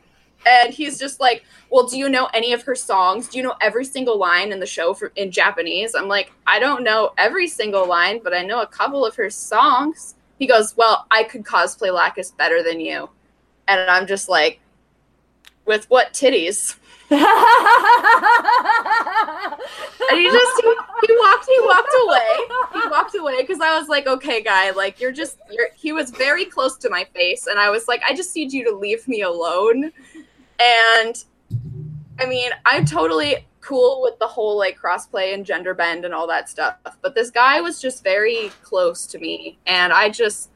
And 0.45 0.73
he's 0.73 0.97
just 0.99 1.19
like, 1.19 1.43
"Well, 1.69 1.87
do 1.87 1.97
you 1.97 2.09
know 2.09 2.27
any 2.33 2.53
of 2.53 2.63
her 2.63 2.75
songs? 2.75 3.27
Do 3.27 3.37
you 3.37 3.43
know 3.43 3.55
every 3.61 3.85
single 3.85 4.17
line 4.17 4.51
in 4.51 4.59
the 4.59 4.65
show 4.65 4.93
for, 4.93 5.11
in 5.15 5.31
Japanese?" 5.31 5.95
I'm 5.95 6.07
like, 6.07 6.31
"I 6.47 6.59
don't 6.59 6.83
know 6.83 7.13
every 7.17 7.47
single 7.47 7.87
line, 7.87 8.19
but 8.23 8.33
I 8.33 8.43
know 8.43 8.61
a 8.61 8.67
couple 8.67 9.05
of 9.05 9.15
her 9.15 9.29
songs." 9.29 10.15
He 10.39 10.47
goes, 10.47 10.75
"Well, 10.75 11.05
I 11.11 11.23
could 11.23 11.43
cosplay 11.43 11.93
Lacus 11.93 12.31
better 12.31 12.63
than 12.63 12.79
you," 12.79 13.09
and 13.67 13.89
I'm 13.89 14.07
just 14.07 14.29
like, 14.29 14.59
"With 15.65 15.85
what 15.89 16.13
titties?" 16.13 16.75
and 17.11 17.19
he 20.17 20.25
just 20.31 20.61
he, 20.61 20.75
he, 21.07 21.13
walked 21.19 21.45
he 21.45 21.59
walked 21.59 21.93
away 22.05 22.27
he 22.71 22.87
walked 22.89 23.15
away 23.15 23.41
because 23.41 23.59
i 23.59 23.77
was 23.77 23.89
like 23.89 24.07
okay 24.07 24.41
guy 24.41 24.71
like 24.71 24.97
you're 25.01 25.11
just 25.11 25.37
you're 25.51 25.67
he 25.75 25.91
was 25.91 26.09
very 26.11 26.45
close 26.45 26.77
to 26.77 26.89
my 26.89 27.03
face 27.13 27.47
and 27.47 27.59
i 27.59 27.69
was 27.69 27.85
like 27.89 28.01
i 28.07 28.15
just 28.15 28.33
need 28.33 28.53
you 28.53 28.63
to 28.63 28.73
leave 28.73 29.05
me 29.09 29.23
alone 29.23 29.91
and 30.61 31.23
I 32.19 32.25
mean, 32.25 32.51
I'm 32.65 32.85
totally 32.85 33.47
cool 33.61 34.01
with 34.01 34.17
the 34.19 34.27
whole 34.27 34.57
like 34.57 34.77
crossplay 34.77 35.33
and 35.33 35.45
gender 35.45 35.73
bend 35.73 36.03
and 36.05 36.13
all 36.13 36.27
that 36.27 36.49
stuff. 36.49 36.75
But 37.01 37.15
this 37.15 37.31
guy 37.31 37.61
was 37.61 37.81
just 37.81 38.03
very 38.03 38.51
close 38.63 39.05
to 39.07 39.19
me, 39.19 39.57
and 39.65 39.93
I 39.93 40.09
just 40.09 40.49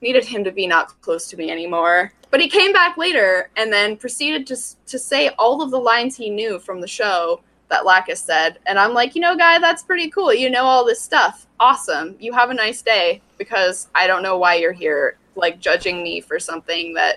needed 0.00 0.24
him 0.24 0.44
to 0.44 0.52
be 0.52 0.66
not 0.66 1.00
close 1.00 1.28
to 1.28 1.36
me 1.36 1.50
anymore. 1.50 2.12
But 2.30 2.40
he 2.40 2.48
came 2.48 2.72
back 2.72 2.96
later 2.96 3.50
and 3.56 3.72
then 3.72 3.96
proceeded 3.96 4.46
to 4.48 4.56
to 4.86 4.98
say 4.98 5.28
all 5.38 5.62
of 5.62 5.70
the 5.70 5.80
lines 5.80 6.16
he 6.16 6.30
knew 6.30 6.58
from 6.58 6.80
the 6.80 6.88
show 6.88 7.40
that 7.68 7.84
Lacus 7.84 8.20
said, 8.20 8.58
and 8.66 8.78
I'm 8.78 8.94
like, 8.94 9.16
you 9.16 9.20
know, 9.20 9.36
guy, 9.36 9.58
that's 9.58 9.82
pretty 9.82 10.08
cool. 10.10 10.32
You 10.32 10.50
know 10.50 10.64
all 10.64 10.84
this 10.84 11.00
stuff. 11.00 11.46
Awesome. 11.58 12.14
You 12.20 12.32
have 12.32 12.50
a 12.50 12.54
nice 12.54 12.80
day 12.82 13.22
because 13.38 13.88
I 13.94 14.06
don't 14.06 14.22
know 14.22 14.38
why 14.38 14.54
you're 14.54 14.72
here, 14.72 15.18
like 15.34 15.58
judging 15.58 16.02
me 16.02 16.20
for 16.20 16.38
something 16.38 16.94
that 16.94 17.16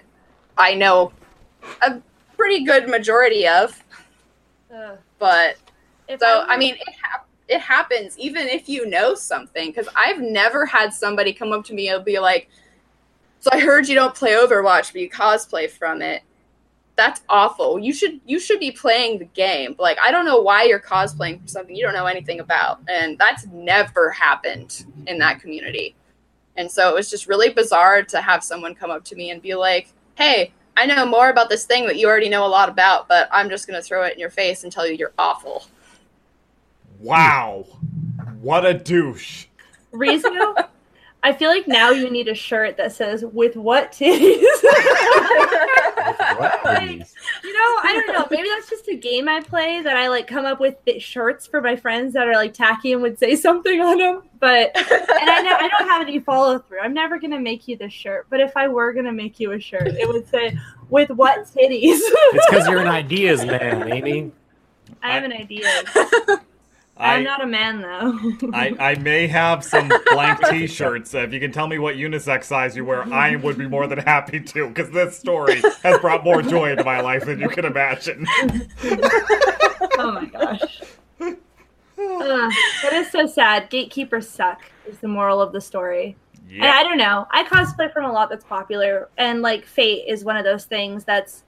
I 0.57 0.73
know 0.73 1.11
a 1.81 2.01
pretty 2.37 2.63
good 2.63 2.87
majority 2.87 3.47
of. 3.47 3.83
But 5.17 5.57
so 6.19 6.45
I, 6.47 6.55
I 6.55 6.57
mean, 6.57 6.75
it 6.75 6.95
ha- 7.03 7.23
it 7.47 7.59
happens 7.59 8.17
even 8.17 8.47
if 8.47 8.69
you 8.69 8.87
know 8.87 9.15
something. 9.15 9.69
Because 9.69 9.89
I've 9.95 10.19
never 10.19 10.65
had 10.65 10.93
somebody 10.93 11.33
come 11.33 11.51
up 11.51 11.65
to 11.65 11.73
me 11.73 11.89
and 11.89 12.03
be 12.05 12.19
like, 12.19 12.49
"So 13.39 13.49
I 13.51 13.59
heard 13.59 13.87
you 13.87 13.95
don't 13.95 14.15
play 14.15 14.31
Overwatch, 14.31 14.93
but 14.93 15.01
you 15.01 15.09
cosplay 15.09 15.69
from 15.69 16.01
it." 16.01 16.23
That's 16.95 17.21
awful. 17.29 17.79
You 17.79 17.93
should 17.93 18.19
you 18.25 18.39
should 18.39 18.59
be 18.59 18.71
playing 18.71 19.19
the 19.19 19.25
game. 19.25 19.75
Like 19.79 19.97
I 20.01 20.11
don't 20.11 20.25
know 20.25 20.41
why 20.41 20.63
you're 20.63 20.79
cosplaying 20.79 21.41
for 21.41 21.47
something 21.47 21.75
you 21.75 21.83
don't 21.83 21.93
know 21.93 22.07
anything 22.07 22.39
about, 22.39 22.81
and 22.87 23.17
that's 23.17 23.45
never 23.47 24.11
happened 24.11 24.85
in 25.07 25.17
that 25.19 25.39
community. 25.39 25.95
And 26.57 26.69
so 26.69 26.89
it 26.89 26.93
was 26.93 27.09
just 27.09 27.27
really 27.27 27.49
bizarre 27.49 28.03
to 28.03 28.19
have 28.19 28.43
someone 28.43 28.75
come 28.75 28.91
up 28.91 29.05
to 29.05 29.15
me 29.15 29.31
and 29.31 29.41
be 29.41 29.55
like, 29.55 29.93
hey, 30.15 30.51
I 30.79 30.85
know 30.85 31.05
more 31.05 31.29
about 31.29 31.49
this 31.49 31.65
thing 31.65 31.87
that 31.87 31.97
you 31.97 32.07
already 32.07 32.29
know 32.29 32.45
a 32.45 32.47
lot 32.47 32.69
about, 32.69 33.09
but 33.09 33.27
I'm 33.33 33.49
just 33.49 33.67
going 33.67 33.77
to 33.77 33.85
throw 33.85 34.05
it 34.05 34.13
in 34.13 34.19
your 34.19 34.29
face 34.29 34.63
and 34.63 34.71
tell 34.71 34.87
you 34.87 34.93
you're 34.93 35.11
awful. 35.19 35.65
Wow. 36.99 37.65
What 38.39 38.65
a 38.65 38.73
douche. 38.73 39.47
Rizu, 39.91 40.69
I 41.21 41.33
feel 41.33 41.49
like 41.49 41.67
now 41.67 41.89
you 41.91 42.09
need 42.09 42.27
a 42.29 42.35
shirt 42.35 42.77
that 42.77 42.93
says 42.93 43.25
"with 43.25 43.55
what 43.55 43.91
titties." 43.91 44.43
What 46.39 46.63
Like, 46.63 46.81
titties? 46.81 47.13
you 47.43 47.53
know, 47.53 47.79
I 47.83 47.91
don't 47.93 48.07
know. 48.17 48.27
Maybe 48.31 48.47
that's 48.47 48.69
just 48.69 48.87
a 48.87 48.95
game 48.95 49.27
I 49.27 49.41
play 49.41 49.81
that 49.81 49.97
I 49.97 50.07
like 50.07 50.27
come 50.27 50.45
up 50.45 50.59
with 50.59 50.75
shirts 50.99 51.45
for 51.47 51.59
my 51.61 51.75
friends 51.75 52.13
that 52.13 52.27
are 52.27 52.33
like 52.35 52.53
tacky 52.53 52.93
and 52.93 53.01
would 53.01 53.19
say 53.19 53.35
something 53.35 53.81
on 53.81 53.97
them. 53.97 54.21
But 54.39 54.71
and 54.75 55.29
I 55.29 55.41
know 55.41 55.55
I 55.55 55.67
don't 55.67 55.87
have 55.89 56.01
any 56.01 56.19
follow 56.19 56.59
through. 56.59 56.79
I'm 56.79 56.93
never 56.93 57.19
gonna 57.19 57.39
make 57.39 57.67
you 57.67 57.75
this 57.77 57.91
shirt. 57.93 58.27
But 58.29 58.39
if 58.39 58.55
I 58.55 58.67
were 58.69 58.93
gonna 58.93 59.11
make 59.11 59.39
you 59.39 59.51
a 59.51 59.59
shirt, 59.59 59.87
it 59.87 60.07
would 60.07 60.27
say 60.29 60.57
"with 60.89 61.09
what 61.09 61.39
titties." 61.45 61.99
It's 61.99 62.45
because 62.49 62.67
you're 62.67 62.79
an 62.79 62.87
ideas 62.87 63.45
man, 63.45 63.91
Amy. 63.91 64.31
I 65.03 65.11
have 65.11 65.23
an 65.23 65.33
idea. 65.33 65.67
I'm 66.99 67.21
I, 67.21 67.23
not 67.23 67.41
a 67.41 67.47
man 67.47 67.81
though. 67.81 68.51
I, 68.53 68.75
I 68.77 68.95
may 68.95 69.27
have 69.27 69.63
some 69.63 69.89
blank 70.11 70.45
t-shirts. 70.49 71.13
If 71.13 71.31
you 71.31 71.39
can 71.39 71.51
tell 71.51 71.67
me 71.67 71.79
what 71.79 71.95
unisex 71.95 72.43
size 72.43 72.75
you 72.75 72.83
wear, 72.83 73.03
I 73.13 73.37
would 73.37 73.57
be 73.57 73.67
more 73.67 73.87
than 73.87 73.99
happy 73.99 74.41
to, 74.41 74.67
because 74.67 74.91
this 74.91 75.17
story 75.17 75.61
has 75.83 75.99
brought 75.99 76.25
more 76.25 76.41
joy 76.41 76.71
into 76.71 76.83
my 76.83 76.99
life 76.99 77.25
than 77.25 77.39
you 77.39 77.47
can 77.47 77.63
imagine. 77.63 78.25
oh 79.97 80.11
my 80.11 80.25
gosh. 80.25 80.81
Ugh, 81.21 82.53
that 82.83 82.93
is 82.93 83.09
so 83.11 83.25
sad. 83.25 83.69
Gatekeepers 83.69 84.27
suck. 84.27 84.61
Is 84.87 84.99
the 84.99 85.07
moral 85.07 85.41
of 85.41 85.53
the 85.53 85.61
story. 85.61 86.17
Yeah. 86.49 86.65
And 86.65 86.65
I 86.65 86.83
don't 86.83 86.97
know. 86.97 87.27
I 87.31 87.43
cosplay 87.43 87.93
from 87.93 88.05
a 88.05 88.11
lot 88.11 88.29
that's 88.29 88.45
popular, 88.45 89.09
and 89.17 89.41
like 89.41 89.65
Fate 89.65 90.05
is 90.07 90.25
one 90.25 90.35
of 90.35 90.43
those 90.43 90.65
things 90.65 91.03
that's 91.03 91.43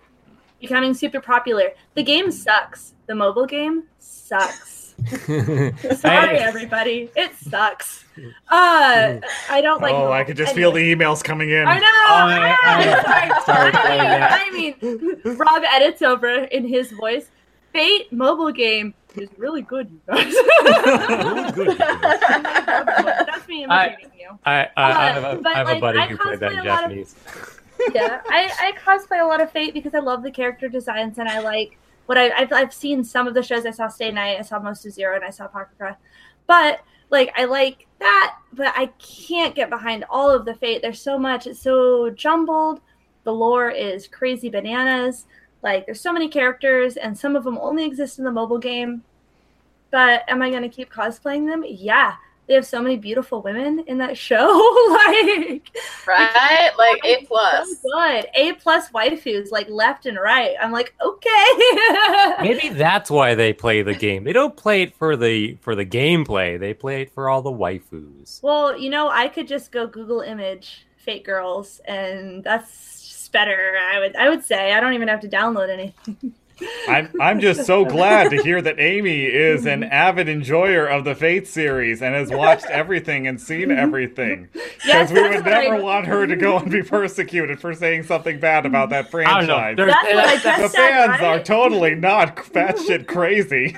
becoming 0.60 0.93
super 0.93 1.20
popular. 1.20 1.72
The 1.95 2.04
game 2.04 2.32
sucks. 2.32 2.93
The 3.08 3.16
mobile 3.16 3.47
game 3.47 3.84
sucks. 3.99 4.81
Sorry, 5.97 6.38
everybody. 6.38 7.10
It 7.16 7.32
sucks. 7.36 8.06
Uh, 8.49 9.20
I 9.49 9.62
don't 9.62 9.82
like. 9.82 9.93
oh, 9.93 10.12
I 10.12 10.20
mobile- 10.20 10.26
could 10.28 10.38
just 10.38 10.54
feel 10.54 10.72
the 10.72 10.80
emails 10.93 11.24
coming 11.24 11.49
in. 11.49 11.68
I 11.68 11.80
know. 11.80 11.86
I- 11.86 12.58
I- 12.64 13.41
sorry, 13.43 13.43
sorry, 13.45 13.72
playing 13.72 13.97
that. 13.99 14.32
I 14.41 14.52
mean, 14.52 14.76
I 14.82 14.86
mean, 14.86 15.38
Rob 15.38 15.64
edits 15.66 16.02
over 16.02 16.30
in 16.30 16.68
his 16.68 16.91
voice. 16.91 17.30
Fate 17.74 18.12
mobile 18.12 18.52
game 18.52 18.93
is 19.16 19.30
really 19.38 19.62
good, 19.62 19.89
you 19.89 20.02
guys. 20.08 20.34
Really 20.34 21.52
good. 21.52 21.78
That's 21.78 23.47
me 23.47 23.64
imitating 23.64 24.12
you. 24.20 24.38
I, 24.45 24.64
I, 24.76 24.91
I 24.91 25.08
have 25.12 25.24
a, 25.38 25.41
But, 25.41 25.56
I 25.56 25.72
a 25.78 25.80
buddy 25.80 26.02
who 26.08 26.18
played 26.18 26.39
that 26.41 26.52
in 26.52 26.58
cosplay 26.60 26.60
of- 26.60 26.64
Japanese. 26.66 27.16
yeah, 27.93 28.22
I, 28.28 28.52
I 28.60 28.72
cosplay 28.74 29.22
a 29.22 29.26
lot 29.26 29.41
of 29.41 29.52
Fate 29.52 29.74
because 29.74 29.93
I 29.95 29.99
love 29.99 30.22
the 30.24 30.32
character 30.32 30.68
designs 30.68 31.18
and 31.18 31.28
I 31.30 31.39
like 31.39 31.78
what 32.06 32.18
I, 32.18 32.32
I've 32.32 32.52
I've 32.52 32.74
seen 32.74 33.04
some 33.04 33.28
of 33.28 33.34
the 33.34 33.43
shows. 33.43 33.66
I 33.66 33.72
saw 33.72 33.88
Stay 33.88 34.12
Night, 34.12 34.39
I 34.39 34.41
saw 34.41 34.60
Most 34.60 34.86
of 34.86 34.93
Zero, 34.93 35.16
and 35.16 35.24
I 35.24 35.30
saw 35.30 35.47
Pakakura. 35.47 35.95
But 36.47 36.82
like 37.10 37.32
I 37.36 37.45
like 37.45 37.88
that, 37.99 38.38
but 38.54 38.74
I 38.76 38.88
can't 38.99 39.56
get 39.56 39.70
behind 39.70 40.06
all 40.10 40.30
of 40.30 40.45
the 40.45 40.56
Fate. 40.56 40.82
There's 40.82 41.02
so 41.02 41.18
much. 41.18 41.47
It's 41.47 41.62
so 41.62 42.10
jumbled. 42.10 42.82
The 43.24 43.34
lore 43.34 43.70
is 43.70 44.08
crazy 44.08 44.49
bananas. 44.49 45.26
Like 45.62 45.86
there's 45.86 46.02
so 46.02 46.14
many 46.14 46.28
characters, 46.28 46.97
and 46.97 47.18
some 47.18 47.36
of 47.36 47.43
them 47.43 47.58
only 47.60 47.86
exist 47.86 48.18
in 48.18 48.26
the 48.26 48.32
mobile 48.32 48.58
game. 48.58 49.04
But 49.91 50.24
am 50.28 50.41
I 50.41 50.49
going 50.49 50.64
to 50.64 50.70
keep 50.70 50.91
cosplaying 50.91 51.47
them? 51.47 51.64
Yeah. 51.68 52.16
They 52.52 52.56
have 52.56 52.66
so 52.66 52.82
many 52.82 52.97
beautiful 52.97 53.41
women 53.41 53.82
in 53.88 53.97
that 53.99 54.18
show. 54.18 54.36
like 54.89 55.72
right? 56.06 56.72
Like 56.78 56.99
A 57.06 57.26
plus. 57.26 57.82
so 57.82 57.89
good. 57.93 58.26
A 58.36 58.52
plus 58.56 58.89
waifus 58.89 59.52
like 59.52 59.70
left 59.70 60.06
and 60.06 60.18
right. 60.18 60.54
I'm 60.62 60.74
like, 60.74 60.93
okay. 61.02 61.45
Maybe 62.41 62.68
that's 62.68 63.10
why 63.10 63.36
they 63.36 63.54
play 63.54 63.84
the 63.84 63.93
game. 63.93 64.26
They 64.26 64.34
don't 64.34 64.58
play 64.58 64.82
it 64.82 64.93
for 64.97 65.16
the 65.16 65.56
for 65.62 65.76
the 65.76 65.86
gameplay. 65.86 66.60
They 66.60 66.74
play 66.74 67.04
it 67.04 67.14
for 67.14 67.30
all 67.30 67.41
the 67.41 67.54
waifus. 67.54 68.43
well, 68.43 68.78
you 68.78 68.89
know, 68.89 69.08
I 69.08 69.30
could 69.30 69.47
just 69.47 69.72
go 69.72 69.88
Google 69.88 70.20
image 70.20 70.86
fake 70.97 71.24
girls 71.24 71.80
and 71.86 72.43
that's 72.43 73.30
better. 73.32 73.78
I 73.80 73.99
would 73.99 74.16
I 74.18 74.28
would 74.28 74.43
say. 74.43 74.74
I 74.74 74.82
don't 74.82 74.91
even 74.91 75.08
have 75.08 75.22
to 75.22 75.30
download 75.30 75.70
anything. 75.70 76.34
I'm 76.88 77.09
I'm 77.20 77.39
just 77.39 77.66
so 77.66 77.86
glad 77.86 78.30
to 78.32 78.41
hear 78.41 78.62
that 78.62 78.80
Amy 78.80 79.26
is 79.26 79.66
an 79.66 79.82
mm-hmm. 79.82 79.91
avid 79.93 80.28
enjoyer 80.30 80.86
of 80.88 81.03
the 81.05 81.16
Fate 81.16 81.47
series 81.47 82.01
and 82.01 82.14
has 82.16 82.30
watched 82.30 82.66
everything 82.70 83.28
and 83.28 83.39
seen 83.39 83.70
mm-hmm. 83.70 83.80
everything. 83.80 84.49
Yes, 84.86 85.09
Because 85.09 85.12
we 85.12 85.22
would 85.22 85.45
what 85.45 85.53
I- 85.53 85.64
never 85.66 85.82
want 85.82 86.07
her 86.07 86.26
to 86.28 86.36
go 86.36 86.55
mm-hmm. 86.55 86.64
and 86.64 86.72
be 86.72 86.84
persecuted 86.84 87.59
for 87.59 87.74
saying 87.74 88.03
something 88.03 88.39
bad 88.39 88.66
about 88.66 88.89
that 88.89 89.07
I 89.14 89.39
don't 89.39 89.47
know. 89.47 89.55
franchise. 89.55 89.78
There's, 89.78 89.91
That's 89.93 90.14
what 90.14 90.26
I 90.26 90.38
just 90.38 90.62
The 90.62 90.68
said, 90.70 91.07
fans 91.07 91.22
are 91.22 91.39
totally 91.43 91.95
not 91.95 92.36
batshit 92.38 93.07
crazy. 93.07 93.76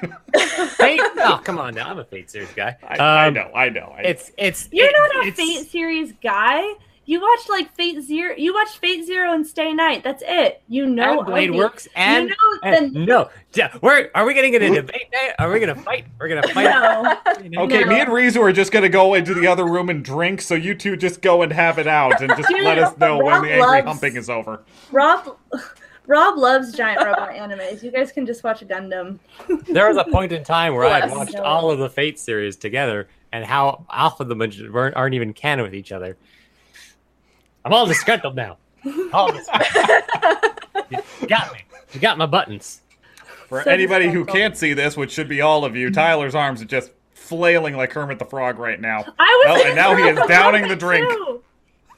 Fate. 0.77 1.01
Oh, 1.17 1.39
come 1.43 1.57
on 1.59 1.75
now. 1.75 1.89
I'm 1.89 1.99
a 1.99 2.05
Fate 2.05 2.29
series 2.29 2.51
guy. 2.53 2.75
I, 2.87 2.97
I 2.97 3.27
Um, 3.27 3.33
know, 3.33 3.51
I 3.55 3.69
know. 3.69 3.93
I, 3.97 4.01
It's 4.01 4.31
it's. 4.37 4.69
You're 4.71 4.87
it- 4.87 4.93
not 4.97 5.25
a 5.25 5.27
it's- 5.27 5.35
Fate 5.37 5.69
series 5.69 6.13
guy. 6.23 6.63
You 7.05 7.19
watched 7.21 7.49
like 7.49 7.73
Fate 7.75 8.01
Zero. 8.01 8.33
You 8.37 8.53
watched 8.53 8.77
Fate 8.77 9.05
Zero 9.05 9.33
and 9.33 9.45
Stay 9.45 9.73
Night. 9.73 10.03
That's 10.03 10.23
it. 10.25 10.61
You 10.69 10.85
know 10.85 11.19
and 11.19 11.25
Blade 11.27 11.49
of 11.49 11.55
Works 11.57 11.87
and, 11.95 12.29
you 12.29 12.35
know 12.35 12.59
and 12.69 12.93
the 12.95 12.99
no. 13.05 13.29
Yeah, 13.53 13.75
we're 13.81 14.09
are 14.15 14.25
we 14.25 14.33
gonna 14.33 14.49
get 14.51 14.61
a 14.61 14.69
debate 14.73 15.07
now? 15.11 15.45
Are 15.45 15.51
we 15.51 15.59
gonna 15.59 15.75
fight? 15.75 16.05
We're 16.19 16.29
gonna 16.29 16.47
fight. 16.47 16.63
no. 16.63 17.17
Okay, 17.63 17.81
No. 17.83 17.89
me 17.89 17.99
and 17.99 18.09
Rizu 18.09 18.41
are 18.41 18.53
just 18.53 18.71
gonna 18.71 18.87
go 18.89 19.13
into 19.15 19.33
the 19.33 19.47
other 19.47 19.65
room 19.65 19.89
and 19.89 20.03
drink, 20.03 20.39
so 20.41 20.55
you 20.55 20.75
two 20.75 20.95
just 20.95 21.21
go 21.21 21.41
and 21.41 21.51
have 21.51 21.77
it 21.77 21.87
out 21.87 22.21
and 22.21 22.29
just 22.37 22.47
Dude, 22.47 22.63
let 22.63 22.77
us 22.79 22.97
know 22.97 23.17
when 23.17 23.41
the 23.43 23.51
angry 23.51 23.59
loves- 23.59 23.85
humping 23.87 24.15
is 24.15 24.29
over. 24.29 24.63
Rob 24.91 25.37
Rob 26.05 26.37
loves 26.37 26.73
giant 26.73 27.03
robot 27.03 27.29
animes. 27.31 27.81
You 27.83 27.91
guys 27.91 28.11
can 28.11 28.25
just 28.25 28.43
watch 28.43 28.61
Gundam. 28.61 29.19
There 29.69 29.87
was 29.87 29.97
a 29.97 30.03
point 30.05 30.31
in 30.31 30.43
time 30.43 30.73
where 30.75 30.85
I 30.85 30.99
Yes. 30.99 31.11
watched 31.11 31.35
all 31.35 31.69
of 31.71 31.79
the 31.79 31.89
Fate 31.89 32.19
series 32.19 32.55
together, 32.55 33.07
and 33.31 33.43
how 33.45 33.85
half 33.89 34.19
of 34.19 34.27
them 34.29 34.39
weren't 34.39 34.95
aren't 34.95 35.15
even 35.15 35.33
canon 35.33 35.63
with 35.63 35.73
each 35.75 35.91
other. 35.91 36.17
I'm 37.65 37.73
all 37.73 37.85
disgruntled 37.85 38.35
now. 38.35 38.57
All 39.13 39.31
disgruntled. 39.31 40.53
you 41.21 41.27
got 41.27 41.53
me. 41.53 41.59
You 41.93 41.99
got 42.01 42.17
my 42.17 42.25
buttons. 42.25 42.81
For 43.47 43.63
So 43.63 43.71
anybody 43.71 44.09
who 44.09 44.25
can't 44.25 44.57
see 44.57 44.73
this, 44.73 44.97
which 44.97 45.11
should 45.11 45.29
be 45.29 45.39
all 45.41 45.63
of 45.63 45.75
you, 45.75 45.89
Tyler's 45.89 46.35
arms 46.35 46.61
are 46.61 46.65
just 46.65 46.91
flailing 47.13 47.77
like 47.77 47.91
Kermit 47.91 48.19
the 48.19 48.25
Frog 48.25 48.59
right 48.59 48.81
now. 48.81 49.05
I 49.19 49.45
was 49.45 49.61
Oh, 49.61 49.67
and 49.67 49.75
now 49.75 49.95
he 49.95 50.03
is 50.03 50.19
downing 50.27 50.67
the 50.67 50.75
drink. 50.75 51.07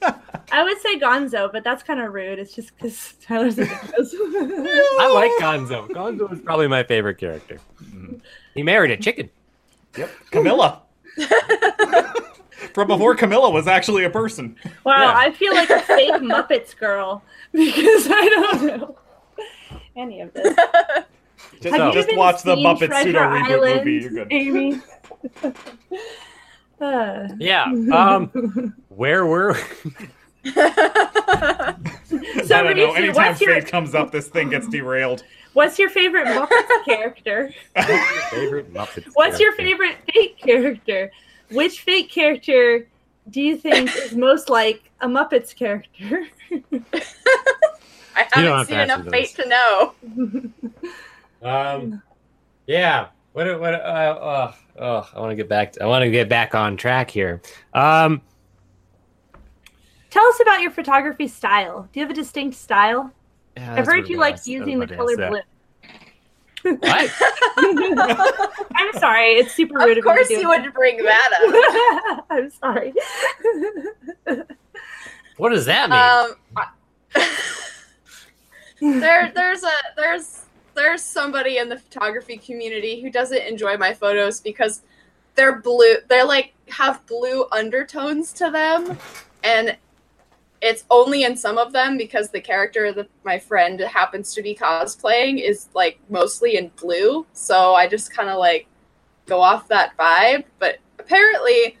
I 0.52 0.62
would 0.62 0.78
say 0.80 0.98
Gonzo, 1.00 1.50
but 1.50 1.64
that's 1.64 1.82
kind 1.82 2.00
of 2.00 2.12
rude. 2.12 2.38
It's 2.38 2.54
just 2.54 2.76
because 2.76 3.14
Tyler's 3.22 3.58
a 3.58 3.64
I 3.68 5.10
like 5.12 5.32
Gonzo. 5.40 5.88
Gonzo 5.88 6.32
is 6.32 6.40
probably 6.40 6.68
my 6.68 6.84
favorite 6.84 7.18
character. 7.18 7.58
Mm-hmm. 7.82 8.18
He 8.54 8.62
married 8.62 8.92
a 8.92 8.96
chicken. 8.96 9.28
Yep, 9.96 10.10
Camilla. 10.30 10.82
From 12.74 12.88
before 12.88 13.14
Camilla 13.14 13.50
was 13.50 13.66
actually 13.66 14.04
a 14.04 14.10
person. 14.10 14.56
Wow, 14.84 14.96
Yeah. 14.98 15.14
I 15.16 15.30
feel 15.32 15.54
like 15.54 15.70
a 15.70 15.80
Fate 15.80 16.10
Muppets 16.14 16.76
girl 16.76 17.22
because 17.52 18.08
I 18.10 18.28
don't 18.28 18.62
know 18.64 18.98
any 19.96 20.20
of 20.20 20.32
this. 20.34 20.56
Just, 21.60 21.76
Have 21.76 21.88
you 21.88 21.92
just 21.92 22.08
even 22.08 22.18
watch 22.18 22.42
the 22.42 22.54
seen 22.54 22.64
Muppet 22.66 22.86
Treasure 22.88 23.04
pseudo 23.08 23.18
reboot 23.20 23.50
Island, 23.50 23.76
movie. 23.84 23.92
You're 24.02 24.10
good. 24.10 24.32
Amy. 24.32 24.80
Uh, 26.78 27.28
Yeah. 27.38 27.64
Um. 27.92 28.74
Where 28.88 29.24
were? 29.24 29.54
We? 29.54 30.50
so, 30.52 30.60
I 30.62 31.72
don't 31.72 32.76
know. 32.76 32.92
Mauricio, 32.92 32.96
Anytime 32.96 33.14
what's 33.14 33.40
your 33.40 33.54
fate 33.54 33.66
comes 33.68 33.94
up, 33.94 34.12
this 34.12 34.28
thing 34.28 34.50
gets 34.50 34.68
derailed. 34.68 35.24
what's 35.54 35.78
your 35.78 35.88
favorite 35.88 36.26
Muppets 36.26 36.84
character? 36.84 37.50
favorite 38.30 38.72
Muppets. 38.74 39.06
What's 39.14 39.40
your 39.40 39.52
favorite 39.52 39.96
fake 40.12 40.38
character? 40.38 41.10
Which 41.50 41.80
Fate 41.82 42.10
character 42.10 42.88
do 43.30 43.40
you 43.40 43.56
think 43.56 43.94
is 43.96 44.14
most 44.14 44.48
like 44.48 44.90
a 45.00 45.08
Muppets 45.08 45.54
character? 45.54 46.26
I 48.16 48.26
haven't 48.32 48.50
have 48.50 48.66
seen 48.66 48.78
enough 48.80 49.04
those. 49.04 49.10
fate 49.12 49.34
to 49.36 49.48
know. 49.48 49.94
Um, 51.42 52.02
yeah. 52.66 53.08
What? 53.32 53.60
What? 53.60 53.74
Uh, 53.74 53.76
uh, 53.78 54.54
oh, 54.78 55.10
I 55.14 55.20
want 55.20 55.30
to 55.32 55.36
get 55.36 55.48
back. 55.48 55.72
To, 55.72 55.82
I 55.82 55.86
want 55.86 56.02
to 56.02 56.10
get 56.10 56.28
back 56.28 56.54
on 56.54 56.76
track 56.76 57.10
here. 57.10 57.42
Um, 57.74 58.22
Tell 60.08 60.24
us 60.24 60.40
about 60.40 60.62
your 60.62 60.70
photography 60.70 61.28
style. 61.28 61.88
Do 61.92 62.00
you 62.00 62.06
have 62.06 62.10
a 62.10 62.14
distinct 62.14 62.56
style? 62.56 63.12
yeah, 63.56 63.74
I've 63.74 63.84
heard 63.84 64.04
what 64.04 64.08
you 64.10 64.16
I 64.16 64.20
like 64.20 64.46
using 64.46 64.78
the 64.78 64.84
Everybody 64.84 64.96
color 64.96 65.10
asked 65.12 65.30
blue. 65.30 65.36
that. 65.38 65.44
What? 66.66 67.12
I'm 68.76 68.92
sorry, 68.98 69.34
it's 69.34 69.54
super 69.54 69.78
rude 69.78 69.98
Of 69.98 69.98
of, 69.98 70.04
course 70.04 70.30
you 70.30 70.40
do 70.40 70.48
would 70.48 70.74
bring 70.74 70.98
that 70.98 71.30
up. 71.44 72.26
I'm 72.30 72.50
sorry. 72.50 72.92
What 75.36 75.50
does 75.50 75.66
that 75.66 75.90
mean? 75.90 76.64
Um, 76.64 76.70
there, 79.00 79.32
there's 79.34 79.62
a 79.62 79.72
there's 79.96 80.46
there's 80.74 81.02
somebody 81.02 81.58
in 81.58 81.68
the 81.68 81.78
photography 81.78 82.36
community 82.36 83.00
who 83.00 83.10
doesn't 83.10 83.42
enjoy 83.42 83.76
my 83.76 83.94
photos 83.94 84.40
because 84.40 84.82
they're 85.34 85.60
blue. 85.60 85.96
They're 86.08 86.26
like 86.26 86.54
have 86.68 87.06
blue 87.06 87.46
undertones 87.52 88.32
to 88.34 88.50
them, 88.50 88.98
and 89.44 89.76
it's 90.60 90.84
only 90.90 91.24
in 91.24 91.36
some 91.36 91.58
of 91.58 91.72
them 91.72 91.96
because 91.96 92.30
the 92.30 92.40
character 92.40 92.92
that 92.92 93.08
my 93.24 93.38
friend 93.38 93.78
happens 93.80 94.34
to 94.34 94.42
be 94.42 94.54
cosplaying 94.54 95.42
is 95.42 95.68
like 95.74 95.98
mostly 96.08 96.56
in 96.56 96.70
blue. 96.80 97.26
So 97.32 97.74
I 97.74 97.86
just 97.88 98.14
kind 98.14 98.28
of 98.28 98.38
like 98.38 98.66
go 99.26 99.40
off 99.40 99.68
that 99.68 99.96
vibe. 99.96 100.44
But 100.58 100.78
apparently, 100.98 101.76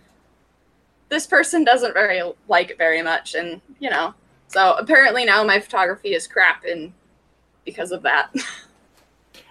this 1.08 1.26
person 1.26 1.64
doesn't 1.64 1.94
very 1.94 2.22
like 2.48 2.70
it 2.70 2.78
very 2.78 3.02
much, 3.02 3.34
and 3.34 3.60
you 3.78 3.90
know, 3.90 4.14
so 4.48 4.74
apparently 4.74 5.24
now 5.24 5.42
my 5.44 5.60
photography 5.60 6.14
is 6.14 6.26
crap, 6.26 6.64
and 6.64 6.92
because 7.64 7.92
of 7.92 8.02
that. 8.02 8.34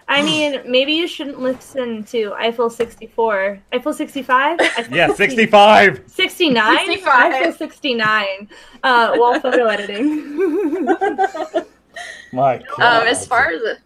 I 0.08 0.22
mean, 0.22 0.60
maybe 0.70 0.92
you 0.92 1.08
shouldn't 1.08 1.40
listen 1.40 2.04
to 2.04 2.32
Eiffel 2.34 2.70
64. 2.70 3.60
Eiffel 3.72 3.92
65? 3.92 4.58
Yeah, 4.90 5.12
65. 5.12 6.04
69? 6.06 6.86
65. 6.86 7.32
Eiffel 7.32 7.52
69. 7.52 8.48
Uh, 8.84 9.12
wall 9.16 9.40
photo 9.40 9.66
editing. 9.66 10.84
My 12.32 12.56
um, 12.78 13.06
as 13.06 13.26
far 13.26 13.50
as 13.50 13.62
it. 13.62 13.78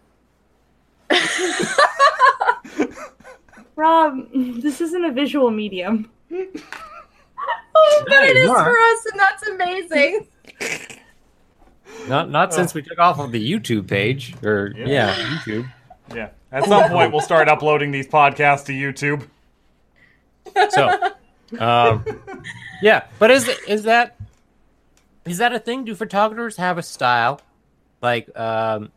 Rob, 3.75 4.17
this 4.33 4.79
isn't 4.81 5.03
a 5.05 5.11
visual 5.11 5.49
medium. 5.49 6.09
oh, 6.31 8.03
but 8.07 8.23
it 8.25 8.35
Hey, 8.35 8.41
is 8.41 8.47
Mark. 8.47 8.65
for 8.67 8.77
us, 8.77 9.05
and 9.11 9.19
that's 9.19 9.47
amazing. 9.47 10.27
Not 12.07 12.29
not 12.29 12.53
since 12.53 12.73
we 12.73 12.81
took 12.81 12.99
off 12.99 13.19
of 13.19 13.31
the 13.31 13.39
YouTube 13.51 13.87
page 13.87 14.35
or 14.43 14.73
Yeah. 14.77 14.85
yeah, 14.87 15.15
YouTube. 15.15 15.71
Yeah. 16.15 16.29
At 16.51 16.65
some 16.65 16.89
point, 16.89 17.11
we'll 17.11 17.21
start 17.21 17.47
uploading 17.47 17.91
these 17.91 18.07
podcasts 18.07 18.65
to 18.65 18.73
YouTube. 18.73 19.25
So, 20.69 21.13
um, 21.59 22.03
yeah, 22.81 23.05
but 23.19 23.31
is 23.31 23.47
is 23.67 23.83
that 23.83 24.17
is 25.25 25.37
that 25.37 25.53
a 25.53 25.59
thing? 25.59 25.85
Do 25.85 25.95
photographers 25.95 26.57
have 26.57 26.77
a 26.77 26.83
style? 26.83 27.39
Like, 28.01 28.35
um, 28.37 28.91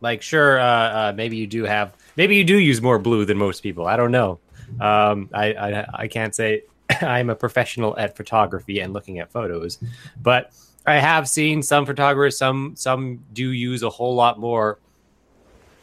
like 0.00 0.22
sure, 0.22 0.60
uh, 0.60 0.64
uh, 0.64 1.12
maybe 1.16 1.36
you 1.36 1.46
do 1.46 1.64
have, 1.64 1.94
maybe 2.16 2.36
you 2.36 2.44
do 2.44 2.58
use 2.58 2.82
more 2.82 2.98
blue 2.98 3.24
than 3.24 3.38
most 3.38 3.62
people. 3.62 3.86
I 3.86 3.96
don't 3.96 4.12
know. 4.12 4.38
Um, 4.80 5.30
I, 5.32 5.54
I 5.54 5.86
I 5.94 6.08
can't 6.08 6.34
say 6.34 6.62
I'm 7.00 7.30
a 7.30 7.34
professional 7.34 7.98
at 7.98 8.16
photography 8.16 8.80
and 8.80 8.92
looking 8.92 9.18
at 9.18 9.32
photos, 9.32 9.78
but 10.22 10.52
I 10.86 10.96
have 10.96 11.28
seen 11.28 11.62
some 11.62 11.86
photographers. 11.86 12.38
Some 12.38 12.74
some 12.76 13.24
do 13.32 13.50
use 13.50 13.82
a 13.82 13.90
whole 13.90 14.14
lot 14.14 14.38
more. 14.38 14.78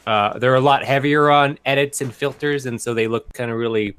Uh, 0.06 0.38
they're 0.38 0.56
a 0.56 0.62
lot 0.62 0.84
heavier 0.84 1.32
on 1.32 1.58
edits 1.66 2.02
and 2.02 2.14
filters, 2.14 2.66
and 2.66 2.82
so 2.82 2.94
they 2.94 3.08
look 3.08 3.32
kind 3.34 3.50
of 3.50 3.58
really 3.58 3.96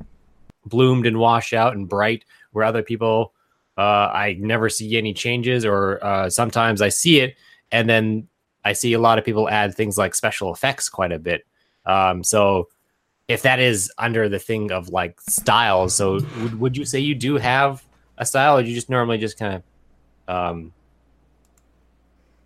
bloomed 0.66 1.06
and 1.06 1.18
washed 1.18 1.52
out 1.52 1.74
and 1.74 1.88
bright. 1.88 2.24
Where 2.52 2.64
other 2.64 2.82
people, 2.82 3.32
uh, 3.76 3.80
I 4.12 4.36
never 4.38 4.68
see 4.68 4.96
any 4.96 5.14
changes, 5.14 5.64
or 5.64 6.04
uh, 6.04 6.30
sometimes 6.30 6.82
I 6.82 6.90
see 6.90 7.20
it, 7.20 7.36
and 7.72 7.88
then 7.88 8.28
I 8.64 8.74
see 8.74 8.92
a 8.92 8.98
lot 8.98 9.18
of 9.18 9.24
people 9.24 9.48
add 9.48 9.74
things 9.74 9.98
like 9.98 10.14
special 10.14 10.52
effects 10.52 10.88
quite 10.88 11.12
a 11.12 11.18
bit. 11.18 11.46
Um, 11.84 12.22
so 12.22 12.68
if 13.26 13.42
that 13.42 13.58
is 13.58 13.90
under 13.98 14.28
the 14.28 14.38
thing 14.38 14.70
of 14.70 14.90
like 14.90 15.20
styles, 15.22 15.94
so 15.94 16.20
would, 16.42 16.60
would 16.60 16.76
you 16.76 16.84
say 16.84 17.00
you 17.00 17.14
do 17.14 17.36
have 17.36 17.82
a 18.18 18.24
style, 18.24 18.58
or 18.58 18.60
you 18.60 18.74
just 18.74 18.88
normally 18.88 19.18
just 19.18 19.38
kind 19.38 19.54
of, 19.54 19.62
um, 20.34 20.72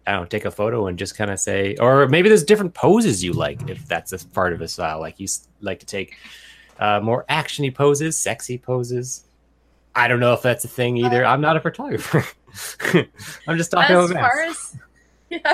I 0.09 0.12
don't 0.12 0.22
know, 0.22 0.26
take 0.26 0.46
a 0.46 0.50
photo 0.50 0.86
and 0.86 0.98
just 0.98 1.18
kind 1.18 1.30
of 1.30 1.38
say, 1.38 1.76
or 1.76 2.09
maybe 2.09 2.30
there's 2.30 2.42
different 2.42 2.72
poses 2.72 3.22
you 3.22 3.34
like 3.34 3.68
if 3.68 3.86
that's 3.86 4.12
a 4.14 4.26
part 4.28 4.54
of 4.54 4.62
a 4.62 4.68
style. 4.68 5.00
Like 5.00 5.20
you 5.20 5.28
like 5.61 5.80
to 5.80 5.86
take 5.86 6.16
uh, 6.78 7.00
more 7.00 7.26
actiony 7.28 7.74
poses, 7.74 8.16
sexy 8.16 8.56
poses. 8.56 9.24
I 9.94 10.09
don't 10.09 10.18
know 10.18 10.32
if 10.32 10.40
that's 10.40 10.64
a 10.64 10.68
thing 10.68 10.96
either. 10.96 11.26
I'm 11.26 11.42
not 11.42 11.59
a 11.59 11.61
photographer. 11.61 12.24
I'm 13.46 13.59
just 13.59 13.70
talking 13.70 13.96
as 13.96 14.11
about 14.11 14.30
far 14.30 14.40
as 14.40 14.76
yeah, 15.28 15.40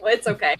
well, 0.00 0.14
it's 0.14 0.28
okay. 0.28 0.54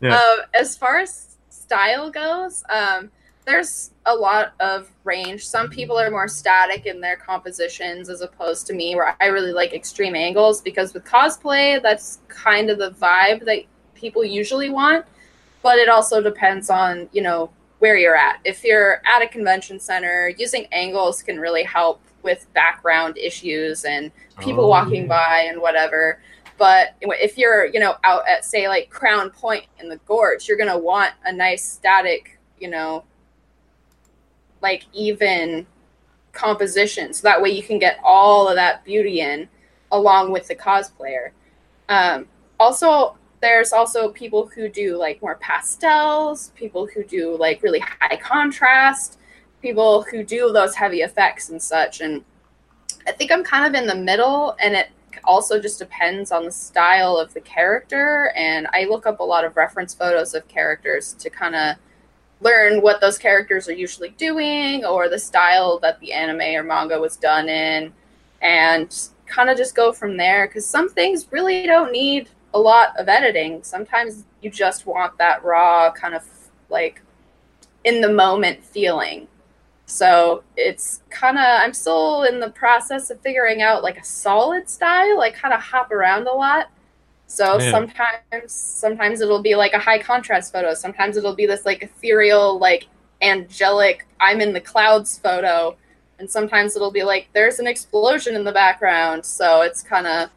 Yeah. 0.00 0.16
Um, 0.16 0.38
as 0.54 0.74
far 0.74 0.96
as 0.96 1.36
style 1.50 2.10
goes, 2.10 2.64
um, 2.70 3.10
there's 3.48 3.92
a 4.04 4.14
lot 4.14 4.52
of 4.60 4.90
range. 5.04 5.46
Some 5.46 5.68
mhm. 5.68 5.72
people 5.72 5.98
are 5.98 6.10
more 6.10 6.28
static 6.28 6.84
in 6.84 7.00
their 7.00 7.16
compositions 7.16 8.10
as 8.10 8.20
opposed 8.20 8.66
to 8.66 8.74
me, 8.74 8.94
where 8.94 9.16
I 9.20 9.26
really 9.26 9.52
like 9.52 9.72
extreme 9.72 10.14
angles 10.14 10.60
because 10.60 10.92
with 10.92 11.04
cosplay, 11.04 11.82
that's 11.82 12.18
kind 12.28 12.68
of 12.68 12.78
the 12.78 12.90
vibe 12.90 13.44
that 13.46 13.64
people 13.94 14.22
usually 14.24 14.68
want. 14.68 15.06
But 15.62 15.78
it 15.78 15.88
also 15.88 16.22
depends 16.22 16.68
on 16.68 17.08
you 17.12 17.22
know 17.22 17.50
where 17.78 17.96
you're 17.96 18.16
at. 18.16 18.40
If 18.44 18.64
you're 18.64 19.00
at 19.06 19.22
a 19.22 19.28
convention 19.28 19.80
center, 19.80 20.28
using 20.36 20.66
angles 20.72 21.22
can 21.22 21.40
really 21.40 21.62
help 21.62 22.02
with 22.22 22.52
background 22.52 23.16
issues 23.16 23.84
and 23.84 24.10
people 24.40 24.64
Oh, 24.64 24.68
walking 24.68 25.02
yeah. 25.02 25.08
by 25.08 25.46
and 25.48 25.60
whatever. 25.62 26.20
But 26.58 26.96
if 27.00 27.38
you're, 27.38 27.66
you 27.66 27.78
know, 27.78 27.94
out 28.02 28.28
at 28.28 28.44
say 28.44 28.68
like 28.68 28.90
Crown 28.90 29.30
Point 29.30 29.64
in 29.78 29.88
the 29.88 29.98
gorge, 30.06 30.48
you're 30.48 30.58
gonna 30.58 30.76
want 30.76 31.12
a 31.24 31.32
nice 31.32 31.64
static, 31.64 32.38
you 32.58 32.68
know, 32.68 33.04
like 34.62 34.84
even 34.92 35.66
composition, 36.32 37.12
so 37.12 37.22
that 37.22 37.40
way 37.40 37.50
you 37.50 37.62
can 37.62 37.78
get 37.78 37.98
all 38.04 38.48
of 38.48 38.56
that 38.56 38.84
beauty 38.84 39.20
in 39.20 39.48
along 39.90 40.32
with 40.32 40.46
the 40.48 40.54
cosplayer. 40.54 41.30
Um, 41.88 42.26
also, 42.60 43.16
there's 43.40 43.72
also 43.72 44.10
people 44.10 44.46
who 44.46 44.68
do 44.68 44.96
like 44.96 45.22
more 45.22 45.36
pastels, 45.36 46.52
people 46.54 46.86
who 46.86 47.04
do 47.04 47.36
like 47.36 47.62
really 47.62 47.80
high 47.80 48.16
contrast, 48.16 49.18
people 49.62 50.02
who 50.02 50.22
do 50.22 50.52
those 50.52 50.74
heavy 50.74 51.02
effects 51.02 51.48
and 51.50 51.62
such. 51.62 52.00
And 52.00 52.24
I 53.06 53.12
think 53.12 53.32
I'm 53.32 53.44
kind 53.44 53.66
of 53.66 53.80
in 53.80 53.86
the 53.86 53.94
middle, 53.94 54.56
and 54.60 54.74
it 54.74 54.88
also 55.24 55.60
just 55.60 55.78
depends 55.78 56.30
on 56.30 56.44
the 56.44 56.52
style 56.52 57.16
of 57.16 57.32
the 57.34 57.40
character. 57.40 58.32
And 58.36 58.66
I 58.72 58.84
look 58.84 59.06
up 59.06 59.20
a 59.20 59.24
lot 59.24 59.44
of 59.44 59.56
reference 59.56 59.94
photos 59.94 60.34
of 60.34 60.46
characters 60.48 61.14
to 61.14 61.30
kind 61.30 61.54
of 61.54 61.76
learn 62.40 62.80
what 62.80 63.00
those 63.00 63.18
characters 63.18 63.68
are 63.68 63.72
usually 63.72 64.10
doing 64.10 64.84
or 64.84 65.08
the 65.08 65.18
style 65.18 65.78
that 65.80 65.98
the 66.00 66.12
anime 66.12 66.54
or 66.54 66.62
manga 66.62 66.98
was 66.98 67.16
done 67.16 67.48
in, 67.48 67.92
and 68.42 69.08
kind 69.26 69.50
of 69.50 69.56
just 69.56 69.74
go 69.74 69.92
from 69.92 70.16
there. 70.16 70.46
Because 70.46 70.66
some 70.66 70.88
things 70.88 71.26
really 71.30 71.66
don't 71.66 71.92
need 71.92 72.28
a 72.54 72.58
lot 72.58 72.98
of 72.98 73.08
editing. 73.08 73.62
Sometimes 73.62 74.24
you 74.40 74.50
just 74.50 74.86
want 74.86 75.18
that 75.18 75.44
raw 75.44 75.90
kind 75.92 76.14
of 76.14 76.24
like 76.70 77.02
in 77.84 78.00
the 78.00 78.08
moment 78.08 78.64
feeling. 78.64 79.28
So 79.86 80.44
it's 80.56 81.02
kind 81.08 81.38
of 81.38 81.44
I'm 81.44 81.72
still 81.72 82.24
in 82.24 82.40
the 82.40 82.50
process 82.50 83.10
of 83.10 83.20
figuring 83.20 83.62
out 83.62 83.82
like 83.82 83.98
a 83.98 84.04
solid 84.04 84.68
style. 84.68 85.20
I 85.20 85.30
kind 85.30 85.54
of 85.54 85.60
hop 85.60 85.90
around 85.90 86.26
a 86.26 86.32
lot. 86.32 86.70
So 87.28 87.58
sometimes 87.58 88.52
sometimes 88.52 89.20
it'll 89.20 89.42
be 89.42 89.54
like 89.54 89.74
a 89.74 89.78
high 89.78 89.98
contrast 89.98 90.52
photo. 90.52 90.74
Sometimes 90.74 91.16
it'll 91.16 91.36
be 91.36 91.46
this 91.46 91.64
like 91.64 91.82
ethereal 91.82 92.58
like 92.58 92.88
angelic 93.22 94.06
I'm 94.18 94.40
in 94.40 94.52
the 94.52 94.60
clouds 94.60 95.18
photo. 95.18 95.76
And 96.18 96.28
sometimes 96.28 96.74
it'll 96.74 96.90
be 96.90 97.04
like 97.04 97.28
there's 97.34 97.60
an 97.60 97.66
explosion 97.66 98.34
in 98.34 98.44
the 98.44 98.52
background. 98.52 99.24
So 99.24 99.60
it's 99.60 99.82
kind 99.82 100.06
of 100.06 100.30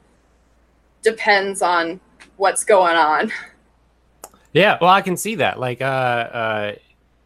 depends 1.01 1.61
on 1.61 1.99
what's 2.37 2.63
going 2.63 2.95
on. 2.95 3.31
Yeah, 4.53 4.77
well, 4.81 4.89
I 4.89 5.01
can 5.01 5.15
see 5.15 5.35
that. 5.35 5.59
Like, 5.59 5.81
uh, 5.81 5.85
uh, 5.85 6.75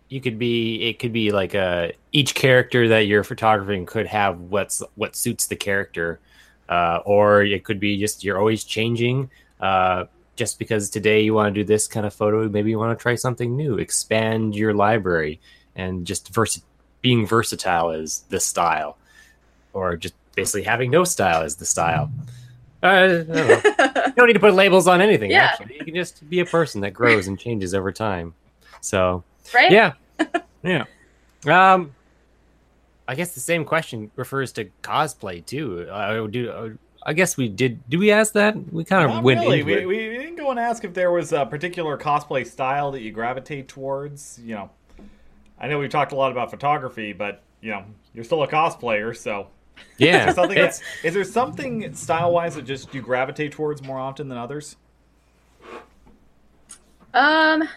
you 0.10 0.22
could 0.22 0.38
be, 0.38 0.84
it 0.84 1.00
could 1.00 1.12
be 1.12 1.32
like 1.32 1.56
uh, 1.56 1.90
each 2.12 2.36
character 2.36 2.88
that 2.90 3.08
you're 3.08 3.24
photographing 3.24 3.86
could 3.88 4.06
have 4.06 4.40
what's 4.40 4.84
what 4.94 5.16
suits 5.16 5.48
the 5.48 5.56
character, 5.56 6.20
uh, 6.70 7.00
or 7.04 7.42
it 7.42 7.64
could 7.64 7.80
be 7.80 7.98
just 7.98 8.24
you're 8.24 8.38
always 8.38 8.64
changing. 8.64 9.32
Uh, 9.66 10.06
just 10.36 10.60
because 10.60 10.90
today 10.90 11.22
you 11.22 11.34
want 11.34 11.54
to 11.56 11.60
do 11.62 11.66
this 11.66 11.88
kind 11.88 12.06
of 12.06 12.14
photo, 12.14 12.48
maybe 12.50 12.70
you 12.70 12.78
want 12.78 12.98
to 12.98 13.02
try 13.02 13.16
something 13.16 13.56
new, 13.56 13.78
expand 13.78 14.54
your 14.56 14.74
library, 14.74 15.40
and 15.76 16.06
just 16.06 16.24
vers- 16.34 16.62
being 17.02 17.26
versatile 17.26 17.90
is 17.92 18.26
the 18.30 18.40
style, 18.40 18.98
or 19.74 19.96
just 19.98 20.14
basically 20.36 20.64
having 20.64 20.92
no 20.92 21.04
style 21.06 21.42
is 21.44 21.56
the 21.56 21.66
style. 21.66 22.12
Uh, 22.84 22.88
I 22.88 23.08
don't 23.08 23.30
know. 23.30 23.62
You 24.16 24.22
don't 24.22 24.28
need 24.28 24.34
to 24.34 24.40
put 24.40 24.54
labels 24.54 24.88
on 24.88 25.02
anything. 25.02 25.32
Yeah. 25.32 25.44
Actually, 25.46 25.76
you 25.80 25.86
can 25.86 25.96
just 25.96 26.30
be 26.30 26.40
a 26.40 26.46
person 26.46 26.80
that 26.82 26.92
grows 26.92 27.28
and 27.28 27.38
changes 27.40 27.74
over 27.74 27.92
time. 27.92 28.34
So 28.82 29.24
right? 29.54 29.72
yeah, 29.72 29.94
yeah. 30.64 30.86
Um, 31.48 31.94
I 33.08 33.16
guess 33.16 33.34
the 33.34 33.42
same 33.42 33.66
question 33.66 34.10
refers 34.16 34.52
to 34.54 34.70
cosplay 34.84 35.46
too. 35.46 35.88
I 35.92 36.18
Uh, 36.18 36.28
do 36.28 36.78
I 37.06 37.14
guess 37.14 37.38
we 37.38 37.48
did? 37.50 37.88
Did 37.90 38.00
we 38.00 38.12
ask 38.12 38.34
that? 38.34 38.56
We 38.74 38.84
kind 38.84 39.06
of 39.06 39.12
Not 39.12 39.24
went 39.24 39.42
really. 39.42 39.60
into 39.60 39.66
We, 39.66 39.82
it. 39.82 39.88
we 39.88 39.98
didn't 40.18 40.38
go 40.38 40.50
and 40.50 40.60
ask 40.60 40.84
if 40.84 40.94
there 40.94 41.12
was 41.12 41.34
a 41.34 41.46
particular 41.46 41.98
cosplay 41.98 42.46
style 42.48 42.92
that 42.92 43.02
you 43.02 43.12
gravitate 43.12 43.68
towards. 43.68 44.40
You 44.44 44.56
know, 44.56 44.70
I 45.60 45.68
know 45.68 45.78
we've 45.80 45.90
talked 45.90 46.12
a 46.14 46.16
lot 46.16 46.32
about 46.32 46.50
photography, 46.50 47.14
but 47.14 47.44
you 47.62 47.72
know, 47.72 47.86
you're 48.14 48.24
still 48.24 48.44
a 48.44 48.48
cosplayer, 48.48 49.16
so 49.16 49.48
is 49.78 49.84
yeah, 50.00 50.26
there 50.26 50.34
something 50.34 50.58
that, 50.58 50.82
is 51.04 51.14
there 51.14 51.24
something 51.24 51.94
style 51.94 52.32
wise 52.32 52.56
that 52.56 52.64
just 52.64 52.94
you 52.94 53.02
gravitate 53.02 53.52
towards 53.52 53.84
more 53.84 54.00
often 54.00 54.28
than 54.30 54.38
others? 54.38 54.76
Um, 57.14 57.68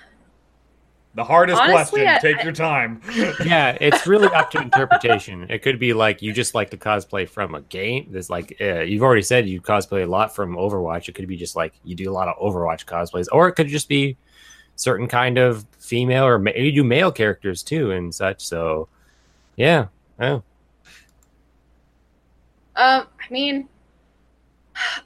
The 1.19 1.25
hardest 1.25 1.61
Honestly, 1.61 2.03
question. 2.03 2.09
I- 2.15 2.19
Take 2.33 2.39
I- 2.39 2.43
your 2.45 2.53
time. 2.53 3.01
yeah, 3.45 3.77
it's 3.81 4.07
really 4.07 4.29
up 4.29 4.53
to 4.53 4.61
interpretation. 4.61 5.49
It 5.51 5.63
could 5.63 5.81
be 5.81 5.93
like 5.93 6.23
you 6.23 6.33
just 6.33 6.55
like 6.55 6.71
to 6.71 6.77
cosplay 6.77 7.29
from 7.29 7.57
a 7.57 7.61
game. 7.63 8.07
There's 8.13 8.31
like 8.31 8.57
uh, 8.61 8.83
you've 8.83 9.03
already 9.03 9.23
said 9.23 9.49
you 9.49 9.61
cosplay 9.61 10.05
a 10.05 10.07
lot 10.07 10.33
from 10.33 10.55
Overwatch. 10.55 11.09
It 11.09 11.17
could 11.17 11.27
be 11.27 11.37
just 11.37 11.57
like 11.57 11.75
you 11.83 11.97
do 11.97 12.09
a 12.09 12.13
lot 12.15 12.29
of 12.29 12.37
Overwatch 12.39 12.85
cosplays, 12.85 13.27
or 13.33 13.49
it 13.49 13.55
could 13.55 13.67
just 13.67 13.89
be 13.89 14.17
certain 14.77 15.09
kind 15.09 15.39
of 15.39 15.67
female 15.81 16.25
or 16.25 16.39
ma- 16.39 16.53
you 16.55 16.71
do 16.71 16.85
male 16.85 17.11
characters 17.11 17.65
too 17.65 17.91
and 17.91 18.15
such. 18.15 18.47
So, 18.47 18.87
yeah, 19.57 19.87
oh, 20.21 20.35
Um, 22.77 23.07
I 23.09 23.29
mean, 23.29 23.69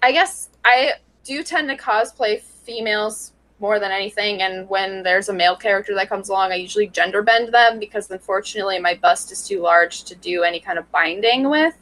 I 0.02 0.12
guess 0.12 0.50
I 0.62 0.92
do 1.24 1.42
tend 1.42 1.70
to 1.70 1.76
cosplay 1.78 2.42
females 2.42 3.32
more 3.62 3.78
than 3.78 3.90
anything, 3.92 4.42
and 4.42 4.68
when 4.68 5.02
there's 5.02 5.30
a 5.30 5.32
male 5.32 5.56
character 5.56 5.94
that 5.94 6.08
comes 6.10 6.28
along, 6.28 6.52
I 6.52 6.56
usually 6.56 6.88
gender 6.88 7.22
bend 7.22 7.54
them 7.54 7.78
because 7.78 8.10
unfortunately 8.10 8.78
my 8.78 8.94
bust 8.94 9.32
is 9.32 9.46
too 9.48 9.62
large 9.62 10.02
to 10.04 10.14
do 10.16 10.42
any 10.42 10.60
kind 10.60 10.78
of 10.78 10.90
binding 10.92 11.48
with, 11.48 11.74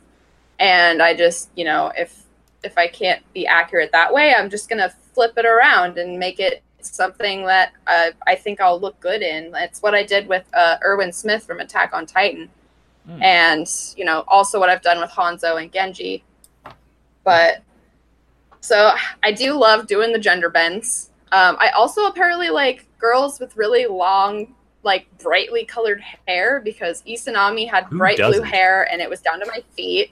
and 0.61 1.03
I 1.03 1.15
just, 1.17 1.49
you 1.57 1.65
know, 1.65 1.91
if 1.97 2.23
if 2.63 2.77
I 2.79 2.87
can't 2.87 3.23
be 3.33 3.47
accurate 3.47 3.91
that 3.93 4.13
way, 4.13 4.35
I'm 4.35 4.51
just 4.51 4.69
gonna 4.69 4.93
flip 5.15 5.33
it 5.39 5.47
around 5.47 5.99
and 5.99 6.19
make 6.19 6.39
it 6.39 6.63
something 6.83 7.45
that 7.47 7.73
uh, 7.87 8.11
I 8.27 8.37
think 8.37 8.61
I'll 8.61 8.79
look 8.79 9.01
good 9.01 9.23
in. 9.23 9.53
It's 9.57 9.83
what 9.83 9.95
I 9.95 10.03
did 10.05 10.29
with 10.29 10.45
uh, 10.55 10.77
Erwin 10.85 11.13
Smith 11.13 11.45
from 11.45 11.61
Attack 11.61 11.93
on 11.93 12.07
Titan 12.07 12.51
Hmm. 13.07 13.23
and 13.23 13.67
you 13.97 14.05
know 14.05 14.25
also 14.29 14.61
what 14.61 14.69
I've 14.69 14.83
done 14.83 15.01
with 15.01 15.11
Hanzo 15.11 15.61
and 15.61 15.73
Genji. 15.73 16.23
But 17.25 17.63
so 18.61 18.93
I 19.23 19.33
do 19.33 19.55
love 19.55 19.87
doing 19.87 20.13
the 20.13 20.19
gender 20.19 20.51
bends. 20.51 21.10
Um, 21.33 21.57
I 21.61 21.71
also 21.71 22.07
apparently 22.07 22.51
like 22.51 22.87
girls 22.99 23.39
with 23.39 23.57
really 23.57 23.87
long, 23.87 24.55
like 24.83 25.07
brightly 25.19 25.65
colored 25.65 26.03
hair 26.27 26.61
because 26.61 27.03
Izanami 27.03 27.69
had 27.71 27.85
Who 27.85 27.99
bright 27.99 28.17
blue 28.17 28.27
doesn't? 28.33 28.45
hair 28.47 28.89
and 28.91 29.01
it 29.01 29.09
was 29.09 29.21
down 29.21 29.39
to 29.41 29.47
my 29.47 29.63
feet. 29.77 30.11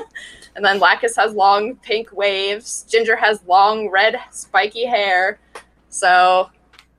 and 0.56 0.64
then 0.64 0.78
Lacus 0.78 1.16
has 1.16 1.32
long 1.32 1.76
pink 1.76 2.12
waves. 2.12 2.84
Ginger 2.88 3.16
has 3.16 3.42
long 3.46 3.88
red 3.88 4.16
spiky 4.30 4.84
hair. 4.84 5.38
So 5.88 6.50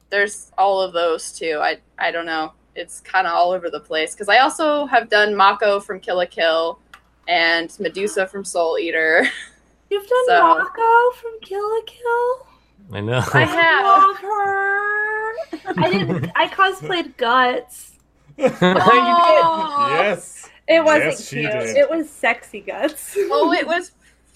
there's 0.10 0.52
all 0.58 0.82
of 0.82 0.94
those 0.94 1.32
too. 1.32 1.60
I 1.62 1.78
I 2.00 2.12
don't 2.12 2.26
know. 2.26 2.54
It's 2.76 3.00
kind 3.02 3.28
of 3.28 3.34
all 3.34 3.52
over 3.52 3.70
the 3.70 3.80
place 3.82 4.14
because 4.16 4.30
I 4.30 4.40
also 4.40 4.86
have 4.86 5.10
done 5.10 5.36
Mako 5.36 5.80
from 5.82 6.00
Kill 6.00 6.18
la 6.18 6.26
Kill 6.26 6.80
and 7.28 7.72
Medusa 7.80 8.26
from 8.26 8.44
Soul 8.44 8.80
Eater. 8.80 9.28
You've 9.92 10.08
done 10.08 10.26
So- 10.28 10.42
Mako 10.58 11.12
from 11.22 11.32
Kill 11.42 11.70
la 11.70 11.82
Kill. 11.86 12.48
I 12.94 13.00
know. 13.02 13.24
I 13.34 13.44
have. 13.46 13.86
Love 13.86 14.18
her. 14.18 15.82
I 15.84 15.90
didn't. 15.92 16.32
I 16.36 16.48
cosplayed 16.48 17.16
Guts. 17.18 17.88
Oh, 18.40 19.88
yes. 20.02 20.50
It 20.68 20.84
wasn't 20.84 21.04
Yes, 21.12 21.28
she 21.28 21.42
cute. 21.42 21.52
did. 21.52 21.78
It 21.78 21.90
was 21.90 22.10
sexy 22.10 22.62
Guts. 22.62 23.16
Oh, 23.18 23.52
it 23.54 23.68
was 23.74 23.92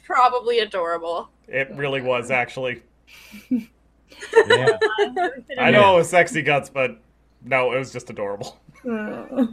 probably 0.06 0.60
adorable. 0.60 1.30
It 1.48 1.70
really 1.76 2.02
was 2.02 2.30
actually. 2.30 2.84
yeah. 3.50 4.78
I 5.58 5.72
know 5.72 5.94
it 5.96 5.98
was 5.98 6.10
sexy 6.10 6.42
guts, 6.42 6.70
but 6.70 7.00
no, 7.44 7.72
it 7.74 7.80
was 7.80 7.92
just 7.92 8.10
adorable. 8.10 8.60
oh, 8.88 9.48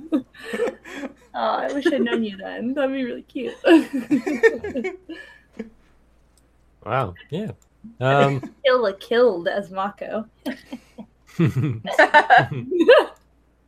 I 1.34 1.72
wish 1.72 1.86
I'd 1.86 2.02
known 2.02 2.24
you 2.24 2.36
then. 2.36 2.74
That'd 2.74 2.90
be 2.94 3.04
really 3.04 3.22
cute. 3.22 3.54
Wow. 6.84 7.14
Yeah. 7.30 7.52
Um, 8.00 8.40
Killa 8.64 8.94
killed 8.94 9.48
as 9.48 9.70
Mako. 9.70 10.26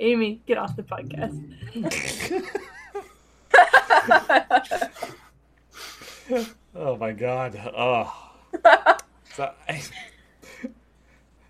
Amy, 0.00 0.40
get 0.46 0.58
off 0.58 0.76
the 0.76 0.82
podcast. 0.82 1.40
Oh 6.76 6.96
my 6.96 7.12
god. 7.12 7.56
Oh. 7.76 8.32
So, 9.34 9.52
I, 9.68 9.82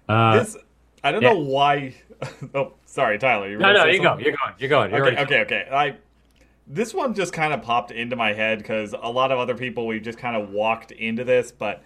uh, 0.09 0.39
this 0.39 0.57
I 1.03 1.13
don't 1.13 1.23
yeah. 1.23 1.33
know 1.33 1.39
why. 1.39 1.95
Oh, 2.55 2.73
sorry, 2.87 3.19
Tyler. 3.19 3.49
You 3.49 3.57
were 3.57 3.63
no, 3.63 3.69
gonna 3.69 3.79
no, 3.79 3.85
say 3.85 3.97
you 3.97 4.03
go. 4.03 4.19
You're 4.19 4.37
going. 4.37 4.55
You're 4.59 4.69
going. 4.69 4.91
You're 4.91 5.07
Okay, 5.07 5.23
okay, 5.23 5.41
okay. 5.41 5.69
I 5.71 5.97
this 6.67 6.95
one 6.95 7.15
just 7.15 7.33
kind 7.33 7.53
of 7.53 7.63
popped 7.63 7.91
into 7.91 8.17
my 8.17 8.33
head 8.33 8.59
because 8.59 8.95
a 8.99 9.11
lot 9.11 9.31
of 9.31 9.39
other 9.39 9.55
people 9.55 9.87
we've 9.87 10.03
just 10.03 10.19
kind 10.19 10.37
of 10.37 10.51
walked 10.51 10.93
into 10.93 11.25
this. 11.25 11.53
But 11.53 11.83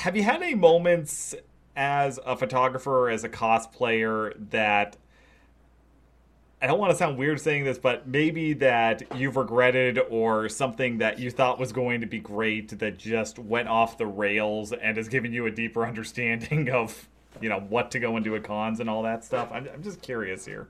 have 0.00 0.16
you 0.16 0.22
had 0.22 0.42
any 0.42 0.54
moments 0.54 1.34
as 1.76 2.18
a 2.24 2.34
photographer, 2.36 3.10
as 3.10 3.22
a 3.22 3.28
cosplayer, 3.28 4.32
that 4.50 4.96
I 6.62 6.66
don't 6.66 6.78
want 6.78 6.90
to 6.90 6.96
sound 6.96 7.16
weird 7.18 7.40
saying 7.40 7.64
this, 7.64 7.78
but 7.78 8.06
maybe 8.06 8.52
that 8.54 9.02
you've 9.16 9.36
regretted 9.36 9.98
or 10.10 10.48
something 10.48 10.98
that 10.98 11.18
you 11.18 11.30
thought 11.30 11.58
was 11.58 11.72
going 11.72 12.00
to 12.00 12.06
be 12.06 12.18
great 12.18 12.78
that 12.78 12.98
just 12.98 13.38
went 13.38 13.68
off 13.68 13.98
the 13.98 14.06
rails 14.06 14.72
and 14.72 14.96
has 14.96 15.08
given 15.08 15.32
you 15.32 15.46
a 15.46 15.50
deeper 15.50 15.86
understanding 15.86 16.70
of 16.70 17.08
you 17.40 17.48
know 17.48 17.60
what 17.60 17.90
to 17.92 18.00
go 18.00 18.16
into 18.16 18.34
at 18.36 18.42
cons 18.42 18.80
and 18.80 18.90
all 18.90 19.02
that 19.02 19.24
stuff. 19.24 19.48
I'm, 19.52 19.68
I'm 19.72 19.82
just 19.82 20.02
curious 20.02 20.44
here. 20.44 20.68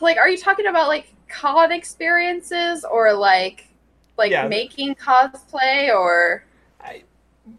like, 0.00 0.16
are 0.16 0.28
you 0.28 0.38
talking 0.38 0.66
about 0.66 0.88
like 0.88 1.14
con 1.28 1.70
experiences 1.70 2.84
or 2.90 3.12
like 3.12 3.68
like 4.16 4.30
Yeah. 4.30 4.48
making 4.48 4.94
cosplay 4.96 5.94
or? 5.94 6.44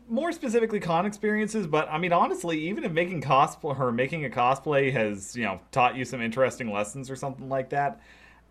More 0.10 0.32
specifically 0.32 0.80
con 0.80 1.06
experiences, 1.06 1.68
but 1.68 1.88
I 1.90 1.98
mean 1.98 2.14
honestly, 2.14 2.60
even 2.70 2.84
if 2.84 2.92
making 2.92 3.22
cosplay 3.22 3.80
or 3.80 3.92
making 3.92 4.26
a 4.26 4.30
cosplay 4.30 4.92
has 4.94 5.36
you 5.36 5.44
know 5.44 5.60
taught 5.72 5.96
you 5.96 6.06
some 6.06 6.22
interesting 6.22 6.72
lessons 6.72 7.10
or 7.10 7.16
something 7.16 7.50
like 7.50 7.70
that, 7.70 8.00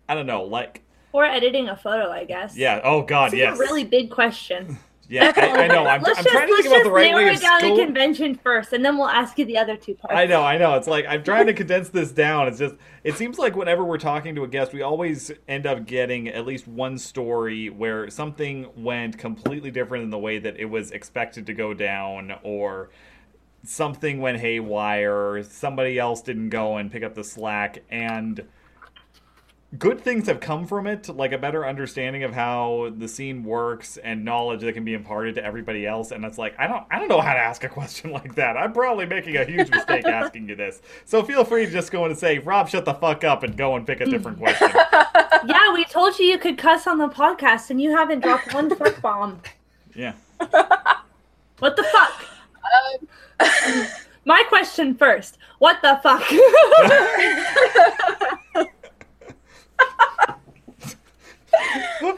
I 0.07 0.15
don't 0.15 0.25
know, 0.27 0.43
like 0.43 0.81
Or 1.11 1.25
editing 1.25 1.69
a 1.69 1.75
photo, 1.75 2.11
I 2.11 2.25
guess. 2.25 2.55
yeah, 2.57 2.81
oh 2.83 3.01
god, 3.03 3.31
This 3.31 3.39
yes, 3.39 3.59
really 3.59 3.83
big 3.83 4.09
question. 4.11 4.77
yeah, 5.09 5.33
I, 5.35 5.63
I 5.63 5.67
know. 5.67 5.87
I'm, 5.87 6.05
I'm 6.05 6.05
just, 6.05 6.27
trying 6.27 6.47
to 6.47 6.55
think 6.55 6.67
about 6.67 6.83
the 6.83 6.91
right 6.91 7.15
way 7.15 7.27
it 7.27 7.35
of 7.35 7.41
down 7.41 7.59
to 7.61 7.65
scope. 7.65 7.79
convention 7.79 8.35
first, 8.35 8.73
and 8.73 8.85
then 8.85 8.95
we'll 8.95 9.07
ask 9.07 9.39
you 9.39 9.45
the 9.45 9.57
other 9.57 9.75
two 9.75 9.95
parts. 9.95 10.15
I 10.15 10.27
know, 10.27 10.43
I 10.43 10.57
know. 10.57 10.75
It's 10.75 10.87
like 10.87 11.05
I'm 11.09 11.23
trying 11.23 11.47
to 11.47 11.53
condense 11.55 11.89
this 11.89 12.11
down. 12.11 12.47
It's 12.47 12.59
just 12.59 12.75
it 13.03 13.15
seems 13.15 13.39
like 13.39 13.55
whenever 13.55 13.83
we're 13.83 13.97
talking 13.97 14.35
to 14.35 14.43
a 14.43 14.47
guest, 14.47 14.71
we 14.71 14.83
always 14.83 15.31
end 15.47 15.65
up 15.65 15.87
getting 15.87 16.27
at 16.27 16.45
least 16.45 16.67
one 16.67 16.99
story 16.99 17.69
where 17.69 18.09
something 18.09 18.69
went 18.77 19.17
completely 19.17 19.71
different 19.71 20.03
than 20.03 20.11
the 20.11 20.19
way 20.19 20.37
that 20.37 20.59
it 20.59 20.65
was 20.65 20.91
expected 20.91 21.47
to 21.47 21.53
go 21.53 21.73
down 21.73 22.35
or 22.43 22.91
something 23.63 24.21
went 24.21 24.39
haywire, 24.39 25.31
or 25.31 25.43
somebody 25.43 25.97
else 25.97 26.21
didn't 26.21 26.49
go 26.49 26.77
and 26.77 26.91
pick 26.91 27.03
up 27.03 27.15
the 27.15 27.23
slack 27.23 27.83
and 27.89 28.47
good 29.77 30.01
things 30.01 30.27
have 30.27 30.39
come 30.39 30.65
from 30.65 30.87
it, 30.87 31.09
like 31.09 31.31
a 31.31 31.37
better 31.37 31.65
understanding 31.65 32.23
of 32.23 32.33
how 32.33 32.91
the 32.97 33.07
scene 33.07 33.43
works 33.43 33.97
and 33.97 34.25
knowledge 34.25 34.61
that 34.61 34.73
can 34.73 34.83
be 34.83 34.93
imparted 34.95 35.35
to 35.35 35.43
everybody 35.43 35.85
else. 35.85 36.11
And 36.11 36.25
it's 36.25 36.37
like 36.39 36.55
I 36.57 36.67
don't, 36.67 36.85
I 36.89 36.97
don't 36.97 37.07
know 37.07 37.21
how 37.21 37.33
to 37.33 37.39
ask 37.39 37.63
a 37.63 37.69
question 37.69 38.11
like 38.19 38.35
that. 38.35 38.57
I'm 38.57 38.73
probably 38.73 39.05
making 39.05 39.37
a 39.37 39.45
huge 39.45 39.69
mistake 39.69 40.05
asking 40.07 40.49
you 40.49 40.55
this. 40.55 40.81
So 41.05 41.23
feel 41.23 41.43
free 41.43 41.65
to 41.65 41.71
just 41.71 41.91
go 41.91 42.05
in 42.05 42.11
and 42.11 42.19
say, 42.19 42.39
Rob, 42.39 42.69
shut 42.69 42.85
the 42.85 42.93
fuck 42.95 43.23
up, 43.23 43.43
and 43.43 43.55
go 43.55 43.75
and 43.75 43.85
pick 43.85 44.01
a 44.01 44.05
different 44.05 44.39
question. 44.39 44.69
Yeah, 45.45 45.73
we 45.73 45.85
told 45.85 46.19
you 46.19 46.25
you 46.25 46.37
could 46.37 46.57
cuss 46.57 46.85
on 46.85 46.97
the 46.97 47.07
podcast, 47.07 47.69
and 47.69 47.79
you 47.81 47.95
haven't 47.95 48.19
dropped 48.19 48.53
one 48.53 48.75
fuck 48.75 49.01
bomb. 49.01 49.41
Yeah. 49.95 50.15
What 51.59 51.77
the 51.77 51.83
fuck? 51.83 52.25
Um, 53.39 53.87
My 54.25 54.43
question 54.49 54.95
first. 54.95 55.37
What 55.59 55.81
the 55.81 55.99
fuck? 56.03 56.23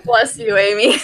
Bless 0.03 0.38
you, 0.38 0.57
Amy. 0.57 0.97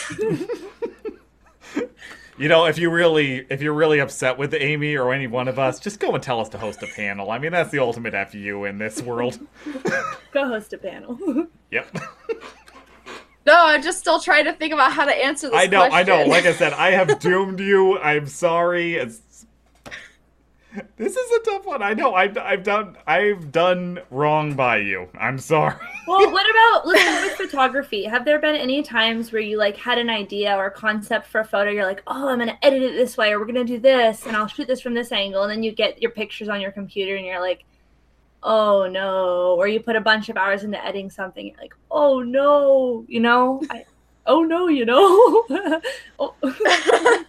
You 2.40 2.50
know, 2.50 2.66
if 2.66 2.78
you 2.78 2.92
really, 2.92 3.48
if 3.50 3.64
you're 3.64 3.74
really 3.74 3.98
upset 3.98 4.38
with 4.38 4.54
Amy 4.54 4.96
or 4.96 5.12
any 5.12 5.26
one 5.26 5.48
of 5.48 5.58
us, 5.58 5.80
just 5.80 6.00
go 6.00 6.14
and 6.14 6.22
tell 6.24 6.40
us 6.40 6.50
to 6.50 6.60
host 6.60 6.84
a 6.84 6.88
panel. 6.88 7.32
I 7.32 7.40
mean, 7.40 7.52
that's 7.52 7.72
the 7.72 7.80
ultimate 7.80 8.14
fu 8.32 8.66
in 8.66 8.78
this 8.78 9.02
world. 9.02 9.40
Go 10.32 10.48
host 10.48 10.72
a 10.74 10.78
panel. 10.78 11.48
Yep. 11.72 11.98
No, 13.48 13.56
I'm 13.56 13.82
just 13.82 13.98
still 13.98 14.20
trying 14.20 14.46
to 14.46 14.54
think 14.54 14.72
about 14.72 14.92
how 14.92 15.06
to 15.06 15.12
answer 15.12 15.50
this. 15.50 15.58
I 15.58 15.66
know, 15.66 15.82
I 15.82 16.04
know. 16.04 16.26
Like 16.26 16.46
I 16.46 16.54
said, 16.54 16.74
I 16.74 16.92
have 16.92 17.18
doomed 17.20 17.60
you. 17.60 17.98
I'm 17.98 18.28
sorry. 18.28 18.98
It's 18.98 19.22
this 20.98 21.16
is 21.16 21.32
a 21.32 21.40
tough 21.40 21.66
one. 21.66 21.82
I 21.82 21.94
know. 21.94 22.14
I've, 22.14 22.38
I've 22.38 22.64
done 22.64 22.98
I've 23.08 23.52
done 23.52 24.00
wrong 24.12 24.54
by 24.54 24.78
you. 24.78 25.08
I'm 25.20 25.38
sorry. 25.38 25.76
well, 26.08 26.32
what 26.32 26.46
about 26.50 26.88
let's 26.88 27.40
with 27.40 27.50
photography? 27.50 28.04
Have 28.04 28.26
there 28.26 28.40
been 28.40 28.56
any 28.56 28.84
times 28.84 29.32
where 29.32 29.42
you 29.42 29.58
like 29.58 29.78
had 29.78 29.98
an 29.98 30.10
idea 30.10 30.56
or 30.56 30.70
concept 30.70 31.28
for 31.28 31.42
a 31.42 31.46
photo? 31.46 31.72
You're 31.72 31.86
like, 31.86 32.04
oh, 32.08 32.30
I'm 32.30 32.40
gonna 32.40 32.58
edit 32.62 32.82
it 32.82 32.94
this 32.94 33.18
way, 33.18 33.32
or 33.32 33.40
we're 33.40 33.46
gonna 33.46 33.64
do 33.64 33.80
this, 33.80 34.26
and 34.26 34.36
I'll 34.36 34.48
shoot 34.48 34.68
this 34.68 34.82
from 34.82 34.94
this 34.94 35.12
angle, 35.12 35.44
and 35.44 35.52
then 35.52 35.64
you 35.64 35.72
get 35.72 36.02
your 36.02 36.12
pictures 36.12 36.50
on 36.50 36.62
your 36.62 36.72
computer, 36.72 37.16
and 37.16 37.26
you're 37.26 37.42
like, 37.42 37.64
oh 38.44 38.88
no, 38.88 39.56
or 39.56 39.68
you 39.68 39.80
put 39.80 39.96
a 39.96 40.02
bunch 40.02 40.30
of 40.30 40.38
hours 40.38 40.64
into 40.64 40.84
editing 40.84 41.10
something, 41.10 41.48
you're 41.48 41.58
like, 41.58 41.74
oh 41.90 42.22
no, 42.22 43.06
you 43.08 43.20
know, 43.20 43.62
I, 43.70 43.86
oh 44.26 44.44
no, 44.44 44.68
you 44.68 44.86
know. 44.86 45.46
oh. 46.20 46.36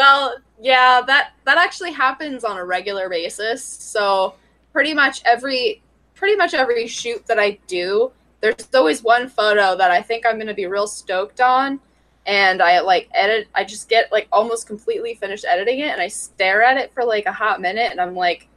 Well, 0.00 0.36
yeah, 0.58 1.02
that 1.02 1.32
that 1.44 1.58
actually 1.58 1.92
happens 1.92 2.42
on 2.42 2.56
a 2.56 2.64
regular 2.64 3.10
basis. 3.10 3.62
So 3.62 4.34
pretty 4.72 4.94
much 4.94 5.20
every 5.26 5.82
pretty 6.14 6.36
much 6.36 6.54
every 6.54 6.86
shoot 6.86 7.26
that 7.26 7.38
I 7.38 7.58
do, 7.66 8.10
there's 8.40 8.66
always 8.72 9.02
one 9.02 9.28
photo 9.28 9.76
that 9.76 9.90
I 9.90 10.00
think 10.00 10.24
I'm 10.24 10.38
gonna 10.38 10.54
be 10.54 10.64
real 10.64 10.86
stoked 10.86 11.42
on. 11.42 11.80
And 12.24 12.62
I 12.62 12.80
like 12.80 13.10
edit 13.12 13.48
I 13.54 13.62
just 13.62 13.90
get 13.90 14.10
like 14.10 14.26
almost 14.32 14.66
completely 14.66 15.16
finished 15.16 15.44
editing 15.44 15.80
it 15.80 15.88
and 15.88 16.00
I 16.00 16.08
stare 16.08 16.62
at 16.62 16.78
it 16.78 16.94
for 16.94 17.04
like 17.04 17.26
a 17.26 17.32
hot 17.32 17.60
minute 17.60 17.90
and 17.90 18.00
I'm 18.00 18.16
like, 18.16 18.48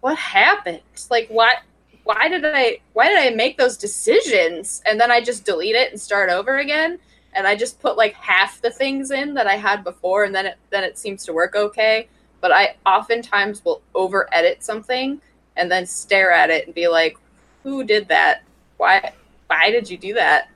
what 0.00 0.16
happened? 0.16 0.80
Like 1.10 1.28
what 1.28 1.58
why 2.04 2.26
did 2.30 2.46
I 2.46 2.78
why 2.94 3.08
did 3.08 3.18
I 3.18 3.36
make 3.36 3.58
those 3.58 3.76
decisions? 3.76 4.80
And 4.86 4.98
then 4.98 5.10
I 5.10 5.20
just 5.20 5.44
delete 5.44 5.76
it 5.76 5.90
and 5.90 6.00
start 6.00 6.30
over 6.30 6.56
again 6.56 6.98
and 7.38 7.46
I 7.46 7.54
just 7.54 7.80
put 7.80 7.96
like 7.96 8.14
half 8.14 8.60
the 8.60 8.70
things 8.70 9.12
in 9.12 9.32
that 9.34 9.46
I 9.46 9.54
had 9.54 9.84
before, 9.84 10.24
and 10.24 10.34
then 10.34 10.44
it 10.44 10.58
then 10.70 10.82
it 10.82 10.98
seems 10.98 11.24
to 11.26 11.32
work 11.32 11.54
okay. 11.54 12.08
But 12.40 12.50
I 12.50 12.74
oftentimes 12.84 13.64
will 13.64 13.80
over 13.94 14.28
edit 14.32 14.64
something 14.64 15.20
and 15.56 15.70
then 15.70 15.86
stare 15.86 16.32
at 16.32 16.50
it 16.50 16.66
and 16.66 16.74
be 16.74 16.88
like, 16.88 17.16
"Who 17.62 17.84
did 17.84 18.08
that? 18.08 18.42
Why? 18.76 19.12
Why 19.46 19.70
did 19.70 19.88
you 19.88 19.96
do 19.96 20.14
that?" 20.14 20.50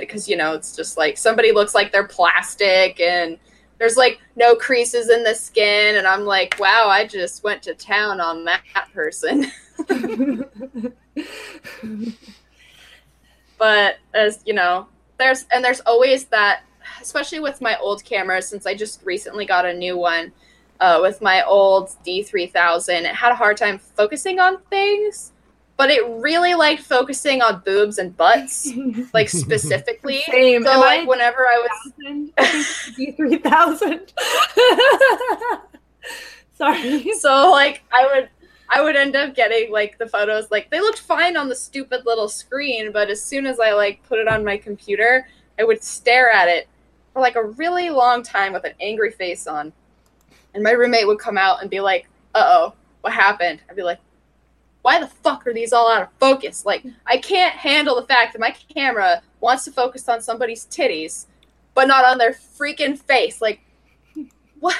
Because 0.00 0.26
you 0.26 0.36
know, 0.36 0.54
it's 0.54 0.74
just 0.74 0.96
like 0.96 1.18
somebody 1.18 1.52
looks 1.52 1.74
like 1.74 1.92
they're 1.92 2.08
plastic 2.08 2.98
and 2.98 3.38
there's 3.78 3.98
like 3.98 4.18
no 4.34 4.54
creases 4.54 5.10
in 5.10 5.22
the 5.22 5.34
skin, 5.34 5.96
and 5.96 6.06
I'm 6.06 6.22
like, 6.24 6.56
"Wow, 6.58 6.88
I 6.88 7.06
just 7.06 7.44
went 7.44 7.62
to 7.64 7.74
town 7.74 8.22
on 8.22 8.46
that 8.46 8.62
person." 8.94 9.52
but 13.58 13.98
as 14.14 14.40
you 14.46 14.54
know, 14.54 14.86
there's 15.22 15.46
and 15.52 15.64
there's 15.64 15.80
always 15.80 16.24
that 16.26 16.62
especially 17.00 17.40
with 17.40 17.60
my 17.60 17.76
old 17.78 18.04
camera, 18.04 18.42
since 18.42 18.66
i 18.66 18.74
just 18.74 19.00
recently 19.04 19.46
got 19.46 19.64
a 19.64 19.72
new 19.72 19.96
one 19.96 20.32
uh, 20.80 20.98
with 21.00 21.22
my 21.22 21.42
old 21.44 21.88
d3000 22.04 22.88
it 23.02 23.06
had 23.06 23.30
a 23.32 23.36
hard 23.36 23.56
time 23.56 23.78
focusing 23.78 24.40
on 24.40 24.60
things 24.62 25.32
but 25.76 25.90
it 25.90 26.04
really 26.08 26.54
liked 26.54 26.82
focusing 26.82 27.40
on 27.40 27.62
boobs 27.64 27.98
and 27.98 28.16
butts 28.16 28.68
like 29.14 29.28
specifically 29.28 30.22
Same. 30.30 30.64
so 30.64 30.70
Am 30.70 30.80
like 30.80 31.00
I 31.00 31.04
whenever 31.04 31.46
i 31.46 31.66
was 32.36 32.90
D 32.96 33.12
three 33.12 33.36
thousand. 33.36 34.12
Sorry. 36.54 37.12
so 37.14 37.50
like 37.50 37.82
i 37.92 38.06
would 38.06 38.28
i 38.72 38.82
would 38.82 38.96
end 38.96 39.14
up 39.14 39.34
getting 39.34 39.70
like 39.70 39.96
the 39.98 40.08
photos 40.08 40.50
like 40.50 40.68
they 40.70 40.80
looked 40.80 40.98
fine 40.98 41.36
on 41.36 41.48
the 41.48 41.54
stupid 41.54 42.04
little 42.04 42.28
screen 42.28 42.90
but 42.90 43.08
as 43.08 43.22
soon 43.22 43.46
as 43.46 43.60
i 43.60 43.72
like 43.72 44.02
put 44.08 44.18
it 44.18 44.26
on 44.26 44.44
my 44.44 44.56
computer 44.56 45.28
i 45.60 45.64
would 45.64 45.82
stare 45.82 46.30
at 46.30 46.48
it 46.48 46.66
for 47.12 47.20
like 47.20 47.36
a 47.36 47.44
really 47.44 47.90
long 47.90 48.22
time 48.22 48.52
with 48.52 48.64
an 48.64 48.72
angry 48.80 49.10
face 49.10 49.46
on. 49.46 49.72
And 50.54 50.62
my 50.62 50.72
roommate 50.72 51.06
would 51.06 51.18
come 51.18 51.38
out 51.38 51.60
and 51.60 51.70
be 51.70 51.80
like 51.80 52.08
uh-oh 52.34 52.74
what 53.02 53.12
happened? 53.12 53.60
I'd 53.68 53.76
be 53.76 53.82
like 53.82 54.00
why 54.82 54.98
the 54.98 55.06
fuck 55.06 55.46
are 55.46 55.54
these 55.54 55.72
all 55.72 55.90
out 55.90 56.02
of 56.02 56.08
focus? 56.18 56.64
Like 56.64 56.84
i 57.06 57.16
can't 57.16 57.54
handle 57.54 57.96
the 57.96 58.06
fact 58.06 58.32
that 58.32 58.40
my 58.40 58.50
camera 58.74 59.22
wants 59.40 59.64
to 59.64 59.72
focus 59.72 60.08
on 60.08 60.20
somebody's 60.20 60.66
titties 60.66 61.26
but 61.74 61.88
not 61.88 62.04
on 62.04 62.18
their 62.18 62.32
freaking 62.32 62.98
face. 62.98 63.40
Like 63.40 63.60
what 64.60 64.76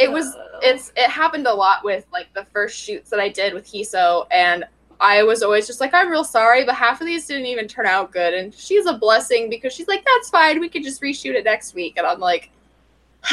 it 0.00 0.10
was 0.10 0.34
uh. 0.34 0.58
it's 0.62 0.92
it 0.96 1.08
happened 1.08 1.46
a 1.46 1.52
lot 1.52 1.84
with 1.84 2.06
like 2.12 2.32
the 2.34 2.44
first 2.46 2.76
shoots 2.78 3.10
that 3.10 3.20
I 3.20 3.28
did 3.28 3.52
with 3.54 3.66
Hiso 3.66 4.26
and 4.30 4.64
I 4.98 5.22
was 5.22 5.42
always 5.42 5.66
just 5.66 5.80
like 5.80 5.94
I'm 5.94 6.10
real 6.10 6.24
sorry 6.24 6.64
but 6.64 6.74
half 6.74 7.00
of 7.00 7.06
these 7.06 7.26
didn't 7.26 7.46
even 7.46 7.68
turn 7.68 7.86
out 7.86 8.10
good 8.12 8.34
and 8.34 8.52
she's 8.54 8.86
a 8.86 8.94
blessing 8.94 9.50
because 9.50 9.72
she's 9.72 9.88
like 9.88 10.04
that's 10.04 10.30
fine 10.30 10.58
we 10.60 10.68
could 10.68 10.82
just 10.82 11.00
reshoot 11.02 11.34
it 11.34 11.44
next 11.44 11.74
week 11.74 11.94
and 11.96 12.06
I'm 12.06 12.18
like 12.18 12.50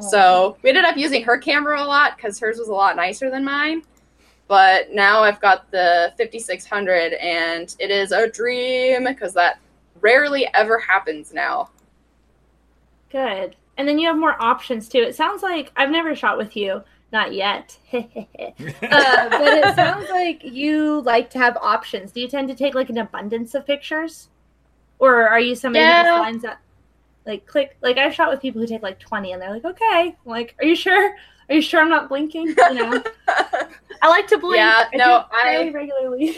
so 0.00 0.56
we 0.62 0.70
ended 0.70 0.84
up 0.84 0.96
using 0.96 1.24
her 1.24 1.36
camera 1.36 1.82
a 1.82 1.84
lot 1.84 2.16
because 2.16 2.38
hers 2.38 2.58
was 2.58 2.68
a 2.68 2.72
lot 2.72 2.94
nicer 2.96 3.30
than 3.30 3.44
mine 3.44 3.82
but 4.46 4.92
now 4.92 5.22
I've 5.22 5.40
got 5.40 5.70
the 5.70 6.12
5600 6.18 7.14
and 7.14 7.74
it 7.78 7.90
is 7.90 8.12
a 8.12 8.28
dream 8.28 9.04
because 9.04 9.34
that 9.34 9.58
rarely 10.00 10.48
ever 10.54 10.78
happens 10.78 11.32
now 11.32 11.70
Good. 13.12 13.56
And 13.78 13.88
then 13.88 13.98
you 13.98 14.06
have 14.08 14.18
more 14.18 14.40
options 14.40 14.88
too. 14.88 14.98
It 14.98 15.14
sounds 15.16 15.42
like 15.42 15.72
I've 15.76 15.90
never 15.90 16.14
shot 16.14 16.36
with 16.36 16.56
you, 16.56 16.82
not 17.12 17.32
yet. 17.32 17.76
uh, 17.92 18.00
but 18.00 18.78
it 18.82 19.74
sounds 19.76 20.08
like 20.10 20.42
you 20.44 21.00
like 21.02 21.30
to 21.30 21.38
have 21.38 21.56
options. 21.56 22.12
Do 22.12 22.20
you 22.20 22.28
tend 22.28 22.48
to 22.48 22.54
take 22.54 22.74
like 22.74 22.90
an 22.90 22.98
abundance 22.98 23.54
of 23.54 23.66
pictures, 23.66 24.28
or 24.98 25.26
are 25.28 25.40
you 25.40 25.54
somebody 25.54 25.84
who 25.84 25.90
Yeah. 25.90 26.02
just 26.04 26.20
lines 26.20 26.44
up, 26.44 26.58
like 27.26 27.46
click? 27.46 27.76
Like 27.80 27.96
I've 27.96 28.14
shot 28.14 28.30
with 28.30 28.40
people 28.42 28.60
who 28.60 28.66
take 28.66 28.82
like 28.82 28.98
twenty, 29.00 29.32
and 29.32 29.40
they're 29.40 29.50
like, 29.52 29.64
okay, 29.64 30.14
I'm 30.24 30.30
like, 30.30 30.54
are 30.58 30.64
you 30.66 30.76
sure? 30.76 31.14
Are 31.48 31.54
you 31.54 31.62
sure 31.62 31.80
I'm 31.80 31.88
not 31.90 32.08
blinking? 32.08 32.46
You 32.48 32.74
know, 32.74 33.02
I 34.02 34.08
like 34.08 34.26
to 34.28 34.38
blink. 34.38 34.56
Yeah, 34.58 34.84
I 34.92 34.96
no, 34.96 35.24
I- 35.32 35.70
regularly. 35.70 36.36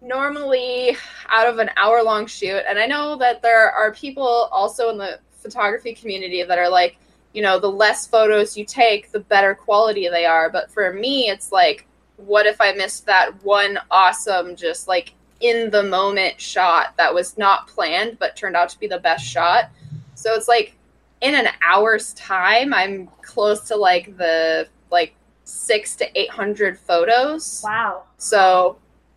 Normally 0.00 0.96
out 1.28 1.46
of 1.46 1.58
an 1.58 1.70
hour 1.76 2.02
long 2.02 2.26
shoot. 2.26 2.62
And 2.68 2.78
i 2.78 2.86
know 2.86 3.16
that 3.16 3.42
there 3.42 3.70
are 3.70 3.92
people 3.92 4.48
also 4.52 4.90
in 4.90 4.98
the 4.98 5.20
photography 5.32 5.94
community 5.94 6.42
that 6.42 6.58
are 6.58 6.68
like 6.68 6.98
you 7.32 7.42
know 7.42 7.58
the 7.58 7.70
less 7.70 8.06
photos 8.06 8.56
you 8.56 8.64
take 8.64 9.10
the 9.12 9.20
better 9.20 9.54
quality 9.54 10.08
they 10.08 10.26
are. 10.26 10.50
But 10.50 10.70
for 10.70 10.92
me 10.92 11.28
it's 11.28 11.52
like 11.52 11.86
what 12.16 12.46
if 12.46 12.60
i 12.60 12.72
missed 12.72 13.06
that 13.06 13.42
one 13.44 13.78
awesome 13.90 14.54
just 14.56 14.88
like 14.88 15.14
in 15.40 15.70
the 15.70 15.82
moment 15.82 16.38
shot 16.38 16.94
that 16.98 17.14
was 17.14 17.38
not 17.38 17.66
planned 17.66 18.18
but 18.18 18.36
turned 18.36 18.56
out 18.56 18.68
to 18.70 18.78
be 18.78 18.86
the 18.86 18.98
best 18.98 19.24
shot? 19.24 19.70
So 20.14 20.34
it's 20.34 20.48
like 20.48 20.76
in 21.20 21.34
an 21.34 21.48
hour's 21.62 22.14
time 22.14 22.72
i'm 22.72 23.08
close 23.22 23.68
to 23.68 23.76
like 23.76 24.16
the 24.16 24.68
like 24.90 25.14
six 25.44 25.96
to 25.96 26.18
eight 26.18 26.30
hundred 26.30 26.78
photos. 26.78 27.62
Wow. 27.64 28.04
so 28.18 28.76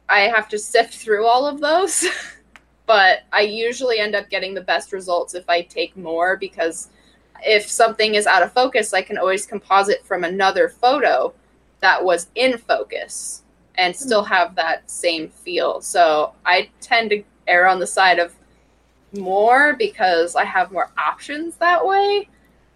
I 0.09 0.21
have 0.21 0.49
to 0.49 0.59
sift 0.59 0.95
through 0.95 1.25
all 1.25 1.45
of 1.45 1.59
those. 1.59 2.05
but 2.85 3.23
I 3.31 3.41
usually 3.41 3.99
end 3.99 4.15
up 4.15 4.29
getting 4.29 4.53
the 4.53 4.61
best 4.61 4.91
results 4.91 5.33
if 5.33 5.49
I 5.49 5.61
take 5.61 5.95
more 5.95 6.37
because 6.37 6.89
if 7.45 7.67
something 7.67 8.15
is 8.15 8.27
out 8.27 8.43
of 8.43 8.53
focus, 8.53 8.93
I 8.93 9.01
can 9.01 9.17
always 9.17 9.45
composite 9.45 10.05
from 10.05 10.23
another 10.23 10.69
photo 10.69 11.33
that 11.79 12.03
was 12.03 12.27
in 12.35 12.57
focus 12.57 13.43
and 13.75 13.95
still 13.95 14.23
have 14.23 14.55
that 14.55 14.89
same 14.89 15.29
feel. 15.29 15.81
So 15.81 16.33
I 16.45 16.69
tend 16.79 17.09
to 17.11 17.23
err 17.47 17.67
on 17.67 17.79
the 17.79 17.87
side 17.87 18.19
of 18.19 18.35
more 19.17 19.75
because 19.75 20.35
I 20.35 20.45
have 20.45 20.71
more 20.71 20.91
options 20.97 21.55
that 21.57 21.85
way. 21.85 22.29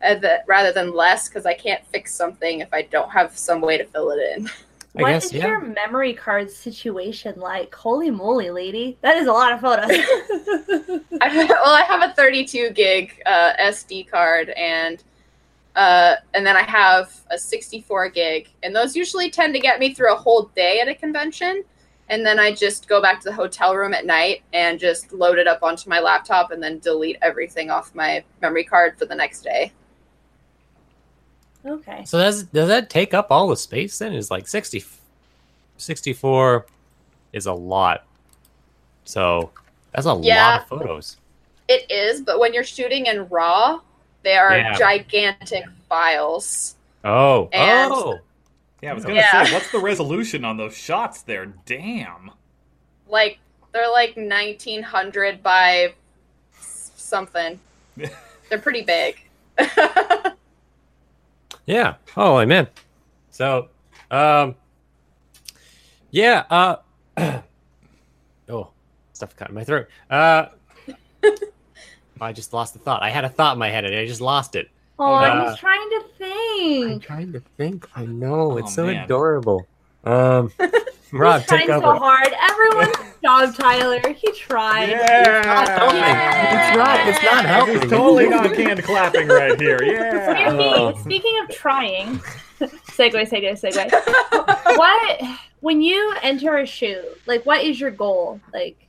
uh, 0.04 0.16
rather 0.46 0.72
than 0.72 0.94
less 0.94 1.28
because 1.28 1.46
I 1.46 1.54
can't 1.56 1.86
fix 1.88 2.14
something 2.14 2.60
if 2.60 2.72
I 2.74 2.84
don't 2.84 3.10
have 3.10 3.38
some 3.38 3.62
way 3.62 3.78
to 3.78 3.86
fill 3.86 4.12
it 4.12 4.38
in. 4.38 4.50
I 4.98 5.02
What 5.02 5.10
guess, 5.10 5.26
is 5.26 5.34
yeah. 5.34 5.48
your 5.48 5.62
memory 5.62 6.14
card 6.14 6.50
situation 6.50 7.40
like? 7.40 7.74
Holy 7.74 8.10
moly, 8.10 8.50
lady. 8.50 8.98
That 9.02 9.18
is 9.18 9.28
a 9.28 9.32
lot 9.32 9.54
of 9.54 9.62
photos. 9.62 9.92
I, 11.22 11.46
well, 11.50 11.74
I 11.74 11.84
have 11.88 12.10
a 12.10 12.14
32 12.14 12.72
gig 12.72 13.22
uh, 13.26 13.54
SD 13.62 14.10
card, 14.10 14.50
and 14.50 15.04
uh, 15.76 16.16
and 16.34 16.44
then 16.46 16.58
I 16.58 16.64
have 16.64 17.16
a 17.30 17.38
64 17.38 18.10
gig, 18.10 18.50
and 18.64 18.76
those 18.76 18.96
usually 18.96 19.30
tend 19.30 19.54
to 19.54 19.60
get 19.60 19.80
me 19.80 19.94
through 19.94 20.12
a 20.14 20.18
whole 20.18 20.50
day 20.56 20.80
at 20.80 20.88
a 20.88 20.96
convention. 20.96 21.64
And 22.10 22.26
then 22.26 22.40
I 22.40 22.54
just 22.54 22.88
go 22.88 23.02
back 23.02 23.20
to 23.20 23.30
the 23.30 23.36
hotel 23.36 23.76
room 23.76 23.94
at 23.94 24.06
night 24.06 24.42
and 24.54 24.80
just 24.80 25.12
load 25.12 25.38
it 25.38 25.48
up 25.48 25.62
onto 25.62 25.90
my 25.90 26.00
laptop, 26.00 26.52
and 26.52 26.64
then 26.64 26.80
delete 26.80 27.18
everything 27.22 27.70
off 27.70 27.94
my 27.94 28.24
memory 28.42 28.64
card 28.64 28.98
for 28.98 29.06
the 29.06 29.16
next 29.16 29.42
day. 29.42 29.72
Okay. 31.66 32.04
So 32.06 32.18
does 32.18 32.44
does 32.44 32.68
that 32.68 32.90
take 32.90 33.14
up 33.14 33.28
all 33.32 33.48
the 33.48 33.58
space 33.58 33.98
then? 34.00 34.14
Is 34.14 34.32
like 34.32 34.48
60, 34.48 34.84
64 35.78 36.66
is 37.34 37.46
a 37.46 37.54
lot. 37.54 38.06
So 39.06 39.52
that's 39.94 40.06
a 40.06 40.18
Yeah. 40.22 40.46
lot 40.52 40.62
of 40.62 40.68
photos. 40.68 41.18
It 41.68 41.90
is, 41.92 42.22
but 42.22 42.40
when 42.40 42.54
you're 42.54 42.64
shooting 42.64 43.08
in 43.08 43.28
RAW, 43.28 43.82
they 44.24 44.38
are 44.38 44.56
Yeah. 44.58 44.78
gigantic 44.78 45.66
files. 45.90 46.76
Oh, 47.04 47.50
And- 47.52 47.92
oh, 47.94 48.20
Yeah, 48.82 48.92
I 48.92 48.94
was 48.94 49.04
gonna 49.04 49.16
Yeah. 49.16 49.44
say, 49.46 49.54
what's 49.54 49.72
the 49.72 49.80
resolution 49.80 50.46
on 50.46 50.58
those 50.58 50.78
shots 50.78 51.24
there? 51.24 51.48
Damn. 51.66 52.30
Like 53.08 53.40
they're 53.72 53.90
like 53.92 54.16
1900 54.16 55.42
by 55.42 55.94
something. 56.60 57.60
they're 58.50 58.60
pretty 58.60 58.84
big. 58.84 59.20
yeah. 61.68 61.96
Holy 62.16 62.46
man. 62.48 62.68
So, 63.30 63.70
um, 64.10 64.56
yeah. 66.10 66.44
Uh, 66.50 66.76
oh, 68.50 68.70
stuff 69.14 69.36
caught 69.36 69.50
in 69.50 69.56
my 69.56 69.64
throat. 69.64 69.88
Uh, 70.10 70.48
I 72.22 72.34
just 72.34 72.52
lost 72.54 72.74
the 72.74 72.80
thought. 72.80 73.04
I 73.04 73.10
had 73.12 73.26
a 73.26 73.30
thought 73.30 73.54
in 73.54 73.60
my 73.60 73.70
head 73.70 73.86
and 73.86 73.94
I 73.96 74.08
just 74.08 74.22
lost 74.22 74.56
it. 74.56 74.70
Oh, 74.98 75.14
I 75.14 75.30
Uh, 75.30 75.44
was 75.52 75.60
trying 75.60 75.88
to 75.92 76.04
think. 76.18 76.92
I'm 76.94 77.00
trying 77.00 77.32
to 77.34 77.40
think. 77.58 77.88
I 77.96 78.06
know 78.06 78.54
Oh, 78.54 78.58
it's 78.58 78.74
so 78.74 78.88
man. 78.88 79.04
adorable. 79.04 79.68
Um, 80.04 80.52
Rob, 81.12 81.44
trying 81.46 81.62
take 81.62 81.70
so 81.70 81.76
over. 81.78 81.98
hard. 81.98 82.34
Everyone 82.50 82.92
job, 83.24 83.56
Tyler. 83.56 84.14
He 84.14 84.32
tried. 84.34 84.90
Yeah. 84.90 85.62
It's 85.62 86.78
not. 86.78 87.08
It's 87.08 87.24
not 87.24 87.46
helping. 87.46 87.80
This 87.80 87.90
totally 87.90 88.30
not 88.30 88.54
canned 88.54 88.84
clapping 88.84 89.28
right 89.28 89.60
here. 89.60 89.80
Yeah. 89.88 90.94
Speaking, 90.94 91.04
speaking 91.04 91.40
of 91.44 91.50
trying, 91.56 92.18
segue, 92.60 93.30
segue, 93.30 93.52
segue. 93.62 94.78
what 94.78 95.22
when 95.62 95.82
you 95.82 96.14
enter 96.22 96.58
a 96.58 96.66
shoot? 96.66 97.06
Like, 97.26 97.46
what 97.46 97.64
is 97.64 97.80
your 97.80 97.92
goal? 97.92 98.40
Like, 98.54 98.88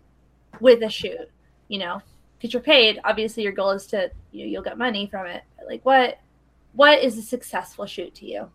with 0.60 0.82
a 0.82 0.88
shoot, 0.90 1.30
you 1.68 1.78
know, 1.78 2.02
because 2.36 2.52
you're 2.52 2.62
paid. 2.62 3.00
Obviously, 3.04 3.42
your 3.42 3.52
goal 3.52 3.70
is 3.70 3.86
to 3.88 4.10
you 4.32 4.44
know, 4.44 4.50
you'll 4.50 4.62
get 4.62 4.78
money 4.78 5.06
from 5.06 5.26
it. 5.26 5.42
But 5.56 5.68
like, 5.68 5.84
what 5.84 6.18
what 6.72 7.00
is 7.00 7.16
a 7.18 7.22
successful 7.22 7.86
shoot 7.86 8.14
to 8.16 8.26
you? 8.26 8.50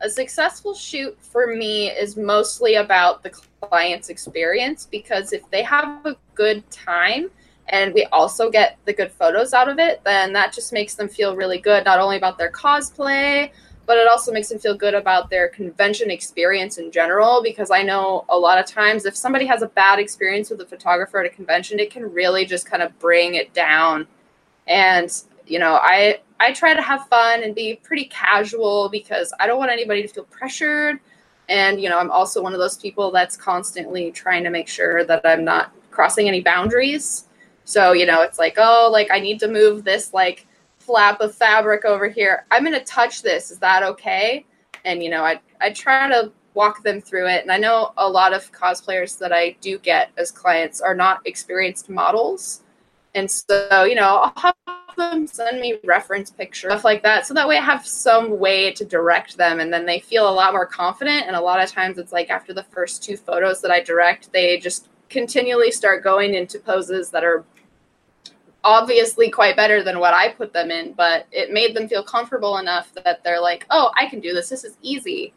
A 0.00 0.08
successful 0.08 0.74
shoot 0.74 1.16
for 1.20 1.54
me 1.54 1.90
is 1.90 2.16
mostly 2.16 2.76
about 2.76 3.22
the 3.22 3.30
client's 3.60 4.08
experience 4.08 4.86
because 4.90 5.32
if 5.32 5.48
they 5.50 5.62
have 5.62 6.04
a 6.06 6.16
good 6.34 6.68
time 6.70 7.30
and 7.68 7.92
we 7.92 8.04
also 8.06 8.50
get 8.50 8.78
the 8.84 8.92
good 8.92 9.10
photos 9.10 9.52
out 9.52 9.68
of 9.68 9.78
it, 9.78 10.00
then 10.04 10.32
that 10.32 10.52
just 10.52 10.72
makes 10.72 10.94
them 10.94 11.08
feel 11.08 11.36
really 11.36 11.58
good, 11.58 11.84
not 11.84 11.98
only 12.00 12.16
about 12.16 12.38
their 12.38 12.50
cosplay, 12.50 13.50
but 13.86 13.96
it 13.98 14.06
also 14.06 14.32
makes 14.32 14.48
them 14.48 14.58
feel 14.58 14.76
good 14.76 14.94
about 14.94 15.30
their 15.30 15.48
convention 15.48 16.10
experience 16.10 16.78
in 16.78 16.90
general. 16.90 17.42
Because 17.42 17.70
I 17.70 17.82
know 17.82 18.24
a 18.28 18.38
lot 18.38 18.58
of 18.58 18.66
times 18.66 19.04
if 19.04 19.16
somebody 19.16 19.46
has 19.46 19.62
a 19.62 19.68
bad 19.68 19.98
experience 19.98 20.50
with 20.50 20.60
a 20.60 20.66
photographer 20.66 21.18
at 21.20 21.26
a 21.26 21.34
convention, 21.34 21.78
it 21.78 21.90
can 21.90 22.10
really 22.12 22.46
just 22.46 22.68
kind 22.70 22.82
of 22.82 22.98
bring 22.98 23.34
it 23.34 23.52
down. 23.52 24.06
And, 24.66 25.10
you 25.50 25.58
know, 25.58 25.78
I 25.82 26.20
I 26.40 26.52
try 26.52 26.74
to 26.74 26.82
have 26.82 27.08
fun 27.08 27.42
and 27.42 27.54
be 27.54 27.80
pretty 27.82 28.04
casual 28.04 28.88
because 28.88 29.32
I 29.40 29.46
don't 29.46 29.58
want 29.58 29.70
anybody 29.70 30.02
to 30.02 30.08
feel 30.08 30.24
pressured. 30.24 31.00
And, 31.48 31.80
you 31.80 31.88
know, 31.88 31.98
I'm 31.98 32.10
also 32.10 32.42
one 32.42 32.52
of 32.52 32.58
those 32.58 32.76
people 32.76 33.10
that's 33.10 33.36
constantly 33.36 34.10
trying 34.12 34.44
to 34.44 34.50
make 34.50 34.68
sure 34.68 35.04
that 35.04 35.22
I'm 35.24 35.44
not 35.44 35.72
crossing 35.90 36.28
any 36.28 36.42
boundaries. 36.42 37.24
So, 37.64 37.92
you 37.92 38.06
know, 38.06 38.22
it's 38.22 38.38
like, 38.38 38.54
oh, 38.58 38.88
like 38.92 39.08
I 39.10 39.18
need 39.18 39.40
to 39.40 39.48
move 39.48 39.82
this 39.82 40.12
like 40.12 40.46
flap 40.78 41.20
of 41.20 41.34
fabric 41.34 41.84
over 41.84 42.08
here. 42.08 42.46
I'm 42.50 42.64
going 42.64 42.78
to 42.78 42.84
touch 42.84 43.22
this. 43.22 43.50
Is 43.50 43.58
that 43.58 43.82
okay? 43.82 44.46
And, 44.84 45.02
you 45.02 45.10
know, 45.10 45.24
I, 45.24 45.40
I 45.60 45.70
try 45.70 46.08
to 46.08 46.32
walk 46.54 46.82
them 46.82 47.00
through 47.00 47.28
it. 47.28 47.42
And 47.42 47.50
I 47.50 47.58
know 47.58 47.92
a 47.96 48.08
lot 48.08 48.32
of 48.32 48.50
cosplayers 48.52 49.18
that 49.18 49.32
I 49.32 49.56
do 49.60 49.78
get 49.78 50.10
as 50.16 50.30
clients 50.30 50.80
are 50.80 50.94
not 50.94 51.20
experienced 51.26 51.88
models. 51.88 52.62
And 53.14 53.30
so, 53.30 53.84
you 53.84 53.94
know, 53.94 54.30
I'll 54.36 54.54
have 54.66 54.78
them 54.98 55.26
send 55.26 55.60
me 55.60 55.78
reference 55.84 56.30
pictures, 56.30 56.70
stuff 56.70 56.84
like 56.84 57.02
that. 57.02 57.26
So 57.26 57.32
that 57.32 57.48
way 57.48 57.56
I 57.56 57.62
have 57.62 57.86
some 57.86 58.38
way 58.38 58.72
to 58.72 58.84
direct 58.84 59.38
them 59.38 59.60
and 59.60 59.72
then 59.72 59.86
they 59.86 60.00
feel 60.00 60.28
a 60.28 60.30
lot 60.30 60.52
more 60.52 60.66
confident. 60.66 61.26
And 61.26 61.34
a 61.34 61.40
lot 61.40 61.62
of 61.62 61.70
times 61.70 61.96
it's 61.96 62.12
like 62.12 62.28
after 62.28 62.52
the 62.52 62.64
first 62.64 63.02
two 63.02 63.16
photos 63.16 63.62
that 63.62 63.70
I 63.70 63.80
direct, 63.80 64.30
they 64.32 64.58
just 64.58 64.88
continually 65.08 65.70
start 65.70 66.04
going 66.04 66.34
into 66.34 66.58
poses 66.58 67.10
that 67.10 67.24
are 67.24 67.44
obviously 68.64 69.30
quite 69.30 69.56
better 69.56 69.82
than 69.82 69.98
what 69.98 70.14
I 70.14 70.28
put 70.28 70.52
them 70.52 70.70
in, 70.70 70.92
but 70.92 71.26
it 71.32 71.52
made 71.52 71.74
them 71.74 71.88
feel 71.88 72.02
comfortable 72.02 72.58
enough 72.58 72.92
that 73.02 73.24
they're 73.24 73.40
like, 73.40 73.66
oh, 73.70 73.90
I 73.96 74.06
can 74.06 74.20
do 74.20 74.34
this. 74.34 74.50
This 74.50 74.64
is 74.64 74.76
easy. 74.82 75.32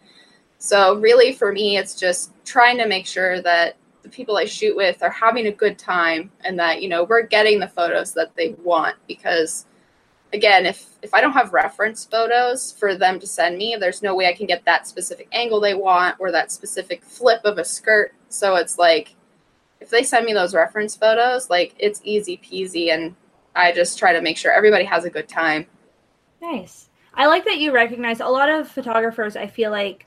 So, 0.57 0.95
really, 0.95 1.33
for 1.33 1.51
me, 1.51 1.77
it's 1.77 1.95
just 1.95 2.31
trying 2.45 2.77
to 2.77 2.87
make 2.87 3.07
sure 3.07 3.41
that 3.41 3.77
the 4.03 4.09
people 4.09 4.37
I 4.37 4.45
shoot 4.45 4.75
with 4.75 5.01
are 5.03 5.09
having 5.09 5.47
a 5.47 5.51
good 5.51 5.77
time 5.77 6.31
and 6.43 6.57
that, 6.59 6.81
you 6.81 6.89
know, 6.89 7.03
we're 7.03 7.23
getting 7.23 7.59
the 7.59 7.67
photos 7.67 8.13
that 8.13 8.35
they 8.35 8.55
want 8.63 8.95
because 9.07 9.65
again, 10.33 10.65
if 10.65 10.85
if 11.01 11.13
I 11.13 11.21
don't 11.21 11.33
have 11.33 11.53
reference 11.53 12.05
photos 12.05 12.71
for 12.71 12.95
them 12.95 13.19
to 13.19 13.27
send 13.27 13.57
me, 13.57 13.75
there's 13.79 14.01
no 14.01 14.15
way 14.15 14.27
I 14.27 14.33
can 14.33 14.47
get 14.47 14.65
that 14.65 14.87
specific 14.87 15.27
angle 15.31 15.59
they 15.59 15.73
want 15.73 16.17
or 16.19 16.31
that 16.31 16.51
specific 16.51 17.03
flip 17.03 17.41
of 17.43 17.57
a 17.57 17.65
skirt. 17.65 18.13
So 18.29 18.55
it's 18.55 18.77
like 18.77 19.15
if 19.79 19.89
they 19.89 20.03
send 20.03 20.25
me 20.25 20.33
those 20.33 20.53
reference 20.53 20.95
photos, 20.95 21.49
like 21.49 21.75
it's 21.77 22.01
easy 22.03 22.37
peasy 22.37 22.93
and 22.93 23.15
I 23.55 23.71
just 23.71 23.99
try 23.99 24.13
to 24.13 24.21
make 24.21 24.37
sure 24.37 24.51
everybody 24.51 24.85
has 24.85 25.05
a 25.05 25.09
good 25.09 25.27
time. 25.27 25.67
Nice. 26.41 26.89
I 27.13 27.27
like 27.27 27.43
that 27.45 27.57
you 27.57 27.73
recognize 27.73 28.21
a 28.21 28.27
lot 28.27 28.49
of 28.49 28.69
photographers. 28.69 29.35
I 29.35 29.47
feel 29.47 29.71
like 29.71 30.05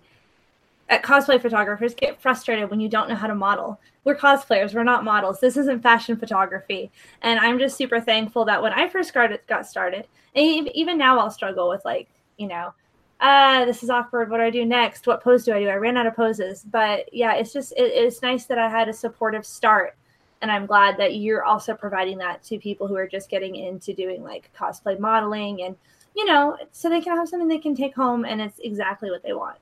at 0.89 1.03
cosplay 1.03 1.41
photographers 1.41 1.95
get 1.95 2.21
frustrated 2.21 2.71
when 2.71 2.81
you 2.81 2.89
don't 2.89 3.09
know 3.09 3.15
how 3.15 3.27
to 3.27 3.35
model. 3.35 3.81
We're 4.05 4.17
cosplayers, 4.17 4.75
we're 4.75 4.85
not 4.85 5.05
models. 5.05 5.41
This 5.41 5.57
isn't 5.57 5.83
fashion 5.83 6.17
photography. 6.17 6.91
And 7.23 7.41
I'm 7.41 7.59
just 7.59 7.77
super 7.77 8.01
thankful 8.01 8.45
that 8.45 8.63
when 8.63 8.73
I 8.73 8.89
first 8.89 9.15
got 9.15 9.67
started, 9.67 10.07
and 10.35 10.69
even 10.75 10.99
now 10.99 11.19
I'll 11.19 11.31
struggle 11.31 11.69
with 11.69 11.85
like, 11.85 12.09
you 12.37 12.47
know, 12.49 12.75
uh, 13.21 13.65
this 13.65 13.83
is 13.83 13.89
awkward. 13.89 14.31
What 14.31 14.39
do 14.39 14.43
I 14.43 14.51
do 14.51 14.67
next? 14.67 15.07
What 15.07 15.23
pose 15.23 15.45
do 15.45 15.55
I 15.55 15.61
do? 15.61 15.69
I 15.69 15.77
ran 15.77 15.97
out 15.97 16.07
of 16.07 16.17
poses. 16.17 16.63
But 16.63 17.13
yeah, 17.15 17.35
it's 17.35 17.53
just, 17.53 17.73
it, 17.73 17.85
it's 17.85 18.21
nice 18.21 18.45
that 18.47 18.59
I 18.59 18.69
had 18.69 18.89
a 18.89 18.93
supportive 18.93 19.47
start. 19.47 19.97
And 20.43 20.53
I'm 20.53 20.67
glad 20.67 20.99
that 20.99 21.15
you're 21.17 21.45
also 21.45 21.75
providing 21.75 22.19
that 22.19 22.43
to 22.45 22.59
people 22.59 22.87
who 22.87 22.97
are 22.97 23.07
just 23.07 23.31
getting 23.31 23.55
into 23.55 23.95
doing 23.95 24.23
like 24.23 24.51
cosplay 24.55 24.99
modeling 24.99 25.63
and, 25.63 25.77
you 26.15 26.27
know, 26.27 26.59
so 26.73 26.91
they 26.91 27.01
can 27.01 27.17
have 27.17 27.29
something 27.29 27.49
they 27.49 27.57
can 27.57 27.75
take 27.75 27.95
home 27.95 28.27
and 28.27 28.43
it's 28.43 28.59
exactly 28.59 29.11
what 29.11 29.23
they 29.23 29.33
want. 29.33 29.57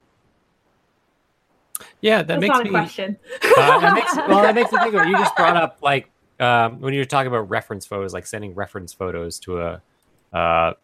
Yeah, 2.01 2.19
that 2.19 2.27
That's 2.29 2.41
makes 2.41 2.53
not 2.55 2.65
me. 2.65 2.69
a 2.71 2.73
question. 2.73 3.17
uh, 3.57 3.81
that 3.81 3.95
makes, 3.95 4.17
well, 4.17 4.43
that 4.43 4.55
makes 4.55 4.73
me 4.73 4.79
think 4.81 4.95
of 4.95 5.03
it. 5.03 5.09
you 5.09 5.17
just 5.19 5.35
brought 5.37 5.57
up 5.57 5.79
like 5.83 6.11
um, 6.41 6.81
when 6.81 6.93
you 6.95 7.01
were 7.01 7.05
talking 7.05 7.29
about 7.29 7.49
reference 7.51 7.87
photos, 7.87 8.13
like 8.13 8.27
sending 8.27 8.55
reference 8.55 8.93
photos 8.93 9.39
to 9.41 9.61
a. 9.61 9.83
Uh, 10.33 10.75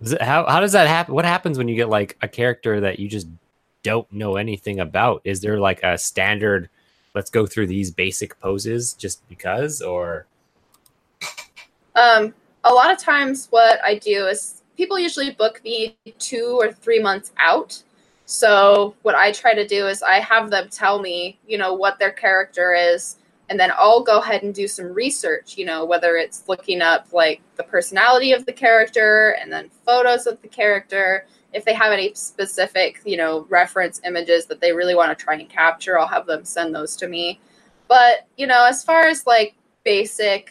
is 0.00 0.12
it- 0.12 0.22
how 0.22 0.44
how 0.46 0.60
does 0.60 0.72
that 0.72 0.86
happen? 0.88 1.14
What 1.14 1.24
happens 1.24 1.58
when 1.58 1.68
you 1.68 1.76
get 1.76 1.88
like 1.88 2.16
a 2.22 2.28
character 2.28 2.80
that 2.80 2.98
you 2.98 3.08
just 3.08 3.28
don't 3.82 4.10
know 4.12 4.36
anything 4.36 4.80
about? 4.80 5.20
Is 5.24 5.40
there 5.40 5.58
like 5.58 5.82
a 5.82 5.96
standard? 5.98 6.68
Let's 7.14 7.30
go 7.30 7.46
through 7.46 7.68
these 7.68 7.90
basic 7.92 8.38
poses 8.40 8.92
just 8.94 9.26
because, 9.28 9.80
or 9.80 10.26
Um, 11.94 12.34
a 12.64 12.72
lot 12.72 12.90
of 12.92 12.98
times, 12.98 13.46
what 13.50 13.78
I 13.84 13.96
do 13.98 14.26
is 14.26 14.62
people 14.76 14.98
usually 14.98 15.30
book 15.30 15.62
me 15.64 15.96
two 16.18 16.56
or 16.60 16.72
three 16.72 16.98
months 17.00 17.32
out. 17.38 17.80
So 18.26 18.94
what 19.02 19.14
I 19.14 19.32
try 19.32 19.54
to 19.54 19.66
do 19.66 19.86
is 19.86 20.02
I 20.02 20.20
have 20.20 20.50
them 20.50 20.68
tell 20.70 21.00
me, 21.00 21.38
you 21.46 21.58
know, 21.58 21.74
what 21.74 21.98
their 21.98 22.10
character 22.10 22.74
is, 22.74 23.16
and 23.50 23.60
then 23.60 23.70
I'll 23.76 24.02
go 24.02 24.20
ahead 24.20 24.42
and 24.42 24.54
do 24.54 24.66
some 24.66 24.92
research. 24.94 25.58
You 25.58 25.66
know, 25.66 25.84
whether 25.84 26.16
it's 26.16 26.48
looking 26.48 26.80
up 26.80 27.12
like 27.12 27.42
the 27.56 27.64
personality 27.64 28.32
of 28.32 28.46
the 28.46 28.52
character 28.52 29.36
and 29.40 29.52
then 29.52 29.70
photos 29.84 30.26
of 30.26 30.40
the 30.42 30.48
character. 30.48 31.26
If 31.52 31.64
they 31.64 31.74
have 31.74 31.92
any 31.92 32.14
specific, 32.14 33.00
you 33.04 33.16
know, 33.16 33.46
reference 33.48 34.00
images 34.04 34.46
that 34.46 34.60
they 34.60 34.72
really 34.72 34.96
want 34.96 35.16
to 35.16 35.24
try 35.24 35.34
and 35.34 35.48
capture, 35.48 35.98
I'll 35.98 36.08
have 36.08 36.26
them 36.26 36.44
send 36.44 36.74
those 36.74 36.96
to 36.96 37.06
me. 37.06 37.38
But 37.86 38.26
you 38.36 38.46
know, 38.46 38.64
as 38.64 38.82
far 38.82 39.06
as 39.06 39.26
like 39.26 39.54
basic 39.84 40.50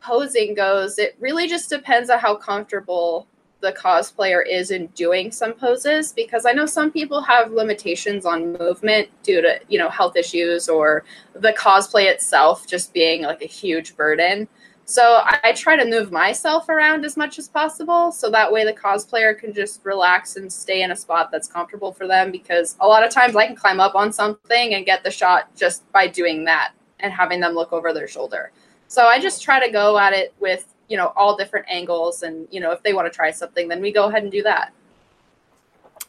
posing 0.00 0.54
goes, 0.54 0.98
it 0.98 1.16
really 1.18 1.48
just 1.48 1.68
depends 1.68 2.10
on 2.10 2.20
how 2.20 2.36
comfortable 2.36 3.26
the 3.66 3.72
cosplayer 3.72 4.42
is 4.48 4.70
in 4.70 4.86
doing 4.88 5.32
some 5.32 5.52
poses 5.52 6.12
because 6.12 6.46
I 6.46 6.52
know 6.52 6.66
some 6.66 6.92
people 6.92 7.20
have 7.22 7.50
limitations 7.50 8.24
on 8.24 8.52
movement 8.52 9.08
due 9.24 9.42
to, 9.42 9.58
you 9.68 9.78
know, 9.78 9.90
health 9.90 10.16
issues 10.16 10.68
or 10.68 11.04
the 11.34 11.52
cosplay 11.52 12.04
itself 12.04 12.64
just 12.66 12.94
being 12.94 13.22
like 13.22 13.42
a 13.42 13.46
huge 13.46 13.96
burden. 13.96 14.46
So 14.84 15.02
I, 15.24 15.40
I 15.42 15.52
try 15.52 15.74
to 15.74 15.84
move 15.84 16.12
myself 16.12 16.68
around 16.68 17.04
as 17.04 17.16
much 17.16 17.40
as 17.40 17.48
possible 17.48 18.12
so 18.12 18.30
that 18.30 18.52
way 18.52 18.64
the 18.64 18.72
cosplayer 18.72 19.36
can 19.36 19.52
just 19.52 19.84
relax 19.84 20.36
and 20.36 20.50
stay 20.50 20.82
in 20.82 20.92
a 20.92 20.96
spot 20.96 21.32
that's 21.32 21.48
comfortable 21.48 21.92
for 21.92 22.06
them 22.06 22.30
because 22.30 22.76
a 22.78 22.86
lot 22.86 23.04
of 23.04 23.10
times 23.10 23.34
I 23.34 23.48
can 23.48 23.56
climb 23.56 23.80
up 23.80 23.96
on 23.96 24.12
something 24.12 24.74
and 24.74 24.86
get 24.86 25.02
the 25.02 25.10
shot 25.10 25.54
just 25.56 25.90
by 25.90 26.06
doing 26.06 26.44
that 26.44 26.72
and 27.00 27.12
having 27.12 27.40
them 27.40 27.54
look 27.54 27.72
over 27.72 27.92
their 27.92 28.06
shoulder. 28.06 28.52
So 28.86 29.06
I 29.06 29.18
just 29.18 29.42
try 29.42 29.58
to 29.66 29.72
go 29.72 29.98
at 29.98 30.12
it 30.12 30.32
with, 30.38 30.72
you 30.88 30.96
know, 30.96 31.12
all 31.16 31.36
different 31.36 31.66
angles 31.68 32.22
and, 32.22 32.46
you 32.50 32.60
know, 32.60 32.72
if 32.72 32.82
they 32.82 32.92
want 32.92 33.10
to 33.10 33.14
try 33.14 33.30
something, 33.30 33.68
then 33.68 33.80
we 33.80 33.92
go 33.92 34.08
ahead 34.08 34.22
and 34.22 34.32
do 34.32 34.42
that. 34.42 34.72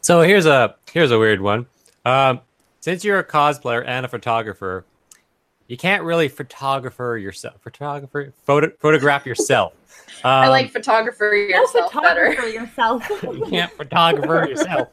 So 0.01 0.21
here's 0.21 0.45
a 0.45 0.75
here's 0.91 1.11
a 1.11 1.19
weird 1.19 1.41
one. 1.41 1.65
Um, 2.05 2.41
since 2.79 3.03
you're 3.03 3.19
a 3.19 3.23
cosplayer 3.23 3.83
and 3.85 4.05
a 4.05 4.09
photographer, 4.09 4.85
you 5.67 5.75
can't 5.75 6.03
really 6.03 6.29
photographer 6.29 7.17
yourself. 7.17 7.61
Photographer 7.61 8.33
photo, 8.45 8.71
photograph 8.79 9.25
yourself. 9.25 9.73
Um, 10.23 10.31
I 10.31 10.47
like 10.47 10.71
photographer 10.71 11.31
No 11.31 11.59
yourself 11.59 11.93
better. 11.93 12.31
yourself. 12.47 13.09
you 13.23 13.45
can't 13.49 13.71
photographer 13.73 14.47
yourself. 14.49 14.89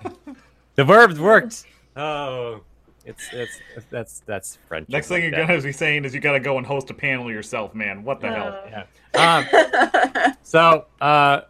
the 0.74 0.84
verbs 0.84 1.20
worked. 1.20 1.64
Oh, 1.96 2.62
it's 3.10 3.60
it's 3.76 3.86
that's 3.90 4.20
that's 4.20 4.58
French. 4.68 4.88
Next 4.88 5.08
thing 5.08 5.22
you're 5.22 5.30
gonna 5.32 5.60
be 5.60 5.72
saying 5.72 6.04
is 6.04 6.14
you 6.14 6.20
gotta 6.20 6.40
go 6.40 6.58
and 6.58 6.66
host 6.66 6.90
a 6.90 6.94
panel 6.94 7.30
yourself, 7.30 7.74
man. 7.74 8.04
What 8.04 8.20
the 8.20 8.28
hell? 8.28 8.60
Uh, 8.64 8.84
Yeah. 9.14 10.24
Um, 10.24 10.34
so, 10.42 10.86
uh, 11.00 11.42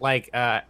like, 0.00 0.30
uh, 0.32 0.60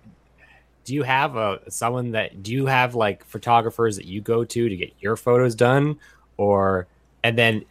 do 0.84 0.94
you 0.94 1.02
have 1.02 1.36
a 1.36 1.60
someone 1.70 2.12
that 2.12 2.42
do 2.42 2.52
you 2.52 2.66
have 2.66 2.94
like 2.94 3.24
photographers 3.24 3.96
that 3.96 4.06
you 4.06 4.20
go 4.20 4.44
to 4.44 4.68
to 4.68 4.76
get 4.76 4.92
your 5.00 5.16
photos 5.16 5.54
done, 5.54 5.98
or 6.36 6.86
and 7.22 7.38
then 7.38 7.64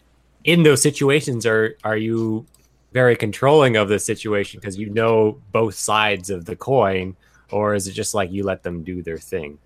in 0.44 0.64
those 0.64 0.82
situations 0.82 1.46
are 1.46 1.76
are 1.84 1.98
you 1.98 2.46
very 2.94 3.16
controlling 3.16 3.76
of 3.76 3.90
the 3.90 4.00
situation 4.00 4.60
because 4.60 4.78
you 4.78 4.90
know 4.90 5.38
both 5.52 5.76
sides 5.76 6.30
of 6.30 6.46
the 6.46 6.56
coin, 6.56 7.16
or 7.52 7.76
is 7.76 7.88
it 7.88 7.92
just 7.92 8.14
like 8.14 8.32
you 8.32 8.44
let 8.44 8.64
them 8.64 8.84
do 8.84 9.04
their 9.04 9.18
thing? 9.18 9.58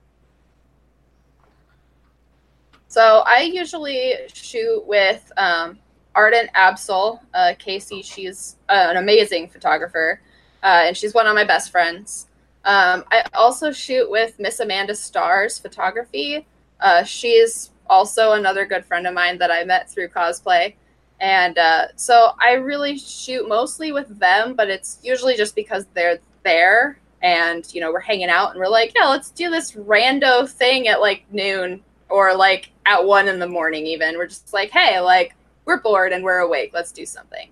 So 2.93 3.23
I 3.25 3.41
usually 3.41 4.13
shoot 4.31 4.83
with 4.85 5.31
um, 5.35 5.79
Ardent 6.13 6.51
Absol, 6.53 7.19
uh, 7.33 7.53
Casey. 7.57 8.03
She's 8.03 8.57
uh, 8.69 8.85
an 8.91 8.97
amazing 8.97 9.47
photographer, 9.47 10.21
uh, 10.61 10.83
and 10.85 10.95
she's 10.95 11.11
one 11.11 11.25
of 11.25 11.33
my 11.33 11.43
best 11.43 11.71
friends. 11.71 12.27
Um, 12.65 13.03
I 13.11 13.23
also 13.33 13.71
shoot 13.71 14.11
with 14.11 14.37
Miss 14.37 14.59
Amanda 14.59 14.93
Stars 14.93 15.57
Photography. 15.57 16.45
Uh, 16.79 17.03
she's 17.03 17.71
also 17.89 18.33
another 18.33 18.63
good 18.63 18.85
friend 18.85 19.07
of 19.07 19.15
mine 19.15 19.39
that 19.39 19.49
I 19.49 19.63
met 19.63 19.89
through 19.89 20.09
cosplay. 20.09 20.75
And 21.19 21.57
uh, 21.57 21.87
so 21.95 22.33
I 22.39 22.51
really 22.51 22.99
shoot 22.99 23.49
mostly 23.49 23.91
with 23.91 24.19
them, 24.19 24.53
but 24.53 24.69
it's 24.69 24.99
usually 25.01 25.35
just 25.35 25.55
because 25.55 25.87
they're 25.95 26.19
there 26.43 26.99
and, 27.23 27.65
you 27.73 27.81
know, 27.81 27.91
we're 27.91 28.01
hanging 28.01 28.29
out 28.29 28.51
and 28.51 28.59
we're 28.59 28.67
like, 28.67 28.93
yeah, 28.95 29.07
let's 29.07 29.31
do 29.31 29.49
this 29.49 29.71
rando 29.71 30.47
thing 30.47 30.87
at 30.87 31.01
like 31.01 31.25
noon 31.31 31.81
or 32.09 32.35
like 32.35 32.71
at 32.85 33.03
one 33.03 33.27
in 33.27 33.39
the 33.39 33.47
morning, 33.47 33.85
even. 33.87 34.17
We're 34.17 34.27
just 34.27 34.53
like, 34.53 34.71
hey, 34.71 34.99
like, 34.99 35.35
we're 35.65 35.81
bored 35.81 36.11
and 36.11 36.23
we're 36.23 36.39
awake. 36.39 36.71
Let's 36.73 36.91
do 36.91 37.05
something. 37.05 37.49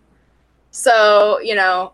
So, 0.71 1.39
you 1.39 1.55
know, 1.55 1.93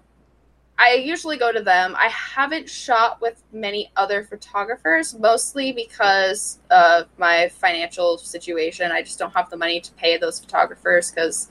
I 0.80 0.94
usually 0.94 1.38
go 1.38 1.52
to 1.52 1.62
them. 1.62 1.96
I 1.98 2.08
haven't 2.10 2.70
shot 2.70 3.20
with 3.20 3.42
many 3.52 3.92
other 3.96 4.24
photographers, 4.24 5.18
mostly 5.18 5.72
because 5.72 6.60
of 6.70 7.08
my 7.18 7.50
financial 7.50 8.20
situation. 8.20 8.92
I 8.92 9.02
just 9.02 9.18
don't 9.18 9.34
have 9.34 9.50
the 9.50 9.58
money 9.58 9.82
to 9.82 9.92
pay 9.94 10.18
those 10.18 10.40
photographers 10.40 11.10
because, 11.10 11.50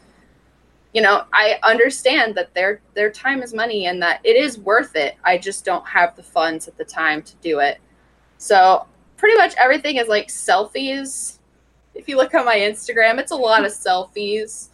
you 0.95 1.03
know, 1.03 1.25
I 1.33 1.59
understand 1.65 2.37
that 2.37 2.55
their 2.55 2.81
their 2.95 3.11
time 3.11 3.43
is 3.43 3.53
money 3.53 3.87
and 3.87 4.01
that 4.01 4.21
it 4.23 4.37
is 4.37 4.59
worth 4.59 4.95
it. 4.95 5.17
I 5.25 5.39
just 5.39 5.65
don't 5.65 5.87
have 5.89 6.15
the 6.15 6.23
funds 6.23 6.69
at 6.69 6.79
the 6.79 6.85
time 6.85 7.23
to 7.23 7.35
do 7.43 7.59
it. 7.59 7.81
So 8.39 8.87
pretty 9.17 9.37
much 9.37 9.55
everything 9.59 9.97
is 9.97 10.09
like 10.09 10.29
selfies. 10.29 11.39
If 11.95 12.09
you 12.09 12.17
look 12.17 12.35
on 12.35 12.45
my 12.45 12.57
Instagram, 12.57 13.19
it's 13.19 13.33
a 13.33 13.37
lot 13.37 13.64
of 13.64 13.73
selfies. 13.73 14.69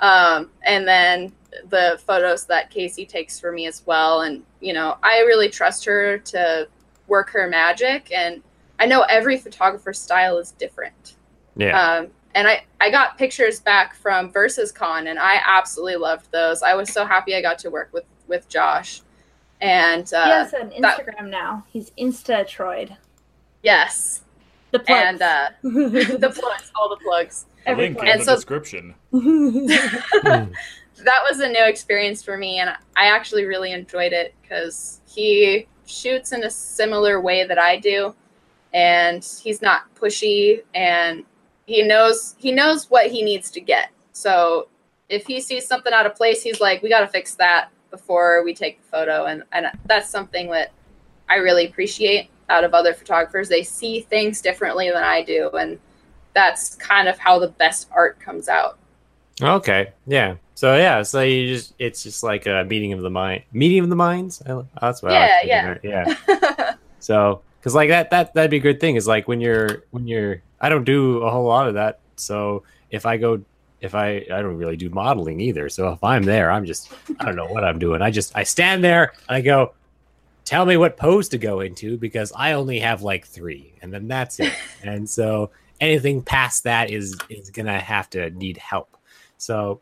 Um, 0.00 0.50
and 0.62 0.86
then 0.86 1.32
the 1.68 1.98
photos 2.06 2.44
that 2.46 2.70
Casey 2.70 3.06
takes 3.06 3.40
for 3.40 3.50
me 3.50 3.66
as 3.66 3.82
well. 3.86 4.22
And, 4.22 4.44
you 4.60 4.74
know, 4.74 4.98
I 5.02 5.20
really 5.20 5.48
trust 5.48 5.84
her 5.86 6.18
to 6.18 6.68
work 7.06 7.30
her 7.30 7.48
magic. 7.48 8.12
And 8.12 8.42
I 8.78 8.86
know 8.86 9.02
every 9.02 9.38
photographer's 9.38 9.98
style 9.98 10.36
is 10.36 10.52
different. 10.52 11.16
Yeah. 11.56 11.80
Um, 11.80 12.08
and 12.34 12.46
I, 12.46 12.64
I 12.78 12.90
got 12.90 13.16
pictures 13.16 13.60
back 13.60 13.94
from 13.94 14.30
Versus 14.30 14.70
Con, 14.70 15.06
and 15.06 15.18
I 15.18 15.40
absolutely 15.42 15.96
loved 15.96 16.30
those. 16.30 16.62
I 16.62 16.74
was 16.74 16.92
so 16.92 17.06
happy 17.06 17.34
I 17.34 17.40
got 17.40 17.58
to 17.60 17.70
work 17.70 17.88
with, 17.94 18.04
with 18.28 18.46
Josh. 18.50 19.00
And 19.62 20.12
uh, 20.12 20.24
he 20.24 20.30
has 20.30 20.52
an 20.52 20.72
that- 20.82 20.98
Instagram 21.00 21.30
now. 21.30 21.64
He's 21.70 21.90
Instatroid. 21.92 22.94
Yes, 23.62 24.22
The 24.70 24.78
plugs. 24.80 25.02
and 25.06 25.22
uh, 25.22 25.48
the 25.62 26.32
plugs, 26.34 26.70
all 26.74 26.88
the 26.88 26.98
plugs. 27.02 27.46
Every 27.66 27.84
Link 27.86 27.96
plug. 27.96 28.06
in 28.06 28.12
And 28.12 28.20
the 28.20 28.24
so- 28.24 28.34
description. 28.36 28.94
That 31.04 31.20
was 31.28 31.40
a 31.40 31.48
new 31.48 31.62
experience 31.66 32.22
for 32.22 32.38
me 32.38 32.58
and 32.58 32.70
i 32.96 33.06
actually 33.08 33.44
really 33.44 33.72
enjoyed 33.72 34.14
it 34.14 34.34
because 34.40 35.02
he 35.06 35.66
shoots 35.84 36.32
in 36.32 36.42
a 36.44 36.50
similar 36.50 37.20
way 37.20 37.44
that 37.46 37.58
i 37.58 37.76
do 37.78 38.14
and 38.72 39.22
he's 39.44 39.60
not 39.60 39.94
pushy 39.94 40.62
and 40.74 41.22
he 41.66 41.82
knows 41.82 42.34
he 42.38 42.50
knows 42.50 42.90
what 42.90 43.08
he 43.10 43.22
needs 43.22 43.50
to 43.50 43.60
get 43.60 43.90
so 44.12 44.68
if 45.10 45.26
he 45.26 45.38
sees 45.38 45.66
something 45.66 45.92
out 45.92 46.06
of 46.06 46.14
place 46.14 46.42
he's 46.42 46.62
like 46.62 46.82
we 46.82 46.88
got 46.88 47.00
to 47.00 47.08
fix 47.08 47.34
that 47.34 47.68
before 47.90 48.42
we 48.42 48.54
take 48.54 48.80
the 48.80 48.88
photo 48.88 49.26
and, 49.26 49.42
and 49.52 49.66
that's 49.84 50.08
something 50.08 50.50
that 50.50 50.72
i 51.28 51.34
really 51.36 51.66
appreciate 51.66 52.30
out 52.48 52.64
of 52.64 52.74
other 52.74 52.94
photographers 52.94 53.48
they 53.48 53.62
see 53.62 54.00
things 54.00 54.40
differently 54.40 54.90
than 54.90 55.02
i 55.02 55.22
do 55.22 55.50
and 55.54 55.78
that's 56.34 56.74
kind 56.76 57.08
of 57.08 57.18
how 57.18 57.38
the 57.38 57.48
best 57.48 57.88
art 57.92 58.18
comes 58.20 58.48
out 58.48 58.78
Okay. 59.42 59.92
Yeah. 60.06 60.36
So 60.54 60.76
yeah. 60.76 61.02
So 61.02 61.20
you 61.22 61.48
just 61.48 61.74
it's 61.78 62.02
just 62.02 62.22
like 62.22 62.46
a 62.46 62.64
meeting 62.64 62.92
of 62.92 63.00
the 63.00 63.10
mind, 63.10 63.42
meeting 63.52 63.80
of 63.80 63.90
the 63.90 63.96
minds. 63.96 64.42
I, 64.46 64.52
oh, 64.52 64.66
that's 64.80 65.02
what. 65.02 65.12
I 65.12 65.42
Yeah, 65.42 65.72
it. 65.72 65.80
Yeah. 66.28 66.74
So 66.98 67.42
because 67.60 67.74
like 67.74 67.90
that 67.90 68.10
that 68.10 68.34
that'd 68.34 68.50
be 68.50 68.56
a 68.56 68.60
good 68.60 68.80
thing 68.80 68.96
is 68.96 69.06
like 69.06 69.28
when 69.28 69.40
you're 69.40 69.84
when 69.92 70.08
you're 70.08 70.42
I 70.60 70.68
don't 70.68 70.82
do 70.82 71.18
a 71.18 71.30
whole 71.30 71.44
lot 71.44 71.68
of 71.68 71.74
that. 71.74 72.00
So 72.16 72.64
if 72.90 73.06
I 73.06 73.16
go 73.16 73.42
if 73.80 73.94
I 73.94 74.26
I 74.32 74.42
don't 74.42 74.56
really 74.56 74.76
do 74.76 74.88
modeling 74.90 75.40
either. 75.40 75.68
So 75.68 75.92
if 75.92 76.02
I'm 76.02 76.24
there, 76.24 76.50
I'm 76.50 76.64
just 76.64 76.90
I 77.20 77.26
don't 77.26 77.36
know 77.36 77.46
what 77.46 77.62
I'm 77.62 77.78
doing. 77.78 78.02
I 78.02 78.10
just 78.10 78.32
I 78.34 78.42
stand 78.42 78.82
there 78.82 79.12
and 79.28 79.36
I 79.36 79.40
go. 79.40 79.72
Tell 80.46 80.64
me 80.64 80.76
what 80.76 80.96
pose 80.96 81.28
to 81.30 81.38
go 81.38 81.58
into 81.58 81.98
because 81.98 82.32
I 82.34 82.52
only 82.52 82.78
have 82.78 83.02
like 83.02 83.26
three, 83.26 83.74
and 83.82 83.92
then 83.92 84.06
that's 84.06 84.38
it. 84.38 84.52
and 84.82 85.10
so 85.10 85.50
anything 85.80 86.22
past 86.22 86.62
that 86.64 86.88
is 86.88 87.16
is 87.28 87.50
gonna 87.50 87.80
have 87.80 88.08
to 88.10 88.30
need 88.30 88.56
help. 88.56 88.96
So, 89.38 89.80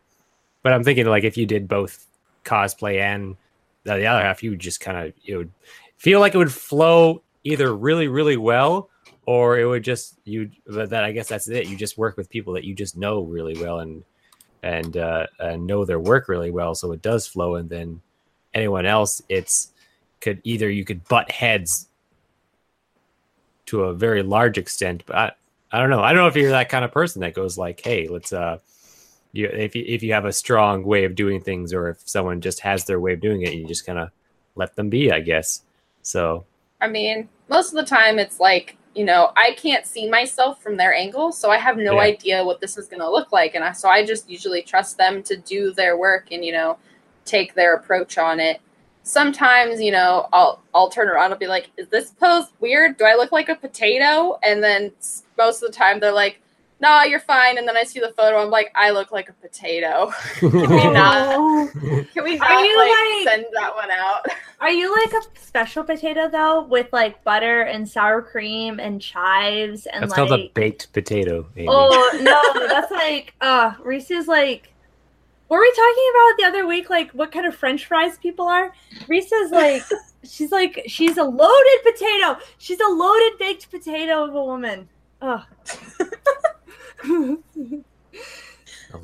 but 0.62 0.72
I'm 0.72 0.82
thinking 0.82 1.06
like 1.06 1.22
if 1.22 1.36
you 1.36 1.44
did 1.44 1.68
both 1.68 2.06
cosplay 2.44 2.98
and 2.98 3.36
the, 3.84 3.96
the 3.96 4.06
other 4.06 4.22
half, 4.22 4.42
you 4.42 4.50
would 4.50 4.58
just 4.58 4.80
kind 4.80 4.96
of 4.96 5.12
it 5.26 5.36
would 5.36 5.52
feel 5.98 6.18
like 6.18 6.34
it 6.34 6.38
would 6.38 6.52
flow 6.52 7.22
either 7.44 7.74
really 7.76 8.08
really 8.08 8.38
well, 8.38 8.88
or 9.26 9.58
it 9.58 9.66
would 9.66 9.84
just 9.84 10.18
you. 10.24 10.50
But 10.66 10.88
that 10.90 11.04
I 11.04 11.12
guess 11.12 11.28
that's 11.28 11.46
it. 11.46 11.68
You 11.68 11.76
just 11.76 11.98
work 11.98 12.16
with 12.16 12.30
people 12.30 12.54
that 12.54 12.64
you 12.64 12.74
just 12.74 12.96
know 12.96 13.20
really 13.20 13.60
well 13.60 13.80
and 13.80 14.02
and 14.62 14.96
uh, 14.96 15.26
and 15.38 15.66
know 15.66 15.84
their 15.84 16.00
work 16.00 16.26
really 16.26 16.50
well, 16.50 16.74
so 16.74 16.90
it 16.92 17.02
does 17.02 17.26
flow. 17.26 17.56
And 17.56 17.68
then 17.68 18.00
anyone 18.54 18.86
else, 18.86 19.20
it's 19.28 19.73
could 20.24 20.40
either 20.42 20.68
you 20.68 20.84
could 20.84 21.06
butt 21.06 21.30
heads 21.30 21.88
to 23.66 23.84
a 23.84 23.94
very 23.94 24.22
large 24.22 24.58
extent, 24.58 25.04
but 25.06 25.16
I, 25.16 25.32
I 25.70 25.78
don't 25.78 25.90
know. 25.90 26.02
I 26.02 26.12
don't 26.12 26.22
know 26.22 26.28
if 26.28 26.36
you're 26.36 26.50
that 26.50 26.68
kind 26.68 26.84
of 26.84 26.90
person 26.90 27.20
that 27.20 27.34
goes 27.34 27.56
like, 27.56 27.80
"Hey, 27.80 28.08
let's 28.08 28.32
uh." 28.32 28.58
you 29.32 29.48
if 29.48 29.74
you 29.74 29.84
if 29.86 30.02
you 30.02 30.12
have 30.12 30.26
a 30.26 30.32
strong 30.32 30.84
way 30.84 31.04
of 31.04 31.16
doing 31.16 31.40
things 31.40 31.72
or 31.74 31.88
if 31.88 32.08
someone 32.08 32.40
just 32.40 32.60
has 32.60 32.84
their 32.84 33.00
way 33.00 33.14
of 33.14 33.20
doing 33.20 33.42
it 33.42 33.52
you 33.52 33.66
just 33.66 33.84
kind 33.84 33.98
of 33.98 34.10
let 34.54 34.76
them 34.76 34.88
be 34.88 35.10
i 35.10 35.18
guess 35.18 35.62
so 36.02 36.44
I 36.84 36.88
mean, 36.88 37.30
most 37.48 37.72
of 37.72 37.76
the 37.76 37.86
time 37.86 38.18
it's 38.18 38.40
like, 38.40 38.76
you 38.94 39.04
know, 39.06 39.32
I 39.36 39.54
can't 39.56 39.86
see 39.86 40.08
myself 40.08 40.62
from 40.62 40.76
their 40.76 40.94
angle, 40.94 41.32
so 41.32 41.50
I 41.50 41.56
have 41.56 41.78
no 41.78 41.94
Yeah. 41.94 42.02
idea 42.02 42.44
what 42.44 42.60
this 42.60 42.76
is 42.76 42.88
going 42.88 43.00
to 43.00 43.10
look 43.10 43.32
like. 43.32 43.54
And 43.54 43.64
I, 43.64 43.72
so 43.72 43.88
I 43.88 44.04
just 44.04 44.28
usually 44.28 44.62
trust 44.62 44.98
them 44.98 45.22
to 45.24 45.36
do 45.36 45.72
their 45.72 45.96
work 45.96 46.28
and, 46.30 46.44
you 46.44 46.52
know, 46.52 46.76
take 47.24 47.54
their 47.54 47.74
approach 47.74 48.18
on 48.18 48.38
it. 48.38 48.60
Sometimes, 49.06 49.80
you 49.82 49.92
know, 49.92 50.28
I'll 50.32 50.60
I'll 50.74 50.88
turn 50.88 51.08
around 51.08 51.30
and 51.30 51.38
be 51.38 51.46
like, 51.46 51.70
"Is 51.76 51.88
this 51.88 52.10
pose 52.10 52.46
weird? 52.58 52.96
Do 52.96 53.04
I 53.04 53.14
look 53.14 53.32
like 53.32 53.48
a 53.50 53.54
potato?" 53.54 54.38
And 54.42 54.62
then 54.64 54.92
most 55.38 55.62
of 55.62 55.70
the 55.70 55.76
time 55.76 56.00
they're 56.00 56.10
like, 56.10 56.40
"Nah, 56.80 57.02
you're 57.02 57.20
fine." 57.20 57.58
And 57.58 57.68
then 57.68 57.76
I 57.76 57.84
see 57.84 58.00
the 58.00 58.12
photo, 58.16 58.38
I'm 58.38 58.50
like, 58.50 58.72
"I 58.74 58.90
look 58.90 59.12
like 59.12 59.28
a 59.28 59.34
potato." 59.34 60.10
can 60.38 60.50
we 60.52 60.66
not? 60.90 61.70
Can 62.14 62.24
we 62.24 62.38
Are 62.38 62.48
not 62.48 62.76
like, 62.76 62.88
like- 62.90 63.28
send 63.28 63.46
that 63.52 63.74
one 63.74 63.90
out? 63.90 64.24
Are 64.60 64.70
you 64.70 64.90
like 64.94 65.12
a 65.12 65.38
special 65.38 65.84
potato 65.84 66.28
though, 66.30 66.62
with 66.62 66.90
like 66.92 67.22
butter 67.24 67.62
and 67.62 67.86
sour 67.86 68.22
cream 68.22 68.80
and 68.80 69.02
chives 69.02 69.84
and 69.86 70.02
that's 70.02 70.16
like? 70.16 70.28
called 70.28 70.40
a 70.40 70.48
baked 70.54 70.90
potato 70.94 71.46
Amy. 71.56 71.66
oh 71.70 72.18
no, 72.22 72.66
that's 72.68 72.90
like 72.90 73.34
uh 73.42 73.74
Reese's 73.82 74.26
like. 74.28 74.70
Were 75.48 75.60
we 75.60 75.70
talking 75.70 76.10
about 76.14 76.36
the 76.38 76.44
other 76.46 76.66
week 76.66 76.90
like 76.90 77.10
what 77.12 77.30
kind 77.32 77.46
of 77.46 77.54
French 77.54 77.86
fries 77.86 78.18
people 78.18 78.46
are? 78.48 78.72
Reese's 79.08 79.50
like 79.50 79.82
she's 80.24 80.50
like 80.50 80.82
she's 80.86 81.16
a 81.18 81.24
loaded 81.24 81.82
potato. 81.84 82.38
She's 82.58 82.80
a 82.80 82.88
loaded 82.88 83.38
baked 83.38 83.70
potato 83.70 84.24
of 84.24 84.34
a 84.34 84.44
woman. 84.44 84.88
oh 85.22 85.44
A 87.04 87.38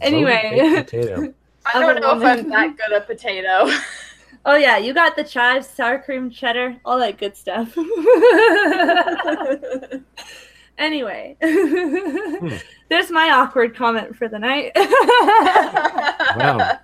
anyway. 0.00 0.72
potato. 0.84 1.34
I 1.74 1.78
don't 1.80 2.00
know 2.00 2.16
if. 2.16 2.22
I'm 2.24 2.48
that 2.48 2.76
good 2.76 2.92
a 2.96 3.00
potato. 3.02 3.70
Oh 4.46 4.56
yeah, 4.56 4.78
you 4.78 4.94
got 4.94 5.16
the 5.16 5.22
chives, 5.22 5.66
sour 5.68 5.98
cream, 5.98 6.30
cheddar, 6.30 6.74
all 6.86 6.98
that 6.98 7.18
good 7.18 7.36
stuff. 7.36 7.76
Anyway, 10.80 11.36
hmm. 11.42 12.48
there's 12.88 13.10
my 13.10 13.30
awkward 13.30 13.76
comment 13.76 14.16
for 14.16 14.28
the 14.28 14.38
night. 14.38 14.72
Wow. 16.36 16.78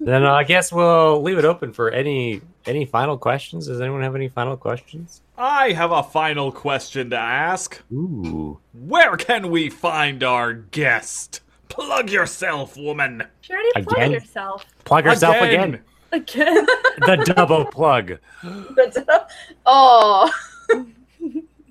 then 0.00 0.24
i 0.24 0.44
guess 0.44 0.72
we'll 0.72 1.20
leave 1.20 1.36
it 1.38 1.44
open 1.44 1.72
for 1.72 1.90
any 1.90 2.40
any 2.66 2.84
final 2.84 3.18
questions 3.18 3.66
does 3.66 3.80
anyone 3.80 4.02
have 4.02 4.14
any 4.14 4.28
final 4.28 4.56
questions 4.56 5.20
I 5.36 5.70
have 5.72 5.92
a 5.92 6.02
final 6.02 6.50
question 6.50 7.10
to 7.10 7.16
ask. 7.16 7.80
ooh 7.92 8.58
Where 8.74 9.16
can 9.16 9.50
we 9.50 9.70
find 9.70 10.24
our 10.24 10.52
guest? 10.52 11.42
Plug 11.68 12.10
yourself, 12.10 12.76
woman. 12.76 13.22
She 13.40 13.52
already 13.52 13.70
plugged 13.72 13.92
Again? 13.92 14.12
yourself 14.12 14.66
plug 14.84 15.04
yourself 15.04 15.36
again, 15.36 15.80
again. 16.12 16.66
the 17.00 17.32
double 17.36 17.64
plug 17.66 18.18
oh, 19.66 20.30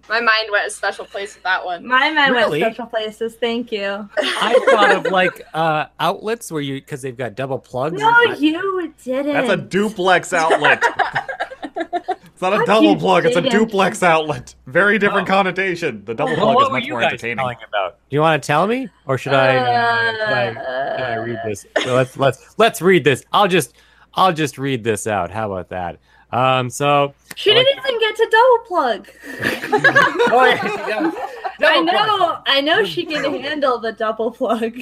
my 0.10 0.20
mind 0.22 0.50
went 0.52 0.68
a 0.68 0.70
special 0.72 1.06
place 1.06 1.36
with 1.36 1.44
that 1.44 1.64
one. 1.66 1.86
My 1.86 2.12
mind 2.12 2.34
Really? 2.34 2.62
went 2.62 2.76
special 2.76 2.90
places. 2.90 3.36
Thank 3.36 3.72
you. 3.72 4.10
i 4.18 4.66
thought 4.72 4.96
of 4.96 5.12
like 5.12 5.42
uh 5.54 5.86
outlets 6.00 6.52
where 6.52 6.62
you 6.62 6.76
because 6.76 7.02
they've 7.02 7.18
got 7.18 7.36
double 7.36 7.60
plugs 7.60 8.02
No, 8.02 8.08
I- 8.10 8.36
you 8.40 8.52
didn't. 9.04 9.34
That's 9.34 9.50
a 9.50 9.58
duplex 9.58 10.34
outlet. 10.34 10.84
It's 12.34 12.42
not 12.44 12.54
a 12.54 12.58
How 12.58 12.66
double 12.66 12.90
cute 12.90 13.00
plug, 13.00 13.26
it's 13.26 13.36
a 13.36 13.42
duplex 13.42 14.04
outlet. 14.04 14.54
Very 14.68 15.00
different 15.00 15.28
Oh. 15.28 15.32
connotation. 15.32 16.06
The 16.06 16.14
double 16.14 16.34
Well, 16.36 16.54
plug 16.54 16.56
what 16.56 16.62
is 16.66 16.70
were 16.70 16.74
much 16.78 16.86
you 16.86 16.92
more 16.92 17.02
guys 17.02 17.08
entertaining. 17.14 17.40
about? 17.68 17.98
Do 18.12 18.16
you 18.16 18.22
want 18.22 18.44
to 18.44 18.46
tell 18.46 18.68
me, 18.68 18.90
or 19.08 19.18
should 19.18 19.34
I? 19.34 19.58
Uh, 19.58 20.12
should 20.12 20.22
I, 20.22 20.54
should 20.54 21.04
I 21.04 21.16
read 21.16 21.40
this? 21.46 21.66
So 21.84 21.96
let's 21.96 22.16
let's 22.16 22.54
let's 22.60 22.80
read 22.80 23.04
this. 23.04 23.24
I'll 23.34 23.48
just 23.48 23.74
I'll 24.14 24.34
just 24.34 24.60
read 24.60 24.84
this 24.84 25.08
out. 25.08 25.32
How 25.32 25.52
about 25.52 25.70
that? 25.70 25.98
Um. 26.32 26.70
So. 26.70 27.14
She 27.36 27.54
like- 27.54 27.66
didn't 27.66 27.86
even 27.86 28.00
get 28.00 28.16
to 28.16 28.28
double 28.32 28.60
plug. 28.66 29.08
Oh, 30.30 30.44
yeah, 30.46 30.88
yeah. 30.88 31.12
I 31.60 31.60
Double 31.60 31.88
plug. 31.88 32.08
know, 32.08 32.38
I 32.48 32.62
know 32.62 32.84
she 32.84 33.06
can 33.06 33.24
handle 33.42 33.78
the 33.80 33.92
double 33.92 34.32
plug. 34.32 34.74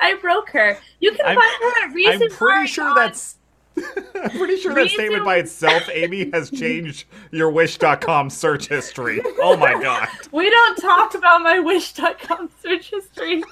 I 0.00 0.14
broke 0.20 0.50
her. 0.50 0.78
You 1.00 1.12
can 1.12 1.26
I'm- 1.26 1.36
find 1.36 1.62
her 1.62 1.84
at 1.88 1.94
Reason 1.94 2.22
I'm 2.30 2.36
pretty 2.36 2.66
sure 2.68 2.88
on- 2.88 2.94
that's. 2.96 3.36
I'm 3.76 4.30
pretty 4.36 4.56
sure 4.56 4.74
that 4.74 4.80
Reason- 4.82 4.96
statement 4.98 5.24
by 5.24 5.36
itself, 5.36 5.88
Amy, 5.92 6.30
has 6.32 6.50
changed 6.50 7.06
your 7.30 7.50
Wish.com 7.50 8.28
search 8.30 8.66
history. 8.68 9.20
Oh 9.40 9.56
my 9.56 9.80
god. 9.80 10.08
We 10.32 10.50
don't 10.50 10.76
talk 10.76 11.14
about 11.14 11.42
my 11.42 11.58
Wish.com 11.60 12.50
search 12.62 12.90
history. 12.90 13.42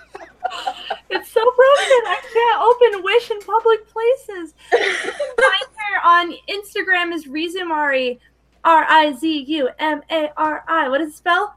It's 1.10 1.30
so 1.30 1.40
broken. 1.40 2.02
I 2.06 2.20
can't 2.32 2.62
open 2.62 3.02
Wish 3.04 3.30
in 3.30 3.40
public 3.40 3.88
places. 3.88 4.54
You 4.72 4.78
can 4.78 5.12
find 5.12 5.70
her 5.76 6.06
on 6.06 6.34
Instagram 6.48 7.14
is 7.14 7.26
Rizumari, 7.26 8.18
R 8.64 8.84
I 8.88 9.12
Z 9.12 9.44
U 9.48 9.68
M 9.78 10.02
A 10.10 10.30
R 10.36 10.64
I. 10.66 10.88
What 10.88 10.98
does 10.98 11.10
it 11.10 11.16
spell? 11.16 11.56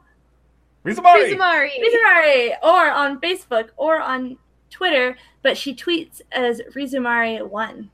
Rizumari! 0.84 1.34
Rizumari. 1.34 1.70
Rizumari, 1.78 2.52
or 2.62 2.90
on 2.90 3.20
Facebook, 3.20 3.68
or 3.76 4.00
on 4.00 4.38
Twitter. 4.70 5.16
But 5.42 5.56
she 5.56 5.74
tweets 5.74 6.20
as 6.32 6.62
Rizumari 6.74 7.46
one. 7.46 7.90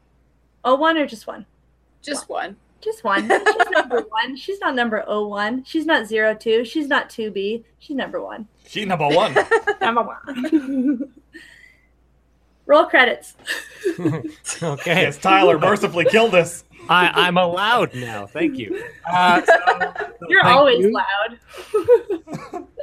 Oh, 0.64 0.74
one 0.76 0.96
or 0.96 1.06
just 1.06 1.26
one? 1.26 1.46
Just 2.02 2.28
one. 2.28 2.56
Just 2.80 3.02
one. 3.04 3.28
She's 3.28 3.70
number 3.70 4.00
one. 4.08 4.36
She's 4.36 4.60
not 4.60 4.74
number 4.74 5.04
oh 5.06 5.26
one. 5.26 5.64
She's 5.64 5.86
not 5.86 6.06
zero 6.06 6.34
two. 6.34 6.64
She's 6.64 6.86
not 6.88 7.10
two 7.10 7.30
B. 7.30 7.64
She's 7.78 7.96
number 7.96 8.22
one. 8.22 8.46
She 8.66 8.84
number 8.84 9.08
one. 9.08 9.34
Number 9.80 10.02
one. 10.02 11.12
Roll 12.66 12.86
credits. 12.86 13.34
Okay. 14.62 15.02
yes, 15.02 15.16
Tyler, 15.18 15.58
mercifully 15.58 16.04
kill 16.06 16.28
this. 16.28 16.64
I 16.88 17.10
I'm 17.14 17.36
allowed 17.38 17.94
now. 17.94 18.26
Thank 18.26 18.58
you. 18.58 18.82
Uh, 19.10 19.42
so- 19.42 19.52
You're 20.28 20.42
thank 20.42 20.56
always 20.56 20.84
you. 20.84 20.92
loud. 20.92 22.66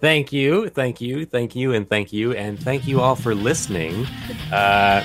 Thank 0.00 0.32
you, 0.32 0.68
thank 0.68 1.00
you, 1.00 1.26
thank 1.26 1.56
you, 1.56 1.74
and 1.74 1.88
thank 1.88 2.12
you, 2.12 2.32
and 2.32 2.56
thank 2.56 2.86
you 2.86 3.00
all 3.00 3.16
for 3.16 3.34
listening. 3.34 4.06
Uh, 4.52 5.02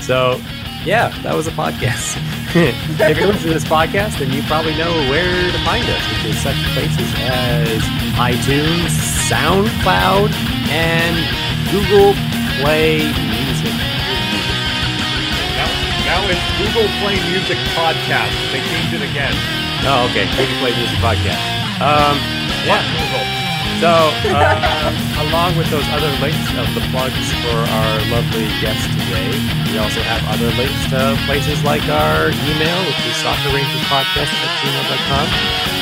so, 0.00 0.40
yeah, 0.82 1.10
that 1.22 1.34
was 1.36 1.46
a 1.46 1.50
podcast. 1.50 2.16
if 2.56 3.18
you're 3.18 3.26
listening 3.26 3.48
to 3.52 3.58
this 3.60 3.64
podcast, 3.66 4.18
then 4.18 4.32
you 4.32 4.42
probably 4.44 4.74
know 4.78 4.90
where 5.10 5.52
to 5.52 5.58
find 5.62 5.84
us, 5.84 6.02
which 6.08 6.32
is 6.32 6.40
such 6.40 6.56
places 6.72 7.12
as 7.20 7.82
iTunes, 8.16 8.88
SoundCloud, 9.28 10.32
and 10.72 11.20
Google 11.70 12.14
Play 12.64 13.00
Music. 13.60 13.76
Now, 15.56 15.68
now 16.08 16.20
it's 16.32 16.46
Google 16.56 16.88
Play 17.04 17.20
Music 17.28 17.58
Podcast. 17.76 18.32
They 18.52 18.64
changed 18.64 18.96
it 18.96 19.04
again. 19.04 19.36
Oh, 19.84 20.08
okay, 20.08 20.24
Google 20.36 20.56
Play 20.64 20.72
Music 20.76 20.96
Podcast. 21.04 21.44
Um, 21.80 22.16
yeah. 22.64 22.80
Google? 22.96 23.24
So, 23.80 23.88
uh, 24.32 24.92
along 25.28 25.56
with 25.56 25.68
those 25.72 25.84
other 25.92 26.12
links 26.20 26.40
of 26.56 26.68
the 26.76 26.84
plugs 26.92 27.16
for 27.44 27.56
our 27.56 27.96
lovely 28.12 28.48
guest 28.60 28.80
today, 28.92 29.32
we 29.72 29.76
also 29.80 30.00
have 30.04 30.20
other 30.28 30.52
links 30.56 30.76
to 30.92 31.16
places 31.24 31.60
like 31.64 31.84
our 31.88 32.28
email, 32.48 32.78
which 32.88 33.00
is 33.08 33.16
sakurarangerspodcast 33.24 34.28
at 34.28 34.52
gmail.com. 34.60 35.26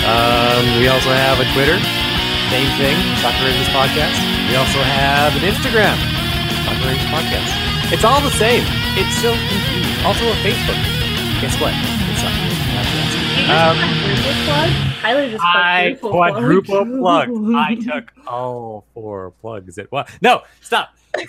Um, 0.07 0.63
we 0.79 0.87
also 0.87 1.11
have 1.11 1.43
a 1.43 1.47
Twitter, 1.55 1.79
same 2.55 2.71
thing, 2.79 2.95
Sakura 3.19 3.51
Rangers 3.51 3.71
Podcast. 3.75 4.15
We 4.47 4.55
also 4.55 4.79
have 4.79 5.35
an 5.35 5.43
Instagram, 5.43 5.99
Sakura 6.67 6.95
Rangers 6.95 7.11
Podcast. 7.11 7.68
It's 7.91 8.05
all 8.05 8.21
the 8.21 8.29
same. 8.33 8.63
It's 8.99 9.17
so 9.23 9.33
confusing. 9.33 10.05
Also 10.05 10.29
a 10.29 10.35
Facebook. 10.45 10.77
Guess 11.41 11.59
what? 11.59 11.73
It's 11.75 12.21
Sakura 12.21 12.45
Rangers 12.45 12.69
Podcast. 12.69 13.17
Um, 13.49 13.77
Quadruple 13.79 14.35
plug? 14.45 14.71
Tyler 15.01 15.31
just 15.31 15.43
I 15.43 15.97
quadruple 16.01 16.85
quadruple. 17.01 17.57
I 17.57 17.77
took 17.77 18.13
all 18.27 18.85
four 18.93 19.31
plugs 19.41 19.79
at 19.79 19.91
once. 19.91 20.11
No, 20.21 20.43
stop. 20.61 20.95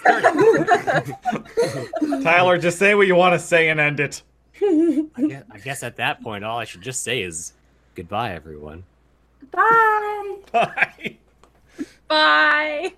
Tyler, 2.23 2.57
just 2.57 2.77
say 2.77 2.93
what 2.93 3.07
you 3.07 3.15
want 3.15 3.35
to 3.35 3.39
say 3.39 3.69
and 3.69 3.79
end 3.79 4.01
it. 4.01 4.21
I 4.61 5.05
guess, 5.29 5.43
I 5.51 5.57
guess 5.59 5.81
at 5.83 5.95
that 5.95 6.21
point, 6.21 6.43
all 6.43 6.59
I 6.59 6.65
should 6.65 6.81
just 6.81 7.03
say 7.03 7.21
is 7.21 7.53
goodbye, 7.95 8.33
everyone. 8.33 8.83
Bye. 9.51 10.35
Bye. 10.51 11.15
Bye. 12.09 12.91